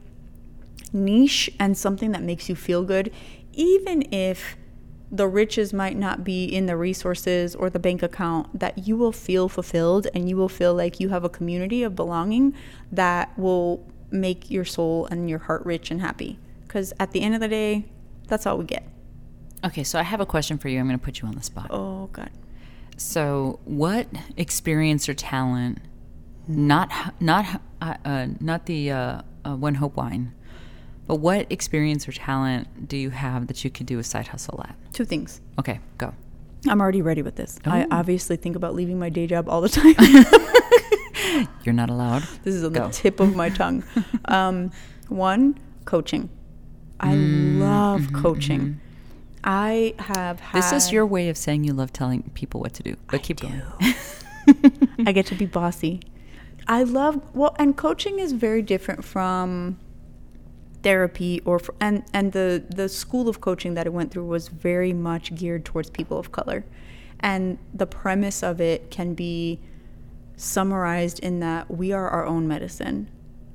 niche 0.93 1.51
and 1.59 1.79
something 1.79 2.13
that 2.13 2.23
makes 2.23 2.47
you 2.51 2.55
feel 2.55 2.85
good, 2.85 3.11
even 3.55 4.03
if 4.13 4.59
the 5.11 5.27
riches 5.27 5.73
might 5.73 5.97
not 5.97 6.25
be 6.25 6.45
in 6.45 6.67
the 6.67 6.77
resources 6.77 7.55
or 7.55 7.71
the 7.71 7.79
bank 7.79 8.03
account, 8.03 8.61
that 8.61 8.87
you 8.87 8.99
will 8.99 9.13
feel 9.13 9.49
fulfilled 9.49 10.07
and 10.13 10.29
you 10.29 10.37
will 10.37 10.49
feel 10.49 10.75
like 10.75 11.01
you 11.01 11.09
have 11.09 11.25
a 11.25 11.31
community 11.31 11.83
of 11.83 11.97
belonging 11.97 12.55
that 12.91 13.33
will 13.39 13.83
make 14.11 14.51
your 14.51 14.67
soul 14.67 15.07
and 15.07 15.31
your 15.31 15.39
heart 15.39 15.65
rich 15.65 15.91
and 15.91 16.03
happy. 16.03 16.39
Because 16.67 16.93
at 17.01 17.13
the 17.13 17.23
end 17.23 17.35
of 17.35 17.41
the 17.41 17.49
day, 17.49 17.87
that's 18.29 18.45
all 18.47 18.59
we 18.59 18.67
get. 18.67 18.87
Okay, 19.65 19.85
so 19.85 19.99
I 19.99 20.03
have 20.03 20.21
a 20.21 20.27
question 20.27 20.59
for 20.59 20.69
you. 20.69 20.79
I'm 20.79 20.87
going 20.87 20.99
to 20.99 21.05
put 21.05 21.23
you 21.23 21.29
on 21.29 21.35
the 21.35 21.43
spot. 21.43 21.69
Oh, 21.71 22.11
God. 22.13 22.31
So, 23.03 23.59
what 23.65 24.07
experience 24.37 25.09
or 25.09 25.15
talent, 25.15 25.79
not 26.47 27.21
not 27.21 27.61
uh, 27.81 27.95
uh, 28.05 28.27
not 28.41 28.67
the 28.67 28.93
uh, 28.93 29.23
uh, 29.45 29.57
One 29.57 29.75
Hope 29.75 29.97
wine, 29.97 30.33
but 31.09 31.17
what 31.17 31.51
experience 31.51 32.09
or 32.09 32.13
talent 32.13 32.89
do 32.89 32.97
you 32.97 33.11
have 33.11 33.49
that 33.49 33.65
you 33.65 33.71
could 33.71 33.87
do 33.87 33.99
a 33.99 34.05
side 34.05 34.29
hustle 34.29 34.63
at? 34.67 34.77
Two 34.95 35.05
things. 35.05 35.41
Okay, 35.59 35.81
go. 35.99 36.15
I'm 36.69 36.81
already 36.81 37.03
ready 37.03 37.23
with 37.23 37.35
this. 37.35 37.59
Ooh. 37.67 37.71
I 37.71 37.87
obviously 37.91 38.37
think 38.37 38.55
about 38.55 38.75
leaving 38.75 39.01
my 39.01 39.09
day 39.09 39.27
job 39.27 39.49
all 39.49 39.61
the 39.61 39.69
time. 41.37 41.49
You're 41.65 41.73
not 41.75 41.91
allowed. 41.91 42.23
This 42.45 42.55
is 42.55 42.65
on 42.65 42.73
go. 42.73 42.87
the 42.87 42.93
tip 42.93 43.19
of 43.19 43.35
my 43.35 43.49
tongue. 43.49 43.85
Um, 44.27 44.71
one, 45.09 45.59
coaching. 45.85 46.31
I 47.01 47.15
mm, 47.15 47.59
love 47.59 48.03
mm-hmm, 48.03 48.23
coaching. 48.23 48.61
Mm-hmm. 48.61 48.92
I 49.45 49.95
have 49.99 50.41
had. 50.41 50.63
This 50.63 50.73
is 50.73 50.93
your 50.93 51.07
way 51.07 51.29
of 51.29 51.37
saying 51.37 51.65
you 51.65 51.73
love 51.73 51.93
telling 51.93 52.23
people 52.35 52.61
what 52.61 52.75
to 52.75 52.83
do. 52.83 52.97
But 53.09 53.17
I 53.17 53.19
keep 53.19 53.41
do. 53.41 53.49
going. 53.49 53.63
I 55.07 55.13
get 55.13 55.27
to 55.27 55.35
be 55.35 55.47
bossy. 55.47 56.01
I 56.67 56.83
love 56.85 57.21
well, 57.35 57.55
and 57.59 57.77
coaching 57.77 58.19
is 58.19 58.33
very 58.33 58.63
different 58.63 59.05
from 59.05 59.79
therapy 60.83 61.41
or 61.45 61.59
for, 61.59 61.75
and 61.81 62.05
and 62.13 62.33
the 62.33 62.65
the 62.69 62.89
school 62.89 63.29
of 63.29 63.41
coaching 63.41 63.75
that 63.75 63.87
I 63.87 63.91
went 63.91 64.13
through 64.13 64.27
was 64.27 64.49
very 64.49 64.93
much 64.93 65.35
geared 65.35 65.65
towards 65.65 65.91
people 65.91 66.19
of 66.19 66.31
color, 66.33 66.65
and 67.21 67.59
the 67.75 67.87
premise 67.87 68.43
of 68.43 68.61
it 68.61 68.91
can 68.91 69.15
be 69.15 69.61
summarized 70.37 71.19
in 71.21 71.41
that 71.41 71.71
we 71.71 71.93
are 71.93 72.09
our 72.09 72.27
own 72.27 72.47
medicine. 72.47 73.11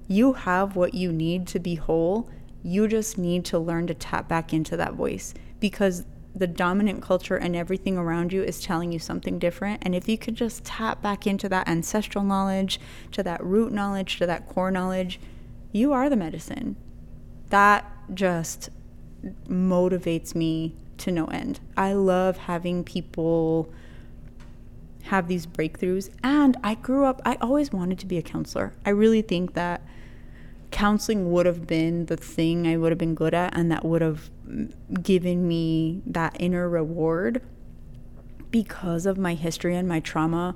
You 0.08 0.34
have 0.34 0.76
what 0.76 0.94
you 0.94 1.12
need 1.12 1.48
to 1.48 1.60
be 1.60 1.76
whole. 1.76 2.30
You 2.64 2.88
just 2.88 3.18
need 3.18 3.46
to 3.46 3.60
learn 3.60 3.88
to 3.88 3.94
tap 3.94 4.28
back 4.28 4.54
into 4.54 4.76
that 4.78 4.94
voice 4.94 5.34
because 5.60 6.06
the 6.36 6.48
dominant 6.48 7.02
culture 7.02 7.36
and 7.36 7.56
everything 7.56 7.98
around 7.98 8.32
you 8.32 8.44
is 8.44 8.62
telling 8.62 8.92
you 8.92 9.00
something 9.00 9.40
different. 9.40 9.82
And 9.84 9.96
if 9.96 10.08
you 10.08 10.18
could 10.18 10.36
just 10.36 10.64
tap 10.64 11.02
back 11.02 11.26
into 11.26 11.50
that 11.50 11.68
ancestral 11.68 12.24
knowledge, 12.24 12.80
to 13.14 13.24
that 13.24 13.44
root 13.44 13.72
knowledge, 13.72 14.18
to 14.18 14.26
that 14.28 14.48
core 14.48 14.72
knowledge, 14.72 15.20
you 15.72 15.94
are 15.94 16.10
the 16.10 16.16
medicine. 16.16 16.76
That 17.50 17.92
just 18.14 18.70
motivates 19.48 20.36
me 20.36 20.76
to 21.00 21.12
no 21.12 21.26
end. 21.26 21.60
I 21.76 21.94
love 21.94 22.38
having 22.38 22.84
people 22.84 23.72
have 25.04 25.28
these 25.28 25.46
breakthroughs. 25.46 26.10
And 26.24 26.58
I 26.64 26.76
grew 26.76 27.06
up, 27.06 27.22
I 27.26 27.36
always 27.42 27.72
wanted 27.72 28.00
to 28.00 28.06
be 28.06 28.18
a 28.18 28.22
counselor. 28.22 28.74
I 28.86 28.92
really 28.92 29.22
think 29.22 29.54
that 29.54 29.82
counseling 30.72 31.32
would 31.32 31.46
have 31.46 31.66
been 31.66 32.06
the 32.08 32.18
thing 32.18 32.68
I 32.68 32.78
would 32.78 32.92
have 32.92 33.00
been 33.00 33.16
good 33.16 33.34
at 33.34 33.56
and 33.58 33.72
that 33.72 33.86
would 33.86 34.02
have 34.02 34.30
given 35.02 35.48
me 35.48 36.02
that 36.06 36.36
inner 36.40 36.70
reward 36.70 37.42
because 38.52 39.06
of 39.06 39.18
my 39.18 39.34
history 39.34 39.76
and 39.76 39.88
my 39.88 40.00
trauma. 40.00 40.56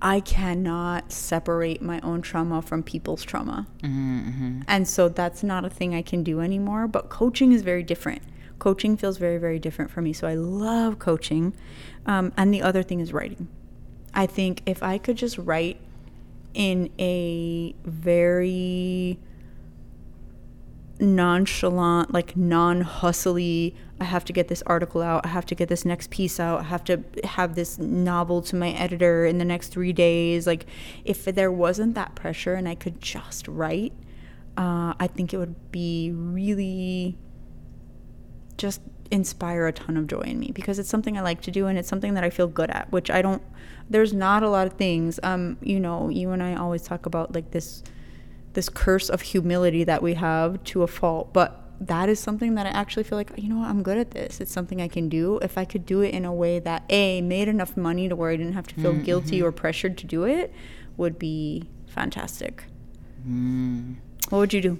I 0.00 0.20
cannot 0.20 1.10
separate 1.10 1.82
my 1.82 2.00
own 2.00 2.22
trauma 2.22 2.62
from 2.62 2.82
people's 2.82 3.24
trauma. 3.24 3.66
Mm-hmm, 3.82 4.28
mm-hmm. 4.28 4.60
And 4.68 4.86
so 4.86 5.08
that's 5.08 5.42
not 5.42 5.64
a 5.64 5.70
thing 5.70 5.94
I 5.94 6.02
can 6.02 6.22
do 6.22 6.40
anymore. 6.40 6.86
But 6.86 7.08
coaching 7.08 7.50
is 7.52 7.62
very 7.62 7.82
different. 7.82 8.22
Coaching 8.60 8.96
feels 8.96 9.18
very, 9.18 9.38
very 9.38 9.58
different 9.58 9.90
for 9.90 10.00
me. 10.00 10.12
So 10.12 10.28
I 10.28 10.34
love 10.34 10.98
coaching. 11.00 11.54
Um, 12.06 12.32
and 12.36 12.54
the 12.54 12.62
other 12.62 12.84
thing 12.84 13.00
is 13.00 13.12
writing. 13.12 13.48
I 14.14 14.26
think 14.26 14.62
if 14.66 14.82
I 14.82 14.98
could 14.98 15.16
just 15.16 15.36
write 15.36 15.80
in 16.54 16.90
a 16.98 17.74
very 17.84 19.18
nonchalant, 21.00 22.12
like 22.12 22.36
non 22.36 22.80
hustly. 22.82 23.74
I 24.00 24.04
have 24.04 24.24
to 24.26 24.32
get 24.32 24.48
this 24.48 24.62
article 24.66 25.02
out. 25.02 25.24
I 25.26 25.28
have 25.28 25.46
to 25.46 25.54
get 25.54 25.68
this 25.68 25.84
next 25.84 26.10
piece 26.10 26.38
out. 26.38 26.60
I 26.60 26.64
have 26.64 26.84
to 26.84 27.02
have 27.24 27.54
this 27.54 27.78
novel 27.78 28.42
to 28.42 28.56
my 28.56 28.70
editor 28.70 29.24
in 29.26 29.38
the 29.38 29.44
next 29.44 29.68
three 29.68 29.92
days. 29.92 30.46
Like, 30.46 30.66
if 31.04 31.24
there 31.24 31.50
wasn't 31.50 31.94
that 31.94 32.14
pressure 32.14 32.54
and 32.54 32.68
I 32.68 32.74
could 32.74 33.00
just 33.00 33.48
write, 33.48 33.92
uh, 34.56 34.94
I 34.98 35.08
think 35.08 35.34
it 35.34 35.38
would 35.38 35.70
be 35.72 36.12
really 36.12 37.18
just 38.56 38.80
inspire 39.10 39.66
a 39.66 39.72
ton 39.72 39.96
of 39.96 40.06
joy 40.06 40.20
in 40.20 40.38
me 40.38 40.50
because 40.52 40.78
it's 40.78 40.88
something 40.88 41.16
I 41.16 41.22
like 41.22 41.40
to 41.42 41.50
do 41.50 41.66
and 41.66 41.78
it's 41.78 41.88
something 41.88 42.14
that 42.14 42.24
I 42.24 42.30
feel 42.30 42.46
good 42.46 42.70
at, 42.70 42.90
which 42.92 43.10
I 43.10 43.22
don't 43.22 43.42
there's 43.90 44.12
not 44.12 44.42
a 44.42 44.50
lot 44.50 44.66
of 44.66 44.74
things. 44.74 45.18
Um, 45.22 45.56
you 45.62 45.80
know, 45.80 46.08
you 46.10 46.30
and 46.30 46.42
I 46.42 46.54
always 46.54 46.82
talk 46.82 47.06
about 47.06 47.34
like 47.34 47.52
this 47.52 47.82
this 48.52 48.68
curse 48.68 49.08
of 49.08 49.22
humility 49.22 49.84
that 49.84 50.02
we 50.02 50.14
have 50.14 50.62
to 50.64 50.82
a 50.82 50.86
fault, 50.86 51.32
but 51.32 51.64
that 51.80 52.08
is 52.08 52.18
something 52.18 52.56
that 52.56 52.66
I 52.66 52.70
actually 52.70 53.04
feel 53.04 53.16
like, 53.16 53.30
you 53.36 53.48
know 53.48 53.58
what, 53.58 53.68
I'm 53.68 53.82
good 53.84 53.98
at 53.98 54.10
this. 54.10 54.40
It's 54.40 54.50
something 54.50 54.82
I 54.82 54.88
can 54.88 55.08
do. 55.08 55.38
If 55.42 55.56
I 55.56 55.64
could 55.64 55.86
do 55.86 56.00
it 56.00 56.12
in 56.12 56.24
a 56.24 56.32
way 56.34 56.58
that 56.58 56.82
A 56.90 57.20
made 57.20 57.46
enough 57.46 57.76
money 57.76 58.08
to 58.08 58.16
where 58.16 58.30
I 58.30 58.36
didn't 58.36 58.54
have 58.54 58.66
to 58.68 58.74
feel 58.74 58.92
Mm-hmm. 58.94 59.04
guilty 59.04 59.40
or 59.42 59.52
pressured 59.52 59.96
to 59.98 60.06
do 60.06 60.24
it, 60.24 60.52
would 60.96 61.18
be 61.18 61.68
fantastic. 61.86 62.64
What 64.30 64.38
would 64.38 64.52
you 64.52 64.60
do? 64.60 64.78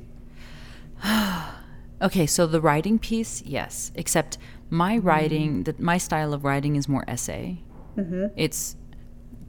Okay, 2.01 2.27
so 2.27 2.47
the 2.47 2.61
writing 2.61 2.99
piece, 2.99 3.43
yes. 3.45 3.91
Except 3.95 4.39
my 4.71 4.99
writing, 4.99 5.65
that 5.65 5.81
my 5.81 5.99
style 5.99 6.33
of 6.33 6.45
writing 6.45 6.77
is 6.77 6.89
more 6.89 7.05
essay. 7.09 7.59
It's 8.37 8.77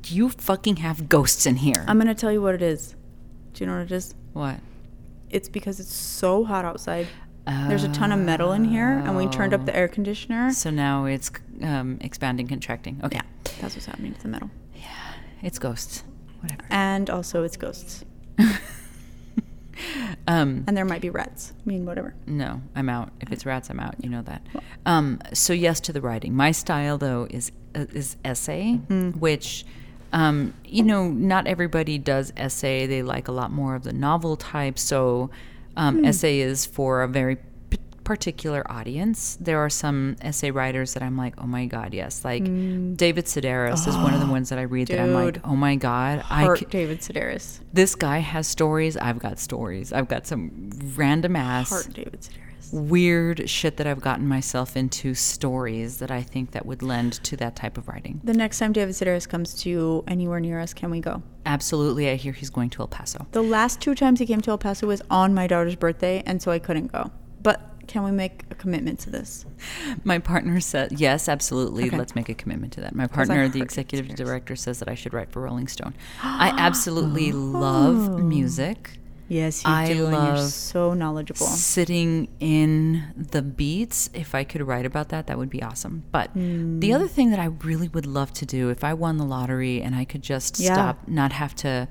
do 0.02 0.16
you 0.16 0.30
fucking 0.30 0.78
have 0.78 1.08
ghosts 1.10 1.46
in 1.46 1.58
here. 1.58 1.86
I'm 1.88 2.00
gonna 2.00 2.16
tell 2.16 2.32
you 2.32 2.42
what 2.42 2.56
it 2.56 2.62
is. 2.62 2.96
Do 3.54 3.64
you 3.64 3.68
know 3.70 3.78
what 3.78 3.84
it 3.84 3.92
is? 3.92 4.16
what? 4.34 4.60
It's 5.30 5.48
because 5.50 5.80
it's 5.80 5.94
so 5.94 6.44
hot 6.44 6.66
outside. 6.66 7.08
There's 7.46 7.84
a 7.84 7.90
ton 7.90 8.12
of 8.12 8.20
metal 8.20 8.52
in 8.52 8.64
here, 8.64 8.90
and 8.90 9.16
we 9.18 9.28
turned 9.28 9.54
up 9.54 9.66
the 9.66 9.76
air 9.76 9.88
conditioner. 9.88 10.52
So 10.52 10.70
now 10.70 11.06
it's 11.06 11.32
um, 11.64 11.98
expanding, 12.02 12.48
contracting. 12.48 13.00
Okay, 13.04 13.18
yeah, 13.18 13.52
That's 13.60 13.76
what's 13.76 13.86
happening 13.88 14.14
to 14.14 14.22
the 14.22 14.28
metal. 14.28 14.50
Yeah, 14.76 14.84
it's 15.42 15.58
ghosts. 15.58 16.04
Whatever. 16.42 16.62
And 16.70 17.10
also, 17.10 17.44
it's 17.44 17.58
ghosts. 17.58 18.06
Um, 20.28 20.64
And 20.68 20.78
there 20.78 20.86
might 20.86 21.02
be 21.02 21.10
rats. 21.10 21.54
I 21.66 21.70
mean, 21.70 21.86
whatever. 21.86 22.14
No, 22.28 22.62
I'm 22.76 22.88
out. 22.90 23.12
If 23.22 23.32
it's 23.32 23.46
rats, 23.48 23.70
I'm 23.72 23.80
out. 23.80 23.96
You 24.04 24.10
know 24.10 24.22
that. 24.24 24.42
Um, 24.86 25.20
so 25.34 25.54
yes 25.54 25.80
to 25.82 25.94
the 25.94 26.02
writing. 26.02 26.36
My 26.36 26.52
style 26.52 26.98
though 27.00 27.28
is 27.32 27.52
uh, 27.76 27.86
is 27.94 28.16
essay, 28.24 28.74
which 29.18 29.66
um, 30.14 30.54
you 30.66 30.84
know 30.84 31.08
not 31.08 31.48
everybody 31.48 31.98
does 31.98 32.32
essay. 32.38 32.86
They 32.86 33.02
like 33.02 33.28
a 33.28 33.32
lot 33.32 33.52
more 33.52 33.74
of 33.76 33.84
the 33.84 33.94
novel 33.94 34.36
type. 34.36 34.78
So 34.78 35.32
um, 35.76 36.06
essay 36.06 36.40
is 36.42 36.66
for 36.66 37.02
a 37.02 37.08
very 37.08 37.38
particular 38.10 38.64
audience. 38.72 39.38
There 39.40 39.60
are 39.60 39.70
some 39.70 40.16
essay 40.20 40.50
writers 40.50 40.96
that 40.96 41.04
I'm 41.04 41.16
like, 41.16 41.36
oh 41.38 41.46
my 41.46 41.68
god, 41.68 41.94
yes. 41.94 42.26
Like 42.26 42.42
mm. 42.42 42.98
David 42.98 43.26
Sedaris 43.26 43.88
is 43.88 43.96
one 43.98 44.16
of 44.16 44.20
the 44.20 44.26
ah, 44.26 44.32
ones 44.32 44.50
that 44.50 44.58
I 44.58 44.64
read 44.64 44.88
that 44.88 45.00
I'm 45.00 45.14
like, 45.14 45.38
oh 45.46 45.56
my 45.56 45.76
god, 45.76 46.26
I 46.28 46.42
Heart 46.46 46.58
c- 46.58 46.66
David 46.72 47.02
Sedaris. 47.02 47.60
this 47.72 47.94
guy 47.94 48.18
has 48.18 48.48
stories. 48.48 48.98
I've 48.98 49.20
got 49.20 49.38
stories. 49.38 49.94
I've 49.94 50.08
got 50.08 50.26
some 50.26 50.72
random 50.96 51.36
ass 51.36 51.70
Heart 51.70 51.94
David 51.94 52.22
Sedaris. 52.22 52.74
weird 52.74 53.48
shit 53.48 53.78
that 53.78 53.86
I've 53.86 54.02
gotten 54.02 54.28
myself 54.28 54.76
into 54.76 55.14
stories 55.14 56.00
that 56.00 56.10
I 56.10 56.24
think 56.24 56.50
that 56.54 56.66
would 56.66 56.82
lend 56.82 57.24
to 57.26 57.38
that 57.38 57.56
type 57.56 57.78
of 57.78 57.88
writing. 57.88 58.22
The 58.24 58.34
next 58.34 58.58
time 58.58 58.74
David 58.74 58.96
Sedaris 58.96 59.30
comes 59.30 59.54
to 59.62 60.04
anywhere 60.08 60.40
near 60.40 60.60
us, 60.60 60.74
can 60.74 60.90
we 60.90 61.00
go? 61.00 61.22
Absolutely, 61.46 62.10
I 62.10 62.16
hear 62.16 62.34
he's 62.34 62.50
going 62.50 62.72
to 62.72 62.82
El 62.82 62.88
Paso. 62.88 63.28
The 63.34 63.44
last 63.44 63.82
two 63.82 63.94
times 63.94 64.20
he 64.20 64.26
came 64.26 64.42
to 64.42 64.50
El 64.50 64.58
Paso 64.58 64.88
was 64.88 65.04
on 65.12 65.36
my 65.36 65.46
daughter's 65.46 65.76
birthday, 65.76 66.24
and 66.26 66.42
so 66.42 66.50
I 66.50 66.58
couldn't 66.58 66.92
go. 66.92 67.12
But 67.44 67.69
can 67.90 68.04
we 68.04 68.12
make 68.12 68.44
a 68.52 68.56
commitment 68.56 69.00
to 69.00 69.10
this? 69.10 69.46
My 70.04 70.20
partner 70.20 70.60
said, 70.60 70.94
yes, 71.00 71.28
absolutely. 71.28 71.88
Okay. 71.88 71.98
Let's 71.98 72.14
make 72.16 72.30
a 72.30 72.36
commitment 72.36 72.72
to 72.74 72.82
that. 72.82 72.94
My 72.94 73.08
partner, 73.08 73.50
the 73.50 73.62
executive 73.62 74.12
upstairs. 74.12 74.28
director, 74.30 74.56
says 74.56 74.78
that 74.80 74.88
I 74.88 74.94
should 74.94 75.12
write 75.14 75.32
for 75.32 75.42
Rolling 75.42 75.68
Stone. 75.68 75.96
I 76.24 76.54
absolutely 76.56 77.32
love 77.32 78.18
music. 78.20 79.00
Yes, 79.28 79.64
you 79.66 79.72
I 79.72 79.88
do, 79.88 80.06
and 80.08 80.28
you're 80.38 80.48
so 80.48 80.94
knowledgeable. 80.94 81.46
Sitting 81.48 82.28
in 82.40 83.04
the 83.16 83.42
beats, 83.42 84.10
if 84.14 84.34
I 84.36 84.44
could 84.44 84.62
write 84.68 84.86
about 84.86 85.10
that, 85.10 85.26
that 85.28 85.38
would 85.40 85.50
be 85.50 85.62
awesome. 85.64 86.04
But 86.12 86.30
Hmm. 86.32 86.80
the 86.80 86.94
other 86.94 87.08
thing 87.08 87.32
that 87.32 87.40
I 87.40 87.46
really 87.46 87.88
would 87.90 88.06
love 88.06 88.32
to 88.34 88.46
do, 88.46 88.70
if 88.70 88.84
I 88.84 88.94
won 88.94 89.18
the 89.18 89.26
lottery 89.26 89.82
and 89.82 89.96
I 89.96 90.06
could 90.06 90.22
just 90.24 90.60
Yeah. 90.60 90.74
stop, 90.74 91.08
not 91.08 91.32
have 91.32 91.56
to 91.56 91.88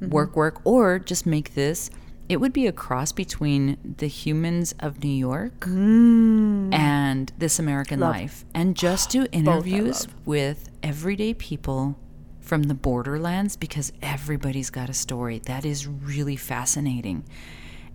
Mm-hmm. 0.00 0.10
work, 0.10 0.36
work, 0.36 0.60
or 0.64 0.98
just 0.98 1.24
make 1.24 1.54
this, 1.54 1.88
it 2.28 2.38
would 2.38 2.52
be 2.52 2.66
a 2.66 2.72
cross 2.72 3.12
between 3.12 3.76
the 3.98 4.06
humans 4.06 4.74
of 4.80 5.02
New 5.04 5.10
York 5.10 5.66
and 5.66 7.32
This 7.38 7.58
American 7.58 7.98
Mm. 7.98 8.02
Love. 8.02 8.12
Life, 8.14 8.44
and 8.54 8.74
just 8.76 9.10
do 9.10 9.26
interviews 9.32 10.08
with 10.24 10.68
everyday 10.82 11.34
people 11.34 11.96
from 12.40 12.64
the 12.64 12.74
borderlands 12.74 13.56
because 13.56 13.92
everybody's 14.02 14.70
got 14.70 14.88
a 14.90 14.94
story 14.94 15.38
that 15.46 15.64
is 15.64 15.86
really 15.86 16.36
fascinating 16.36 17.24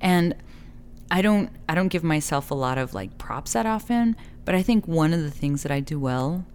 and 0.01 0.33
i 1.11 1.21
don't 1.21 1.51
i 1.67 1.75
don't 1.75 1.89
give 1.89 2.03
myself 2.03 2.49
a 2.49 2.55
lot 2.55 2.75
of 2.79 2.91
like 2.95 3.15
props 3.19 3.53
that 3.53 3.67
often 3.67 4.15
but 4.45 4.55
i 4.55 4.63
think 4.63 4.87
one 4.87 5.13
of 5.13 5.21
the 5.21 5.29
things 5.29 5.61
that 5.61 5.71
i 5.71 5.79
do 5.79 5.99
well 5.99 6.45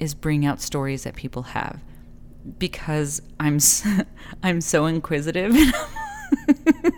is 0.00 0.14
bring 0.14 0.44
out 0.44 0.60
stories 0.60 1.04
that 1.04 1.14
people 1.14 1.42
have 1.42 1.80
because 2.58 3.22
i'm 3.38 3.54
s- 3.56 3.86
i'm 4.42 4.60
so 4.60 4.86
inquisitive 4.86 5.54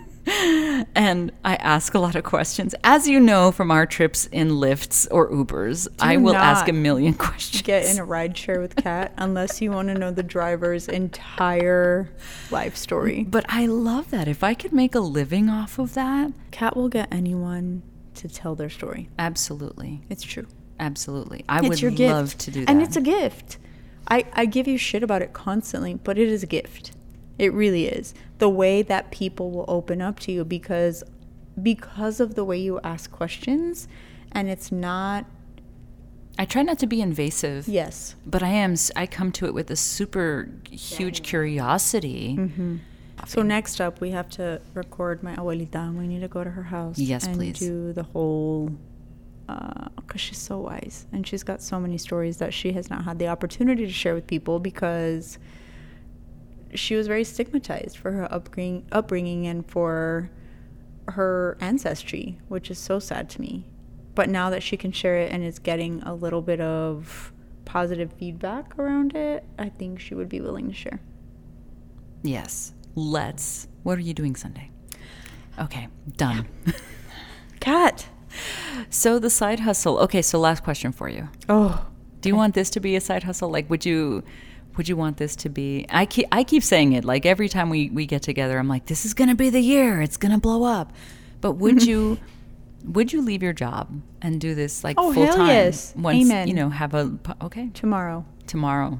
and 0.95 1.31
I 1.43 1.55
ask 1.55 1.93
a 1.93 1.99
lot 1.99 2.15
of 2.15 2.23
questions. 2.23 2.73
As 2.83 3.07
you 3.07 3.19
know 3.19 3.51
from 3.51 3.71
our 3.71 3.85
trips 3.85 4.27
in 4.27 4.59
lifts 4.59 5.07
or 5.07 5.29
Ubers, 5.29 5.87
I 5.99 6.17
will 6.17 6.35
ask 6.35 6.67
a 6.67 6.73
million 6.73 7.13
questions. 7.13 7.61
Get 7.61 7.85
in 7.85 7.99
a 7.99 8.05
ride 8.05 8.37
share 8.37 8.59
with 8.59 8.75
Kat 8.75 9.13
unless 9.17 9.61
you 9.61 9.71
want 9.71 9.89
to 9.89 9.93
know 9.93 10.11
the 10.11 10.23
driver's 10.23 10.87
entire 10.87 12.09
life 12.49 12.75
story. 12.75 13.23
But 13.23 13.45
I 13.49 13.65
love 13.65 14.11
that. 14.11 14.27
If 14.27 14.43
I 14.43 14.53
could 14.53 14.73
make 14.73 14.95
a 14.95 14.99
living 14.99 15.49
off 15.49 15.79
of 15.79 15.93
that, 15.93 16.31
Kat 16.51 16.75
will 16.75 16.89
get 16.89 17.07
anyone 17.11 17.83
to 18.15 18.27
tell 18.27 18.55
their 18.55 18.69
story. 18.69 19.09
absolutely. 19.19 20.01
It's 20.09 20.23
true. 20.23 20.47
Absolutely. 20.79 21.45
I 21.47 21.59
it's 21.59 21.81
would 21.81 21.99
love 21.99 22.37
to 22.39 22.51
do 22.51 22.61
that. 22.61 22.69
And 22.69 22.81
it's 22.81 22.95
a 22.95 23.01
gift. 23.01 23.57
I, 24.07 24.25
I 24.33 24.45
give 24.45 24.67
you 24.67 24.77
shit 24.77 25.03
about 25.03 25.21
it 25.21 25.31
constantly, 25.31 25.93
but 25.93 26.17
it 26.17 26.27
is 26.27 26.43
a 26.43 26.47
gift. 26.47 26.91
It 27.41 27.53
really 27.53 27.87
is. 27.87 28.13
The 28.37 28.47
way 28.49 28.83
that 28.83 29.09
people 29.09 29.49
will 29.49 29.65
open 29.67 29.99
up 29.99 30.19
to 30.21 30.31
you 30.31 30.45
because 30.45 31.03
because 31.61 32.19
of 32.19 32.35
the 32.35 32.45
way 32.45 32.57
you 32.59 32.79
ask 32.83 33.11
questions 33.11 33.87
and 34.31 34.47
it's 34.47 34.71
not 34.71 35.25
I 36.39 36.45
try 36.45 36.61
not 36.61 36.77
to 36.79 36.87
be 36.87 37.01
invasive. 37.01 37.67
yes. 37.67 38.15
But 38.27 38.43
I 38.43 38.49
am 38.65 38.75
I 38.95 39.07
come 39.07 39.31
to 39.33 39.47
it 39.47 39.53
with 39.55 39.71
a 39.71 39.75
super 39.75 40.49
huge 40.69 41.23
curiosity. 41.23 42.35
Mm-hmm. 42.37 42.77
So 43.25 43.41
next 43.41 43.81
up 43.81 44.01
we 44.01 44.11
have 44.11 44.29
to 44.31 44.61
record 44.75 45.23
my 45.23 45.35
abuelita. 45.35 45.83
We 45.97 46.07
need 46.07 46.21
to 46.21 46.27
go 46.27 46.43
to 46.43 46.49
her 46.51 46.63
house 46.63 46.99
Yes, 46.99 47.25
and 47.25 47.35
please. 47.35 47.57
do 47.57 47.91
the 47.91 48.03
whole 48.03 48.69
because 49.95 50.21
she's 50.21 50.37
so 50.37 50.59
wise 50.59 51.07
and 51.11 51.25
she's 51.27 51.43
got 51.43 51.59
so 51.61 51.79
many 51.79 51.97
stories 51.97 52.37
that 52.37 52.53
she 52.53 52.71
has 52.73 52.89
not 52.91 53.03
had 53.03 53.17
the 53.19 53.27
opportunity 53.27 53.85
to 53.87 53.91
share 53.91 54.13
with 54.13 54.27
people 54.27 54.59
because 54.59 55.39
she 56.73 56.95
was 56.95 57.07
very 57.07 57.23
stigmatized 57.23 57.97
for 57.97 58.11
her 58.11 58.31
upbringing, 58.33 58.85
upbringing 58.91 59.47
and 59.47 59.65
for 59.65 60.29
her 61.09 61.57
ancestry, 61.59 62.39
which 62.47 62.69
is 62.71 62.77
so 62.77 62.99
sad 62.99 63.29
to 63.31 63.41
me. 63.41 63.65
But 64.15 64.29
now 64.29 64.49
that 64.49 64.61
she 64.63 64.77
can 64.77 64.91
share 64.91 65.17
it 65.17 65.31
and 65.31 65.43
is 65.43 65.59
getting 65.59 66.01
a 66.03 66.13
little 66.13 66.41
bit 66.41 66.59
of 66.61 67.31
positive 67.65 68.11
feedback 68.13 68.77
around 68.77 69.15
it, 69.15 69.43
I 69.57 69.69
think 69.69 69.99
she 69.99 70.15
would 70.15 70.29
be 70.29 70.41
willing 70.41 70.67
to 70.67 70.73
share. 70.73 70.99
Yes. 72.23 72.73
Let's. 72.95 73.67
What 73.83 73.97
are 73.97 74.01
you 74.01 74.13
doing 74.13 74.35
Sunday? 74.35 74.69
Okay, 75.59 75.87
done. 76.17 76.47
Kat. 77.59 78.07
so 78.89 79.19
the 79.19 79.29
side 79.29 79.61
hustle. 79.61 79.97
Okay, 79.99 80.21
so 80.21 80.39
last 80.39 80.63
question 80.63 80.91
for 80.91 81.09
you. 81.09 81.29
Oh, 81.47 81.87
Do 82.21 82.29
you 82.29 82.35
want 82.35 82.53
this 82.53 82.69
to 82.71 82.79
be 82.79 82.95
a 82.95 83.01
side 83.01 83.23
hustle? 83.23 83.49
Like, 83.49 83.69
would 83.69 83.85
you, 83.85 84.23
would 84.77 84.87
you 84.87 84.95
want 84.95 85.17
this 85.17 85.35
to 85.37 85.49
be? 85.49 85.85
I 85.89 86.05
keep, 86.05 86.27
I 86.31 86.43
keep 86.43 86.63
saying 86.63 86.93
it. 86.93 87.05
Like 87.05 87.25
every 87.25 87.49
time 87.49 87.69
we 87.69 87.89
we 87.89 88.05
get 88.05 88.21
together, 88.21 88.57
I'm 88.57 88.67
like, 88.67 88.85
this 88.85 89.05
is 89.05 89.13
gonna 89.13 89.35
be 89.35 89.49
the 89.49 89.59
year. 89.59 90.01
It's 90.01 90.17
gonna 90.17 90.39
blow 90.39 90.63
up. 90.63 90.93
But 91.41 91.53
would 91.53 91.77
mm-hmm. 91.77 91.89
you, 91.89 92.19
would 92.85 93.11
you 93.11 93.21
leave 93.21 93.41
your 93.41 93.53
job 93.53 94.01
and 94.21 94.39
do 94.39 94.55
this 94.55 94.83
like 94.83 94.95
Oh, 94.99 95.13
full 95.13 95.25
hell 95.25 95.37
time? 95.37 95.47
yes. 95.47 95.93
Once 95.95 96.25
Amen. 96.25 96.47
you 96.47 96.53
know, 96.53 96.69
have 96.69 96.93
a 96.93 97.17
okay 97.41 97.69
tomorrow. 97.73 98.25
tomorrow. 98.47 98.99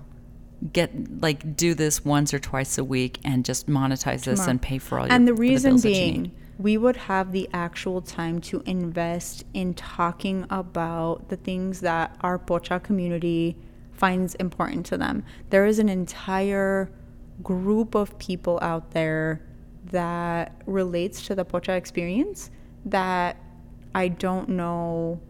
Get 0.74 1.22
like 1.22 1.56
do 1.56 1.74
this 1.74 2.06
once 2.06 2.34
or 2.34 2.40
twice 2.40 2.78
a 2.78 2.84
week 2.84 3.20
and 3.24 3.44
just 3.44 3.68
monetize 3.68 4.24
this 4.26 4.46
and 4.48 4.62
pay 4.62 4.78
for 4.78 5.00
all 5.00 5.08
your 5.08 5.14
and 5.14 5.28
the 5.28 5.34
reason 5.34 5.72
bills 5.72 5.82
being 5.82 6.32
we 6.62 6.78
would 6.78 6.96
have 6.96 7.32
the 7.32 7.50
actual 7.54 8.02
time 8.02 8.40
to 8.40 8.62
invest 8.66 9.44
in 9.54 9.74
talking 9.74 10.46
about 10.50 11.30
the 11.30 11.36
things 11.36 11.82
that 11.82 12.16
our 12.22 12.38
pocha 12.38 12.82
community 12.82 13.56
finds 14.02 14.34
important 14.36 14.86
to 14.86 14.98
them 14.98 15.24
there 15.52 15.66
is 15.66 15.78
an 15.78 15.90
entire 15.90 16.92
group 17.44 17.96
of 17.96 18.18
people 18.18 18.58
out 18.62 18.92
there 18.92 19.42
that 19.86 20.62
relates 20.66 21.26
to 21.28 21.36
the 21.36 21.46
pocha 21.46 21.76
experience 21.78 22.50
that 22.86 23.38
I 23.94 24.08
don't 24.08 24.50
know 24.50 25.22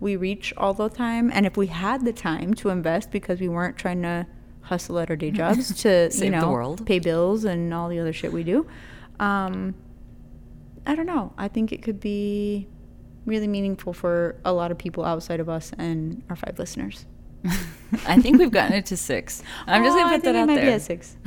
we 0.00 0.16
reach 0.16 0.52
all 0.56 0.74
the 0.74 0.88
time. 0.88 1.30
And 1.32 1.46
if 1.46 1.56
we 1.56 1.66
had 1.66 2.04
the 2.04 2.12
time 2.12 2.52
to 2.54 2.68
invest 2.68 3.10
because 3.10 3.40
we 3.40 3.48
weren't 3.48 3.76
trying 3.78 4.02
to 4.02 4.26
hustle 4.60 4.98
at 4.98 5.08
our 5.10 5.16
day 5.16 5.30
jobs 5.42 5.82
to, 5.82 6.10
you 6.12 6.20
the 6.20 6.30
know, 6.30 6.50
world. 6.50 6.86
pay 6.86 6.98
bills 6.98 7.44
and 7.44 7.72
all 7.72 7.88
the 7.88 7.98
other 7.98 8.12
shit 8.12 8.32
we 8.32 8.44
do, 8.44 8.66
um, 9.18 9.74
I 10.86 10.94
don't 10.94 11.06
know. 11.06 11.32
I 11.38 11.48
think 11.48 11.72
it 11.72 11.82
could 11.82 12.00
be 12.00 12.68
really 13.24 13.48
meaningful 13.48 13.94
for 13.94 14.36
a 14.44 14.52
lot 14.52 14.70
of 14.70 14.76
people 14.76 15.04
outside 15.04 15.40
of 15.40 15.48
us 15.48 15.72
and 15.78 16.22
our 16.28 16.36
five 16.36 16.58
listeners. 16.58 17.06
I 18.06 18.20
think 18.20 18.38
we've 18.38 18.50
gotten 18.50 18.72
it 18.76 18.86
to 18.86 18.96
six. 18.96 19.42
I'm 19.66 19.84
just 19.84 19.94
Oh, 19.96 20.00
gonna 20.00 20.10
I 20.12 20.16
put 20.16 20.24
that 20.24 20.36
out 20.36 20.46
might 20.48 20.56
be 20.56 20.60
there. 20.62 20.74
at 20.76 20.82
six. 20.82 21.16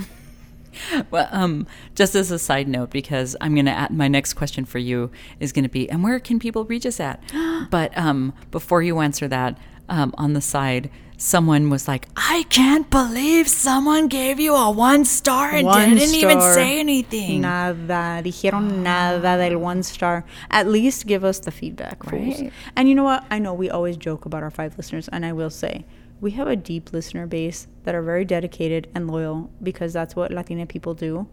Well, 1.09 1.27
um, 1.31 1.65
just 1.95 2.13
as 2.13 2.29
a 2.29 2.37
side 2.37 2.67
note, 2.67 2.91
because 2.91 3.35
I'm 3.41 3.55
gonna 3.55 3.71
add 3.71 3.89
my 3.89 4.07
next 4.07 4.35
question 4.35 4.63
for 4.63 4.77
you 4.77 5.09
is 5.39 5.51
gonna 5.51 5.69
be, 5.69 5.89
and 5.89 6.03
where 6.03 6.19
can 6.19 6.37
people 6.37 6.65
reach 6.65 6.85
us 6.85 6.99
at? 6.99 7.19
but 7.71 7.97
um, 7.97 8.33
before 8.51 8.83
you 8.83 8.99
answer 8.99 9.27
that, 9.27 9.57
um, 9.89 10.13
on 10.19 10.33
the 10.33 10.41
side, 10.41 10.91
someone 11.17 11.71
was 11.71 11.87
like, 11.87 12.07
"I 12.15 12.45
can't 12.49 12.87
believe 12.91 13.47
someone 13.47 14.07
gave 14.07 14.39
you 14.39 14.53
a 14.53 14.69
one 14.69 15.03
star 15.03 15.49
and 15.49 15.65
One 15.65 15.95
didn't 15.95 16.13
even 16.13 16.39
say 16.41 16.79
anything." 16.79 17.41
Nada. 17.41 18.21
Dijeron 18.23 18.83
nada 18.83 19.35
del 19.49 19.57
one 19.57 19.81
star. 19.81 20.25
At 20.51 20.67
least 20.67 21.07
give 21.07 21.23
us 21.23 21.39
the 21.39 21.49
feedback, 21.51 22.03
fools. 22.03 22.39
Right. 22.39 22.53
And 22.75 22.87
you 22.87 22.93
know 22.93 23.03
what? 23.05 23.23
I 23.31 23.39
know 23.39 23.53
we 23.55 23.71
always 23.71 23.97
joke 23.97 24.25
about 24.25 24.43
our 24.43 24.51
five 24.51 24.77
listeners, 24.77 25.07
and 25.07 25.25
I 25.25 25.33
will 25.33 25.49
say 25.49 25.85
we 26.19 26.31
have 26.31 26.47
a 26.47 26.55
deep 26.55 26.93
listener 26.93 27.27
base 27.27 27.67
that 27.83 27.95
are 27.95 28.01
very 28.01 28.25
dedicated 28.25 28.89
and 28.95 29.09
loyal 29.09 29.49
because 29.61 29.93
that's 29.93 30.15
what 30.15 30.31
Latina 30.31 30.65
people 30.65 30.93
do. 30.93 31.27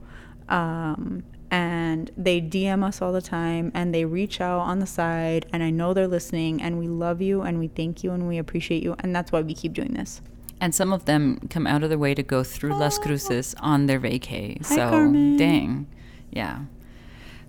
Um, 0.49 1.25
and 1.51 2.11
they 2.17 2.41
DM 2.41 2.85
us 2.85 3.01
all 3.01 3.13
the 3.13 3.23
time 3.23 3.71
and 3.75 3.95
they 3.95 4.05
reach 4.05 4.41
out 4.41 4.61
on 4.61 4.81
the 4.81 4.87
side, 4.87 5.47
and 5.53 5.63
I 5.63 5.71
know 5.71 5.95
they're 5.95 6.09
listening, 6.09 6.61
and 6.61 6.79
we 6.79 6.89
love 6.89 7.23
you 7.23 7.43
and 7.43 7.59
we 7.59 7.69
thank 7.69 8.03
you 8.03 8.11
and 8.11 8.27
we 8.27 8.39
appreciate 8.39 8.83
you, 8.83 8.97
and 9.01 9.15
that's 9.15 9.31
why 9.33 9.41
we 9.41 9.55
keep 9.55 9.73
doing 9.73 9.95
this. 9.95 10.21
And 10.61 10.75
some 10.75 10.93
of 10.93 11.05
them 11.05 11.39
come 11.51 11.67
out 11.67 11.83
of 11.83 11.91
their 11.91 11.99
way 11.99 12.15
to 12.15 12.23
go 12.23 12.43
through 12.43 12.71
Las 12.71 12.99
Cruces 12.99 13.55
on 13.61 13.87
their 13.87 14.01
vacay. 14.01 14.65
So, 14.65 14.77
Carmen. 14.77 15.37
dang. 15.37 15.87
Yeah. 16.31 16.61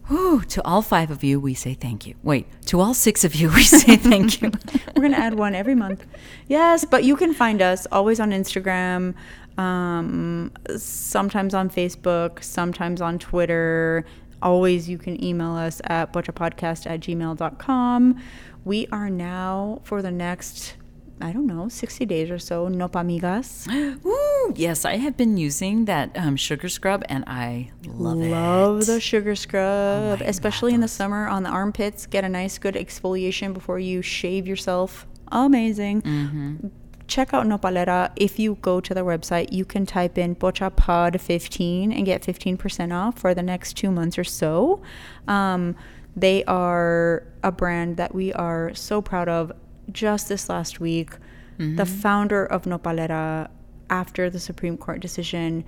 Whew, 0.08 0.42
to 0.42 0.64
all 0.64 0.84
five 0.84 1.10
of 1.10 1.24
you, 1.24 1.40
we 1.40 1.56
say 1.56 1.74
thank 1.74 2.06
you. 2.06 2.14
Wait, 2.22 2.46
to 2.68 2.80
all 2.80 2.94
six 2.94 3.24
of 3.24 3.34
you, 3.34 3.50
we 3.54 3.64
say 3.64 3.96
thank 3.96 4.42
you. 4.42 4.52
We're 4.96 5.02
gonna 5.02 5.18
add 5.18 5.34
one 5.34 5.56
every 5.56 5.76
month. 5.76 6.06
Yes, 6.48 6.86
but 6.86 7.04
you 7.04 7.16
can 7.16 7.34
find 7.34 7.62
us 7.62 7.88
always 7.92 8.20
on 8.20 8.30
Instagram, 8.32 9.16
um, 9.58 10.52
sometimes 10.78 11.54
on 11.56 11.70
Facebook, 11.70 12.44
sometimes 12.44 13.02
on 13.02 13.18
Twitter. 13.18 14.06
Always 14.42 14.88
you 14.88 15.00
can 15.00 15.24
email 15.24 15.56
us 15.56 15.82
at 15.86 16.14
pochapodcast 16.14 16.86
at 16.86 17.00
gmail.com. 17.00 18.22
We 18.64 18.88
are 18.92 19.10
now 19.10 19.82
for 19.84 20.02
the 20.04 20.12
next, 20.12 20.76
I 21.22 21.32
don't 21.32 21.48
know, 21.48 21.70
60 21.70 22.06
days 22.06 22.30
or 22.30 22.38
so, 22.40 22.68
Nopa 22.68 23.02
Amigas. 23.04 23.68
Ooh, 24.06 24.54
yes, 24.56 24.84
I 24.84 24.98
have 24.98 25.16
been 25.16 25.38
using 25.38 25.86
that 25.86 26.12
um, 26.16 26.36
sugar 26.36 26.68
scrub 26.70 27.04
and 27.08 27.24
I 27.26 27.72
love, 27.88 28.18
Love 28.18 28.82
it. 28.82 28.86
the 28.88 29.00
sugar 29.00 29.36
scrub, 29.36 30.20
my 30.20 30.26
especially 30.26 30.74
in 30.74 30.82
the 30.82 30.88
summer 30.90 31.28
on 31.28 31.44
the 31.44 31.50
armpits. 31.50 32.06
Get 32.06 32.24
a 32.26 32.30
nice, 32.30 32.58
good 32.58 32.76
exfoliation 32.76 33.54
before 33.54 33.80
you 33.80 34.02
shave 34.02 34.46
yourself. 34.46 35.08
Amazing. 35.32 36.72
Check 37.08 37.34
out 37.34 37.46
Nopalera. 37.46 38.12
If 38.16 38.38
you 38.40 38.58
go 38.62 38.80
to 38.82 38.94
their 38.94 39.04
website, 39.06 39.54
you 39.54 39.64
can 39.64 39.86
type 39.86 40.18
in 40.18 40.36
PochaPod15 40.36 41.96
and 41.96 42.06
get 42.06 42.24
15% 42.24 42.94
off 42.94 43.20
for 43.20 43.34
the 43.34 43.44
next 43.44 43.74
two 43.78 43.92
months 43.92 44.18
or 44.18 44.24
so. 44.24 44.82
Um, 45.28 45.76
they 46.16 46.44
are 46.46 47.24
a 47.44 47.52
brand 47.52 47.98
that 47.98 48.14
we 48.16 48.34
are 48.34 48.74
so 48.74 49.02
proud 49.02 49.30
of. 49.30 49.52
Just 49.92 50.30
this 50.30 50.50
last 50.50 50.80
week, 50.80 51.12
the 51.58 51.64
mm-hmm. 51.64 51.84
founder 51.84 52.46
of 52.46 52.64
Nopalera, 52.64 53.50
after 53.90 54.30
the 54.30 54.40
Supreme 54.40 54.78
Court 54.78 55.00
decision, 55.00 55.64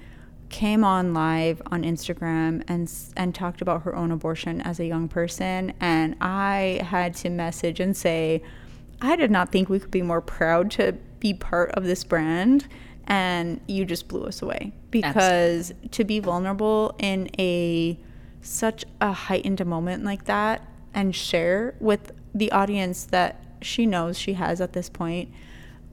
came 0.49 0.84
on 0.84 1.13
live 1.13 1.61
on 1.68 1.84
Instagram 1.84 2.63
and 2.68 2.91
and 3.15 3.36
talked 3.36 3.61
about 3.61 3.84
her 3.84 3.95
own 3.95 4.11
abortion 4.11 4.61
as 4.61 4.80
a 4.80 4.86
young 4.86 5.07
person. 5.07 5.74
And 5.80 6.15
I 6.22 6.82
had 6.84 7.15
to 7.18 7.30
message 7.30 7.80
and 7.80 7.95
say 7.95 8.41
I 9.01 9.15
did 9.15 9.32
not 9.32 9.51
think 9.51 9.70
we 9.70 9.80
could 9.80 9.91
be 9.91 10.01
more 10.01 10.22
proud 10.22 10.72
to 10.72 10.93
be 11.20 11.34
part 11.34 11.72
of 11.72 11.84
this 11.84 12.03
brand. 12.03 12.68
And 13.05 13.61
you 13.68 13.86
just 13.86 14.07
blew 14.07 14.26
us 14.26 14.41
away. 14.41 14.74
Because 14.91 15.74
to 15.91 16.03
be 16.03 16.20
vulnerable 16.20 16.95
in 16.99 17.30
a 17.39 17.97
such 18.41 18.86
a 18.99 19.11
heightened 19.11 19.65
moment 19.65 20.03
like 20.03 20.26
that 20.26 20.61
and 20.93 21.15
share 21.15 21.76
with 21.80 22.11
the 22.34 22.51
audience 22.51 23.05
that 23.05 23.43
she 23.68 23.86
knows 23.86 24.18
she 24.18 24.34
has 24.34 24.61
at 24.61 24.74
this 24.74 24.89
point 24.89 25.30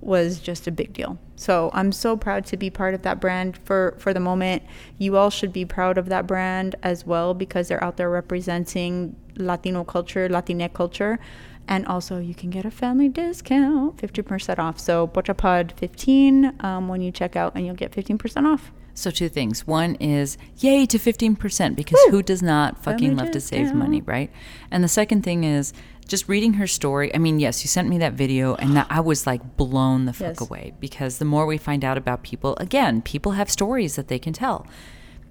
was 0.00 0.38
just 0.38 0.66
a 0.66 0.70
big 0.70 0.92
deal. 0.92 1.18
So 1.36 1.70
I'm 1.72 1.90
so 1.90 2.16
proud 2.16 2.44
to 2.46 2.56
be 2.56 2.68
part 2.70 2.94
of 2.94 3.02
that 3.02 3.20
brand 3.20 3.56
for 3.56 3.94
for 3.98 4.12
the 4.12 4.20
moment. 4.20 4.62
You 4.98 5.16
all 5.16 5.30
should 5.30 5.52
be 5.52 5.64
proud 5.64 5.98
of 5.98 6.08
that 6.10 6.26
brand 6.26 6.76
as 6.82 7.06
well 7.06 7.34
because 7.34 7.68
they're 7.68 7.82
out 7.82 7.96
there 7.96 8.10
representing 8.10 9.16
Latino 9.36 9.82
culture, 9.82 10.28
Latinx 10.28 10.72
culture. 10.74 11.18
And 11.66 11.86
also, 11.86 12.18
you 12.18 12.34
can 12.34 12.50
get 12.50 12.66
a 12.66 12.70
family 12.70 13.08
discount, 13.08 13.96
50% 13.96 14.58
off. 14.58 14.78
So, 14.78 15.08
PochaPod 15.08 15.72
15 15.72 16.56
um, 16.60 16.88
when 16.88 17.00
you 17.00 17.10
check 17.10 17.36
out, 17.36 17.52
and 17.54 17.64
you'll 17.64 17.74
get 17.74 17.90
15% 17.90 18.44
off. 18.44 18.70
So, 18.92 19.10
two 19.10 19.30
things. 19.30 19.66
One 19.66 19.94
is, 19.94 20.36
yay 20.58 20.84
to 20.84 20.98
15% 20.98 21.74
because 21.74 21.98
Woo! 22.04 22.10
who 22.10 22.22
does 22.22 22.42
not 22.42 22.82
fucking 22.84 23.10
Family 23.10 23.24
love 23.24 23.32
to 23.32 23.40
save 23.40 23.72
money, 23.72 24.02
right? 24.02 24.30
And 24.70 24.84
the 24.84 24.88
second 24.88 25.22
thing 25.22 25.42
is, 25.42 25.72
just 26.06 26.28
reading 26.28 26.54
her 26.54 26.66
story. 26.66 27.14
I 27.14 27.18
mean, 27.18 27.38
yes, 27.40 27.64
you 27.64 27.68
sent 27.68 27.88
me 27.88 27.98
that 27.98 28.12
video, 28.14 28.54
and 28.56 28.76
that, 28.76 28.86
I 28.90 29.00
was 29.00 29.26
like 29.26 29.56
blown 29.56 30.04
the 30.06 30.12
fuck 30.12 30.38
Yes. 30.38 30.40
away 30.40 30.72
because 30.80 31.18
the 31.18 31.24
more 31.24 31.46
we 31.46 31.58
find 31.58 31.84
out 31.84 31.96
about 31.98 32.22
people, 32.22 32.56
again, 32.60 33.02
people 33.02 33.32
have 33.32 33.50
stories 33.50 33.96
that 33.96 34.08
they 34.08 34.18
can 34.18 34.32
tell. 34.32 34.66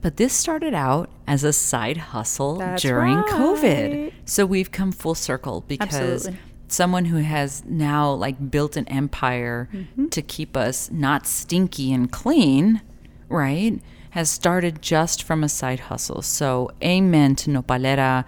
But 0.02 0.18
this 0.18 0.34
started 0.34 0.74
out 0.74 1.10
as 1.28 1.44
a 1.46 1.54
side 1.54 1.98
hustle 1.98 2.58
That's 2.58 2.82
during 2.82 3.18
COVID. 3.24 4.12
So 4.26 4.46
we've 4.46 4.72
come 4.72 4.92
full 4.92 5.16
circle 5.16 5.64
because 5.68 5.94
Absolutely. 6.28 6.40
someone 6.68 7.06
who 7.06 7.18
has 7.18 7.64
now 7.66 8.12
like 8.12 8.52
built 8.52 8.76
an 8.76 8.88
empire 8.90 9.70
Mm-hmm. 9.74 10.08
to 10.10 10.22
keep 10.22 10.58
us 10.58 10.92
not 10.92 11.26
stinky 11.26 11.94
and 11.94 12.12
clean, 12.12 12.82
right? 13.30 13.80
Has 14.10 14.30
started 14.30 14.82
just 14.82 15.24
from 15.24 15.42
a 15.44 15.50
side 15.50 15.80
hustle. 15.82 16.22
So 16.22 16.70
amen 16.84 17.36
to 17.38 17.50
Nopalera. 17.50 18.26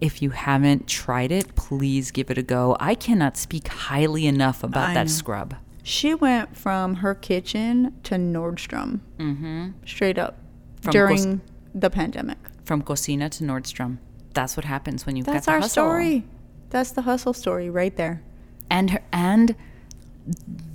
If 0.00 0.22
you 0.22 0.30
haven't 0.30 0.86
tried 0.86 1.32
it, 1.32 1.54
please 1.56 2.10
give 2.10 2.30
it 2.30 2.38
a 2.38 2.42
go. 2.42 2.76
I 2.78 2.94
cannot 2.94 3.36
speak 3.36 3.68
highly 3.68 4.26
enough 4.26 4.62
about 4.62 4.90
I 4.90 4.94
that 4.94 5.06
know. 5.06 5.12
scrub. 5.12 5.56
She 5.82 6.14
went 6.14 6.56
from 6.56 6.96
her 6.96 7.14
kitchen 7.14 7.94
to 8.04 8.14
Nordstrom, 8.14 9.00
mm-hmm. 9.18 9.70
straight 9.86 10.18
up, 10.18 10.36
From 10.82 10.92
during 10.92 11.40
the 11.74 11.90
pandemic. 11.90 12.38
From 12.64 12.82
Cocina 12.82 13.28
to 13.30 13.44
Nordstrom. 13.44 13.98
That's 14.34 14.56
what 14.56 14.66
happens 14.66 15.06
when 15.06 15.16
you've 15.16 15.26
That's 15.26 15.46
got 15.46 15.58
the 15.60 15.62
our 15.62 15.68
story. 15.68 16.24
That's 16.70 16.90
the 16.90 17.02
hustle 17.02 17.32
story 17.32 17.70
right 17.70 17.96
there. 17.96 18.22
And 18.70 18.90
her, 18.90 19.02
and 19.12 19.56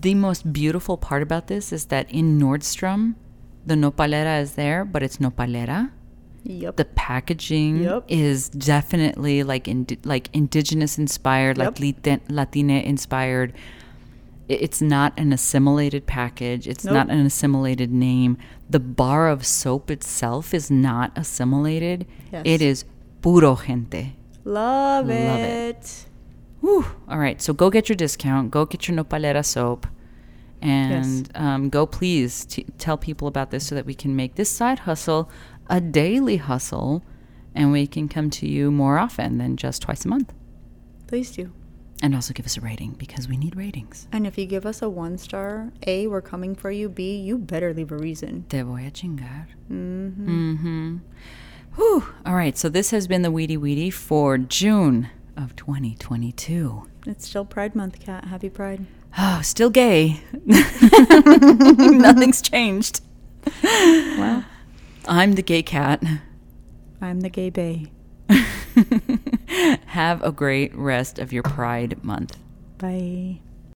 the 0.01 0.15
most 0.15 0.51
beautiful 0.51 0.97
part 0.97 1.21
about 1.21 1.47
this 1.47 1.71
is 1.71 1.85
that 1.85 2.09
in 2.09 2.39
Nordstrom, 2.39 3.15
the 3.65 3.75
nopalera 3.75 4.41
is 4.41 4.55
there, 4.55 4.83
but 4.83 5.03
it's 5.03 5.17
nopalera. 5.17 5.91
Yep. 6.43 6.75
The 6.75 6.85
packaging 6.85 7.83
Yep. 7.83 8.05
is 8.09 8.49
definitely 8.49 9.43
like 9.43 9.67
indi- 9.67 9.99
like 10.03 10.29
indigenous 10.33 10.97
inspired, 10.97 11.57
like 11.57 11.75
Lati- 11.75 12.19
Latina 12.29 12.73
inspired. 12.73 13.53
It's 14.49 14.81
not 14.81 15.13
an 15.17 15.31
assimilated 15.31 16.05
package. 16.05 16.67
It's 16.67 16.83
Nope. 16.83 16.93
not 16.93 17.09
an 17.09 17.25
assimilated 17.25 17.91
name. 17.93 18.37
The 18.69 18.79
bar 18.81 19.29
of 19.29 19.45
soap 19.45 19.89
itself 19.89 20.53
is 20.53 20.69
not 20.69 21.11
assimilated. 21.15 22.05
Yes. 22.31 22.41
It 22.45 22.61
is 22.61 22.83
puro 23.21 23.55
gente. 23.55 24.15
Love, 24.43 25.09
it. 25.09 25.25
Love 25.29 25.39
it. 25.39 25.75
it. 25.77 26.05
Whew. 26.59 26.85
All 27.07 27.19
right, 27.19 27.41
so 27.41 27.53
go 27.53 27.69
get 27.69 27.87
your 27.87 27.95
discount. 27.95 28.51
Go 28.51 28.65
get 28.65 28.87
your 28.89 28.97
nopalera 28.97 29.45
soap, 29.45 29.87
and 30.61 31.29
um, 31.35 31.69
go 31.69 31.85
please 31.85 32.45
t- 32.45 32.65
tell 32.77 32.97
people 32.97 33.27
about 33.27 33.51
this 33.51 33.65
so 33.65 33.75
that 33.75 33.85
we 33.85 33.93
can 33.93 34.15
make 34.15 34.35
this 34.35 34.49
side 34.49 34.79
hustle 34.79 35.29
a 35.69 35.81
daily 35.81 36.37
hustle, 36.37 37.03
and 37.55 37.71
we 37.71 37.87
can 37.87 38.07
come 38.07 38.29
to 38.31 38.47
you 38.47 38.71
more 38.71 38.97
often 38.97 39.37
than 39.37 39.57
just 39.57 39.81
twice 39.81 40.05
a 40.05 40.07
month. 40.07 40.33
Please 41.07 41.31
do. 41.31 41.51
And 42.01 42.13
also 42.15 42.33
give 42.33 42.45
us 42.45 42.57
a 42.57 42.61
rating 42.61 42.91
because 42.93 43.29
we 43.29 43.37
need 43.37 43.55
ratings. 43.55 44.07
And 44.11 44.27
if 44.27 44.37
you 44.37 44.45
give 44.45 44.65
us 44.65 44.81
a 44.81 44.89
one 44.89 45.17
star, 45.17 45.71
A, 45.87 46.07
we're 46.07 46.21
coming 46.21 46.53
for 46.53 46.69
you. 46.69 46.89
B, 46.89 47.15
you 47.15 47.37
better 47.37 47.73
leave 47.73 47.91
a 47.91 47.97
reason. 47.97 48.45
Te 48.49 48.61
voy 48.61 48.85
a 48.85 48.91
chingar. 48.91 49.47
Mm-hmm. 49.71 50.97
Whew. 51.75 52.03
All 52.25 52.35
right, 52.35 52.57
so 52.57 52.67
this 52.67 52.91
has 52.91 53.07
been 53.07 53.21
the 53.21 53.31
Weedy 53.31 53.57
Weedy 53.57 53.89
for 53.89 54.37
June 54.37 55.09
of 55.37 55.55
2022. 55.55 56.87
It's 57.07 57.27
still 57.27 57.45
Pride 57.45 57.73
Month, 57.73 57.99
Kat. 57.99 58.25
Happy 58.25 58.49
Pride. 58.49 58.85
Oh, 59.17 59.41
still 59.41 59.69
gay. 59.69 60.21
Nothing's 60.45 62.41
changed. 62.41 63.01
Well, 63.63 64.45
I'm 65.07 65.33
the 65.33 65.41
gay 65.41 65.63
cat. 65.63 66.03
I'm 67.01 67.21
the 67.21 67.29
gay 67.29 67.49
bay. 67.49 67.91
Have 69.87 70.23
a 70.23 70.31
great 70.31 70.73
rest 70.75 71.19
of 71.19 71.33
your 71.33 71.43
Pride 71.43 72.03
Month. 72.03 72.37
Bye. 72.77 73.39